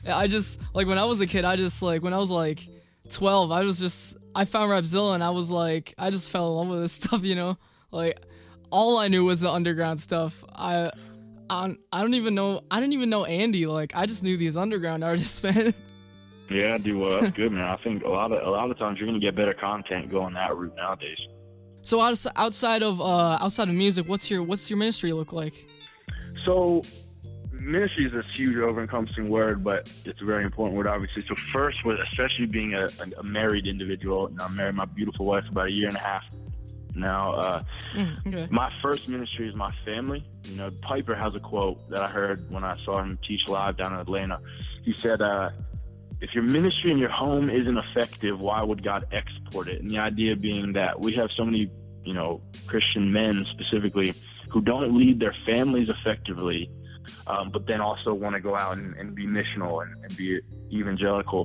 Yeah, 0.06 0.18
I 0.18 0.28
just 0.28 0.62
like 0.76 0.86
when 0.86 1.00
I 1.00 1.06
was 1.06 1.20
a 1.20 1.26
kid, 1.26 1.46
I 1.46 1.56
just 1.56 1.82
like 1.82 2.04
when 2.04 2.14
I 2.14 2.18
was 2.20 2.30
like 2.30 2.60
12, 3.10 3.52
I 3.52 3.62
was 3.62 3.80
just 3.80 4.18
I 4.36 4.46
found 4.46 4.70
Rapzilla 4.70 5.16
and 5.16 5.24
I 5.24 5.32
was 5.32 5.50
like 5.50 5.96
I 5.98 6.12
just 6.12 6.30
fell 6.30 6.48
in 6.52 6.56
love 6.58 6.68
with 6.68 6.82
this 6.82 6.92
stuff, 6.92 7.24
you 7.24 7.34
know? 7.34 7.58
Like 7.90 8.20
all 8.70 9.00
I 9.00 9.08
knew 9.08 9.26
was 9.26 9.40
the 9.42 9.50
underground 9.52 10.00
stuff. 10.00 10.44
I 10.54 10.92
I, 11.50 11.76
I 11.92 12.02
don't 12.02 12.14
even 12.14 12.36
know 12.36 12.62
I 12.70 12.80
didn't 12.80 12.94
even 12.94 13.10
know 13.10 13.26
Andy 13.26 13.66
like 13.66 13.94
I 13.96 14.06
just 14.06 14.22
knew 14.22 14.38
these 14.38 14.56
underground 14.56 15.04
artists, 15.04 15.42
man. 15.42 15.74
Yeah, 16.50 16.76
I 16.76 16.78
do 16.78 17.00
well. 17.00 17.22
That's 17.22 17.36
good, 17.36 17.52
man. 17.52 17.64
I 17.66 17.78
think 17.78 18.04
a 18.04 18.10
lot 18.10 18.32
of 18.32 18.46
a 18.46 18.50
lot 18.50 18.70
of 18.70 18.78
times 18.78 19.00
you're 19.00 19.08
gonna 19.08 19.20
get 19.20 19.36
better 19.36 19.54
content 19.54 20.10
going 20.12 20.34
that 20.36 20.56
route 20.56 20.76
nowadays. 20.76 21.18
so 21.82 22.00
outside 22.02 22.84
of 22.84 23.02
uh 23.02 23.38
outside 23.42 23.68
of 23.70 23.76
music, 23.76 24.08
what's 24.08 24.30
your 24.30 24.44
what's 24.44 24.70
your 24.70 24.78
ministry 24.78 25.12
look 25.14 25.34
like? 25.34 25.54
So 26.46 26.82
ministry 27.52 28.06
is 28.06 28.12
this 28.12 28.26
huge 28.34 28.58
over-encompassing 28.58 29.28
word, 29.28 29.64
but 29.64 29.90
it's 30.06 30.22
a 30.22 30.26
very 30.26 30.44
important 30.44 30.78
word, 30.78 30.86
obviously. 30.88 31.24
So 31.28 31.34
first, 31.36 31.84
with 31.84 32.00
especially 32.00 32.46
being 32.46 32.76
a, 32.76 32.84
a, 32.86 33.20
a 33.20 33.24
married 33.24 33.66
individual, 33.66 34.28
and 34.28 34.40
I 34.40 34.48
married 34.50 34.76
my 34.76 34.86
beautiful 34.86 35.26
wife 35.26 35.46
about 35.50 35.68
a 35.68 35.72
year 35.72 35.88
and 35.88 35.98
a 35.98 36.00
half 36.00 36.24
now. 36.94 37.34
Uh, 37.34 37.64
Mm, 37.94 38.28
okay. 38.28 38.48
my 38.52 38.72
first 38.82 39.08
ministry 39.10 39.48
is 39.48 39.56
my 39.56 39.74
family. 39.86 40.24
You 40.44 40.58
know, 40.58 40.70
Piper 40.82 41.16
has 41.16 41.34
a 41.34 41.40
quote 41.40 41.90
that 41.90 42.02
I 42.02 42.08
heard 42.08 42.52
when 42.52 42.64
I 42.66 42.76
saw 42.84 43.02
him 43.02 43.18
teach 43.26 43.48
live 43.48 43.78
down 43.78 43.94
in 43.94 44.00
Atlanta. 44.00 44.40
He 44.84 44.94
said, 44.98 45.22
uh, 45.22 45.50
"If 46.26 46.30
your 46.38 46.44
ministry 46.58 46.90
in 46.96 46.98
your 47.06 47.14
home 47.24 47.46
isn't 47.60 47.78
effective, 47.86 48.36
why 48.48 48.60
would 48.70 48.82
God 48.92 49.02
export 49.20 49.66
it?" 49.74 49.78
And 49.82 49.90
the 49.94 50.00
idea 50.12 50.32
being 50.50 50.66
that 50.74 50.94
we 51.06 51.12
have 51.20 51.30
so 51.38 51.44
many, 51.50 51.64
you 52.10 52.16
know, 52.20 52.32
Christian 52.72 53.06
men 53.20 53.36
specifically 53.56 54.10
who 54.52 54.60
don't 54.72 54.90
lead 55.02 55.16
their 55.24 55.36
families 55.50 55.90
effectively, 55.98 56.62
um, 57.32 57.46
but 57.56 57.62
then 57.70 57.80
also 57.88 58.10
want 58.24 58.34
to 58.38 58.42
go 58.50 58.54
out 58.64 58.74
and, 58.78 58.88
and 59.00 59.08
be 59.22 59.26
missional 59.40 59.74
and, 59.84 59.92
and 60.04 60.12
be 60.22 60.28
evangelical. 60.80 61.42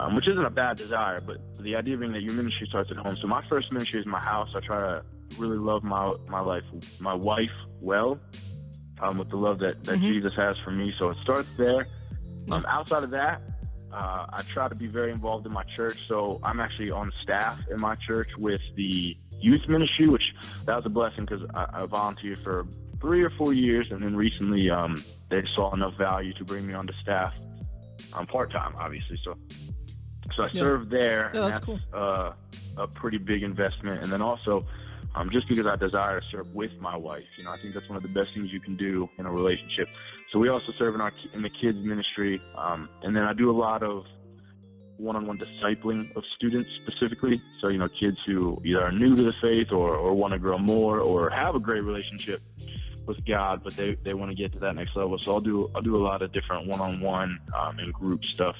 um, 0.00 0.14
which 0.16 0.28
isn't 0.32 0.44
a 0.44 0.56
bad 0.64 0.74
desire, 0.84 1.20
but 1.20 1.38
the 1.66 1.74
idea 1.80 1.94
being 1.96 2.12
that 2.12 2.22
your 2.22 2.32
ministry 2.40 2.66
starts 2.72 2.90
at 2.94 2.96
home. 3.04 3.16
So 3.20 3.26
my 3.26 3.42
first 3.42 3.66
ministry 3.72 3.98
is 4.00 4.06
my 4.06 4.20
house. 4.20 4.48
I 4.56 4.60
try 4.60 4.78
to 4.92 5.04
really 5.36 5.58
love 5.70 5.82
my 5.82 6.04
my 6.36 6.40
life, 6.52 6.62
my 7.00 7.14
wife 7.30 7.56
well, 7.90 8.10
um, 9.02 9.18
with 9.18 9.30
the 9.30 9.36
love 9.46 9.58
that, 9.64 9.74
that 9.84 9.98
Mhm. 9.98 10.08
Jesus 10.12 10.34
has 10.36 10.56
for 10.64 10.70
me. 10.80 10.86
So 10.98 11.10
it 11.10 11.18
starts 11.22 11.50
there. 11.56 11.82
Um, 12.52 12.64
outside 12.76 13.02
of 13.04 13.10
that, 13.10 13.36
uh, 13.92 14.26
I 14.32 14.42
try 14.52 14.68
to 14.68 14.74
be 14.74 14.86
very 14.86 15.10
involved 15.10 15.46
in 15.46 15.52
my 15.52 15.64
church. 15.76 15.98
So 16.08 16.38
I'm 16.42 16.60
actually 16.60 16.90
on 16.90 17.12
staff 17.22 17.58
in 17.70 17.80
my 17.80 17.96
church 17.96 18.28
with 18.38 18.60
the 18.76 19.16
youth 19.40 19.62
ministry, 19.68 20.08
which 20.08 20.22
that 20.66 20.76
was 20.76 20.86
a 20.86 20.90
blessing 20.90 21.24
because 21.24 21.42
I, 21.54 21.66
I 21.72 21.86
volunteered 21.86 22.38
for 22.44 22.66
three 23.00 23.22
or 23.22 23.30
four 23.30 23.52
years, 23.52 23.88
and 23.90 24.02
then 24.02 24.14
recently 24.16 24.70
um, 24.70 25.02
they 25.30 25.42
saw 25.54 25.72
enough 25.74 25.94
value 25.96 26.32
to 26.34 26.44
bring 26.44 26.66
me 26.66 26.74
onto 26.74 26.92
staff 26.94 27.32
um, 28.12 28.26
part 28.26 28.52
time, 28.52 28.74
obviously. 28.78 29.18
So, 29.24 29.34
so 30.36 30.42
I 30.42 30.48
Yeah. 30.52 30.60
served 30.60 30.90
there. 30.90 31.30
Yeah, 31.34 31.44
and 31.44 31.52
that's 31.52 31.64
cool. 31.64 31.80
Uh, 31.92 32.32
a 32.76 32.86
pretty 32.86 33.18
big 33.18 33.42
investment, 33.42 34.02
and 34.02 34.12
then 34.12 34.22
also. 34.22 34.66
Um, 35.12 35.28
just 35.32 35.48
because 35.48 35.66
I 35.66 35.74
desire 35.74 36.20
to 36.20 36.26
serve 36.30 36.54
with 36.54 36.70
my 36.78 36.96
wife, 36.96 37.24
you 37.36 37.42
know, 37.42 37.50
I 37.50 37.56
think 37.56 37.74
that's 37.74 37.88
one 37.88 37.96
of 37.96 38.02
the 38.04 38.08
best 38.10 38.32
things 38.32 38.52
you 38.52 38.60
can 38.60 38.76
do 38.76 39.10
in 39.18 39.26
a 39.26 39.32
relationship. 39.32 39.88
So 40.30 40.38
we 40.38 40.48
also 40.48 40.72
serve 40.78 40.94
in 40.94 41.00
our 41.00 41.12
in 41.34 41.42
the 41.42 41.50
kids 41.50 41.78
ministry, 41.78 42.40
um, 42.56 42.88
and 43.02 43.16
then 43.16 43.24
I 43.24 43.32
do 43.32 43.50
a 43.50 43.58
lot 43.66 43.82
of 43.82 44.06
one-on-one 44.96 45.38
discipling 45.38 46.14
of 46.14 46.22
students 46.36 46.70
specifically. 46.82 47.42
So 47.60 47.68
you 47.68 47.78
know, 47.78 47.88
kids 47.88 48.18
who 48.26 48.60
either 48.64 48.84
are 48.84 48.92
new 48.92 49.16
to 49.16 49.22
the 49.22 49.32
faith 49.32 49.72
or, 49.72 49.96
or 49.96 50.14
want 50.14 50.32
to 50.32 50.38
grow 50.38 50.58
more 50.58 51.00
or 51.00 51.30
have 51.30 51.54
a 51.56 51.60
great 51.60 51.82
relationship 51.82 52.40
with 53.06 53.24
God, 53.24 53.62
but 53.64 53.74
they, 53.74 53.96
they 54.04 54.14
want 54.14 54.30
to 54.30 54.36
get 54.36 54.52
to 54.52 54.58
that 54.60 54.76
next 54.76 54.94
level. 54.94 55.18
So 55.18 55.32
I'll 55.32 55.40
do 55.40 55.68
I'll 55.74 55.82
do 55.82 55.96
a 55.96 56.04
lot 56.04 56.22
of 56.22 56.32
different 56.32 56.68
one-on-one 56.68 57.38
um, 57.58 57.78
and 57.80 57.92
group 57.92 58.24
stuff, 58.24 58.56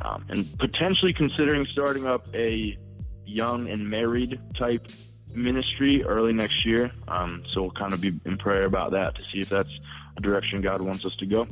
um, 0.00 0.24
and 0.28 0.46
potentially 0.58 1.12
considering 1.12 1.66
starting 1.70 2.06
up 2.06 2.26
a 2.34 2.76
young 3.24 3.68
and 3.68 3.88
married 3.88 4.40
type 4.58 4.88
ministry 5.36 6.02
early 6.02 6.32
next 6.32 6.66
year. 6.66 6.90
Um, 7.06 7.44
so 7.50 7.62
we'll 7.62 7.70
kind 7.70 7.92
of 7.92 8.00
be 8.00 8.18
in 8.24 8.36
prayer 8.38 8.64
about 8.64 8.90
that 8.90 9.14
to 9.14 9.22
see 9.32 9.38
if 9.38 9.48
that's 9.48 9.70
a 10.20 10.22
direction 10.22 10.60
God 10.60 10.82
wants 10.82 11.04
us 11.04 11.16
to 11.16 11.26
go. 11.26 11.46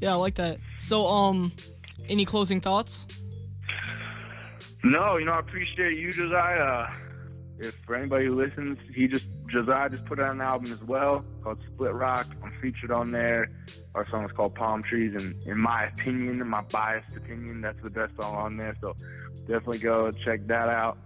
Yeah, 0.00 0.12
I 0.12 0.14
like 0.14 0.36
that. 0.36 0.58
So, 0.78 1.06
um, 1.06 1.52
any 2.08 2.24
closing 2.24 2.60
thoughts? 2.60 3.06
No, 4.84 5.16
you 5.16 5.24
know, 5.24 5.32
I 5.32 5.40
appreciate 5.40 5.98
you, 5.98 6.10
Josiah. 6.10 6.60
Uh, 6.60 6.90
if 7.58 7.76
for 7.86 7.94
anybody 7.94 8.26
who 8.26 8.34
listens, 8.34 8.78
he 8.92 9.06
just 9.06 9.28
Josiah 9.48 9.88
just 9.88 10.04
put 10.06 10.18
out 10.18 10.32
an 10.32 10.40
album 10.40 10.72
as 10.72 10.82
well 10.82 11.24
called 11.44 11.58
Split 11.72 11.92
Rock. 11.92 12.26
I'm 12.42 12.52
featured 12.60 12.90
on 12.90 13.12
there. 13.12 13.48
Our 13.94 14.06
song 14.06 14.24
is 14.24 14.32
called 14.32 14.54
Palm 14.56 14.82
Trees, 14.82 15.14
and 15.14 15.40
in 15.46 15.60
my 15.60 15.84
opinion, 15.84 16.40
in 16.40 16.48
my 16.48 16.62
biased 16.62 17.16
opinion, 17.16 17.60
that's 17.60 17.80
the 17.82 17.90
best 17.90 18.12
song 18.20 18.34
on 18.34 18.56
there. 18.56 18.74
So 18.80 18.94
definitely 19.46 19.78
go 19.78 20.10
check 20.10 20.46
that 20.48 20.68
out. 20.68 20.98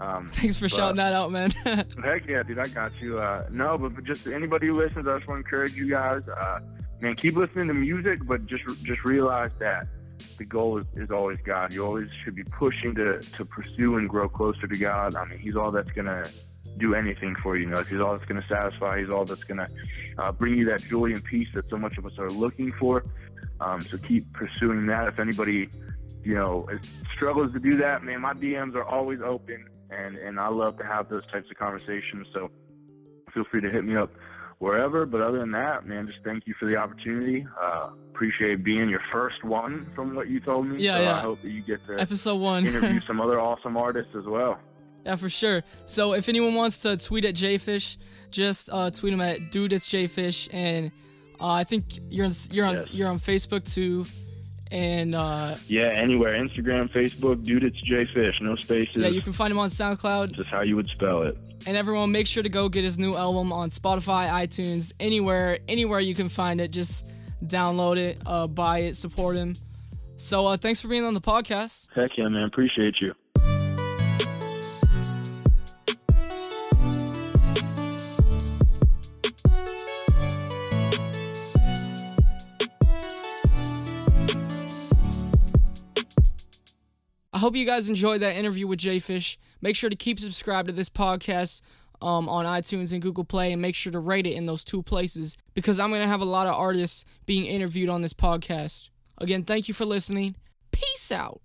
Um, 0.00 0.28
Thanks 0.28 0.56
for 0.56 0.64
but- 0.64 0.70
shouting 0.72 0.96
that 0.96 1.12
out, 1.12 1.30
man. 1.30 1.50
Heck 1.64 2.26
yeah, 2.28 2.42
dude, 2.42 2.58
I 2.58 2.68
got 2.68 2.92
you. 3.00 3.18
Uh, 3.18 3.46
no, 3.50 3.76
but 3.76 3.94
but 3.94 4.04
just 4.04 4.26
anybody 4.26 4.68
who 4.68 4.76
listens, 4.78 5.06
I 5.06 5.16
just 5.18 5.28
want 5.28 5.44
to 5.44 5.46
encourage 5.46 5.76
you 5.76 5.88
guys. 5.88 6.26
Uh, 6.28 6.60
man, 7.00 7.14
keep 7.16 7.36
listening 7.36 7.68
to 7.68 7.74
music, 7.74 8.20
but 8.26 8.46
just 8.46 8.64
just 8.84 9.04
realize 9.04 9.50
that 9.58 9.86
the 10.38 10.44
goal 10.44 10.78
is, 10.78 10.84
is 10.96 11.10
always 11.10 11.38
God. 11.44 11.72
You 11.72 11.84
always 11.84 12.10
should 12.24 12.34
be 12.34 12.44
pushing 12.44 12.94
to, 12.94 13.18
to 13.20 13.44
pursue 13.44 13.96
and 13.96 14.08
grow 14.08 14.28
closer 14.28 14.66
to 14.66 14.76
God. 14.78 15.14
I 15.14 15.24
mean, 15.26 15.38
He's 15.38 15.56
all 15.56 15.70
that's 15.70 15.90
gonna 15.90 16.24
do 16.78 16.94
anything 16.94 17.34
for 17.36 17.56
you. 17.56 17.64
You 17.68 17.74
know, 17.74 17.82
He's 17.82 18.00
all 18.00 18.12
that's 18.12 18.26
gonna 18.26 18.42
satisfy. 18.42 19.00
He's 19.00 19.10
all 19.10 19.24
that's 19.24 19.44
gonna 19.44 19.66
uh, 20.18 20.32
bring 20.32 20.56
you 20.56 20.64
that 20.66 20.82
joy 20.82 21.06
and 21.12 21.22
peace 21.22 21.48
that 21.54 21.68
so 21.68 21.76
much 21.76 21.98
of 21.98 22.06
us 22.06 22.18
are 22.18 22.30
looking 22.30 22.72
for. 22.72 23.04
Um, 23.60 23.80
so 23.82 23.98
keep 23.98 24.30
pursuing 24.32 24.86
that. 24.86 25.08
If 25.08 25.18
anybody, 25.18 25.68
you 26.24 26.34
know, 26.34 26.66
struggles 27.14 27.52
to 27.52 27.58
do 27.60 27.76
that, 27.78 28.02
man, 28.02 28.22
my 28.22 28.32
DMs 28.32 28.74
are 28.74 28.84
always 28.84 29.20
open, 29.20 29.66
and 29.90 30.16
and 30.16 30.38
I 30.40 30.48
love 30.48 30.76
to 30.78 30.84
have 30.84 31.08
those 31.08 31.22
types 31.32 31.48
of 31.50 31.56
conversations. 31.58 32.26
So 32.32 32.50
feel 33.34 33.44
free 33.50 33.60
to 33.60 33.70
hit 33.70 33.84
me 33.84 33.96
up 33.96 34.10
wherever. 34.58 35.06
But 35.06 35.20
other 35.20 35.38
than 35.38 35.52
that, 35.52 35.86
man, 35.86 36.06
just 36.06 36.18
thank 36.24 36.46
you 36.46 36.54
for 36.58 36.66
the 36.66 36.76
opportunity. 36.76 37.46
Uh, 37.60 37.90
appreciate 38.10 38.62
being 38.64 38.88
your 38.88 39.00
first 39.12 39.42
one 39.44 39.86
from 39.94 40.14
what 40.14 40.28
you 40.28 40.40
told 40.40 40.66
me. 40.66 40.78
Yeah, 40.82 40.96
so 40.96 41.02
yeah. 41.02 41.16
I 41.16 41.20
hope 41.20 41.42
that 41.42 41.50
you 41.50 41.62
get 41.62 41.80
to 41.86 41.98
Episode 42.00 42.36
one. 42.36 42.66
interview 42.66 43.00
some 43.06 43.20
other 43.20 43.40
awesome 43.40 43.76
artists 43.76 44.12
as 44.18 44.24
well. 44.26 44.58
Yeah, 45.06 45.16
for 45.16 45.30
sure. 45.30 45.62
So 45.86 46.12
if 46.12 46.28
anyone 46.28 46.54
wants 46.54 46.80
to 46.80 46.96
tweet 46.98 47.24
at 47.24 47.34
Jfish, 47.34 47.96
just 48.30 48.68
uh, 48.70 48.90
tweet 48.90 49.14
him 49.14 49.20
at 49.22 49.38
dude 49.50 49.72
it's 49.72 49.88
Jfish, 49.88 50.52
and 50.52 50.92
uh, 51.40 51.46
I 51.48 51.64
think 51.64 51.84
you're 52.10 52.26
on, 52.26 52.32
you're 52.50 52.66
on 52.66 52.74
Yes. 52.74 52.86
you're 52.92 53.08
on 53.08 53.18
Facebook 53.18 53.64
too, 53.72 54.04
and 54.72 55.14
uh, 55.14 55.56
Yeah, 55.66 55.88
anywhere, 55.94 56.34
Instagram, 56.34 56.90
Facebook, 56.92 57.42
dude, 57.44 57.64
it's 57.64 57.80
Jfish, 57.88 58.40
no 58.40 58.56
spaces. 58.56 58.96
yeah, 58.96 59.08
you 59.08 59.20
can 59.22 59.32
find 59.32 59.50
him 59.50 59.58
on 59.58 59.68
SoundCloud. 59.68 60.32
just 60.36 60.50
how 60.50 60.62
you 60.62 60.76
would 60.76 60.88
spell 60.88 61.22
it. 61.22 61.36
And 61.66 61.76
everyone, 61.76 62.10
make 62.10 62.26
sure 62.26 62.42
to 62.42 62.48
go 62.48 62.68
get 62.68 62.84
his 62.84 62.98
new 62.98 63.14
album 63.16 63.52
on 63.52 63.70
Spotify, 63.70 64.30
iTunes, 64.30 64.92
anywhere, 64.98 65.58
anywhere 65.68 66.00
you 66.00 66.14
can 66.14 66.28
find 66.30 66.58
it. 66.60 66.70
Just 66.70 67.06
download 67.44 67.98
it, 67.98 68.20
uh, 68.24 68.46
buy 68.46 68.80
it, 68.80 68.96
support 68.96 69.36
him. 69.36 69.56
So 70.16 70.46
uh, 70.46 70.56
thanks 70.56 70.80
for 70.80 70.88
being 70.88 71.04
on 71.04 71.14
the 71.14 71.20
podcast. 71.20 71.88
Heck 71.94 72.10
yeah, 72.16 72.28
man, 72.28 72.44
appreciate 72.44 72.94
you. 73.00 73.12
Hope 87.40 87.56
you 87.56 87.66
guys 87.66 87.88
enjoyed 87.88 88.20
that 88.20 88.36
interview 88.36 88.66
with 88.66 88.78
Jay 88.78 88.98
Fish. 88.98 89.38
Make 89.60 89.76
sure 89.76 89.90
to 89.90 89.96
keep 89.96 90.20
subscribed 90.20 90.68
to 90.68 90.72
this 90.72 90.88
podcast 90.88 91.60
um, 92.00 92.28
on 92.28 92.44
iTunes 92.44 92.92
and 92.92 93.02
Google 93.02 93.24
Play, 93.24 93.52
and 93.52 93.60
make 93.60 93.74
sure 93.74 93.92
to 93.92 93.98
rate 93.98 94.26
it 94.26 94.32
in 94.32 94.46
those 94.46 94.64
two 94.64 94.82
places 94.82 95.36
because 95.54 95.78
I'm 95.78 95.90
going 95.90 96.02
to 96.02 96.08
have 96.08 96.20
a 96.20 96.26
lot 96.26 96.46
of 96.46 96.54
artists 96.54 97.04
being 97.26 97.46
interviewed 97.46 97.88
on 97.88 98.02
this 98.02 98.14
podcast. 98.14 98.88
Again, 99.18 99.42
thank 99.42 99.68
you 99.68 99.74
for 99.74 99.84
listening. 99.84 100.36
Peace 100.70 101.12
out. 101.12 101.40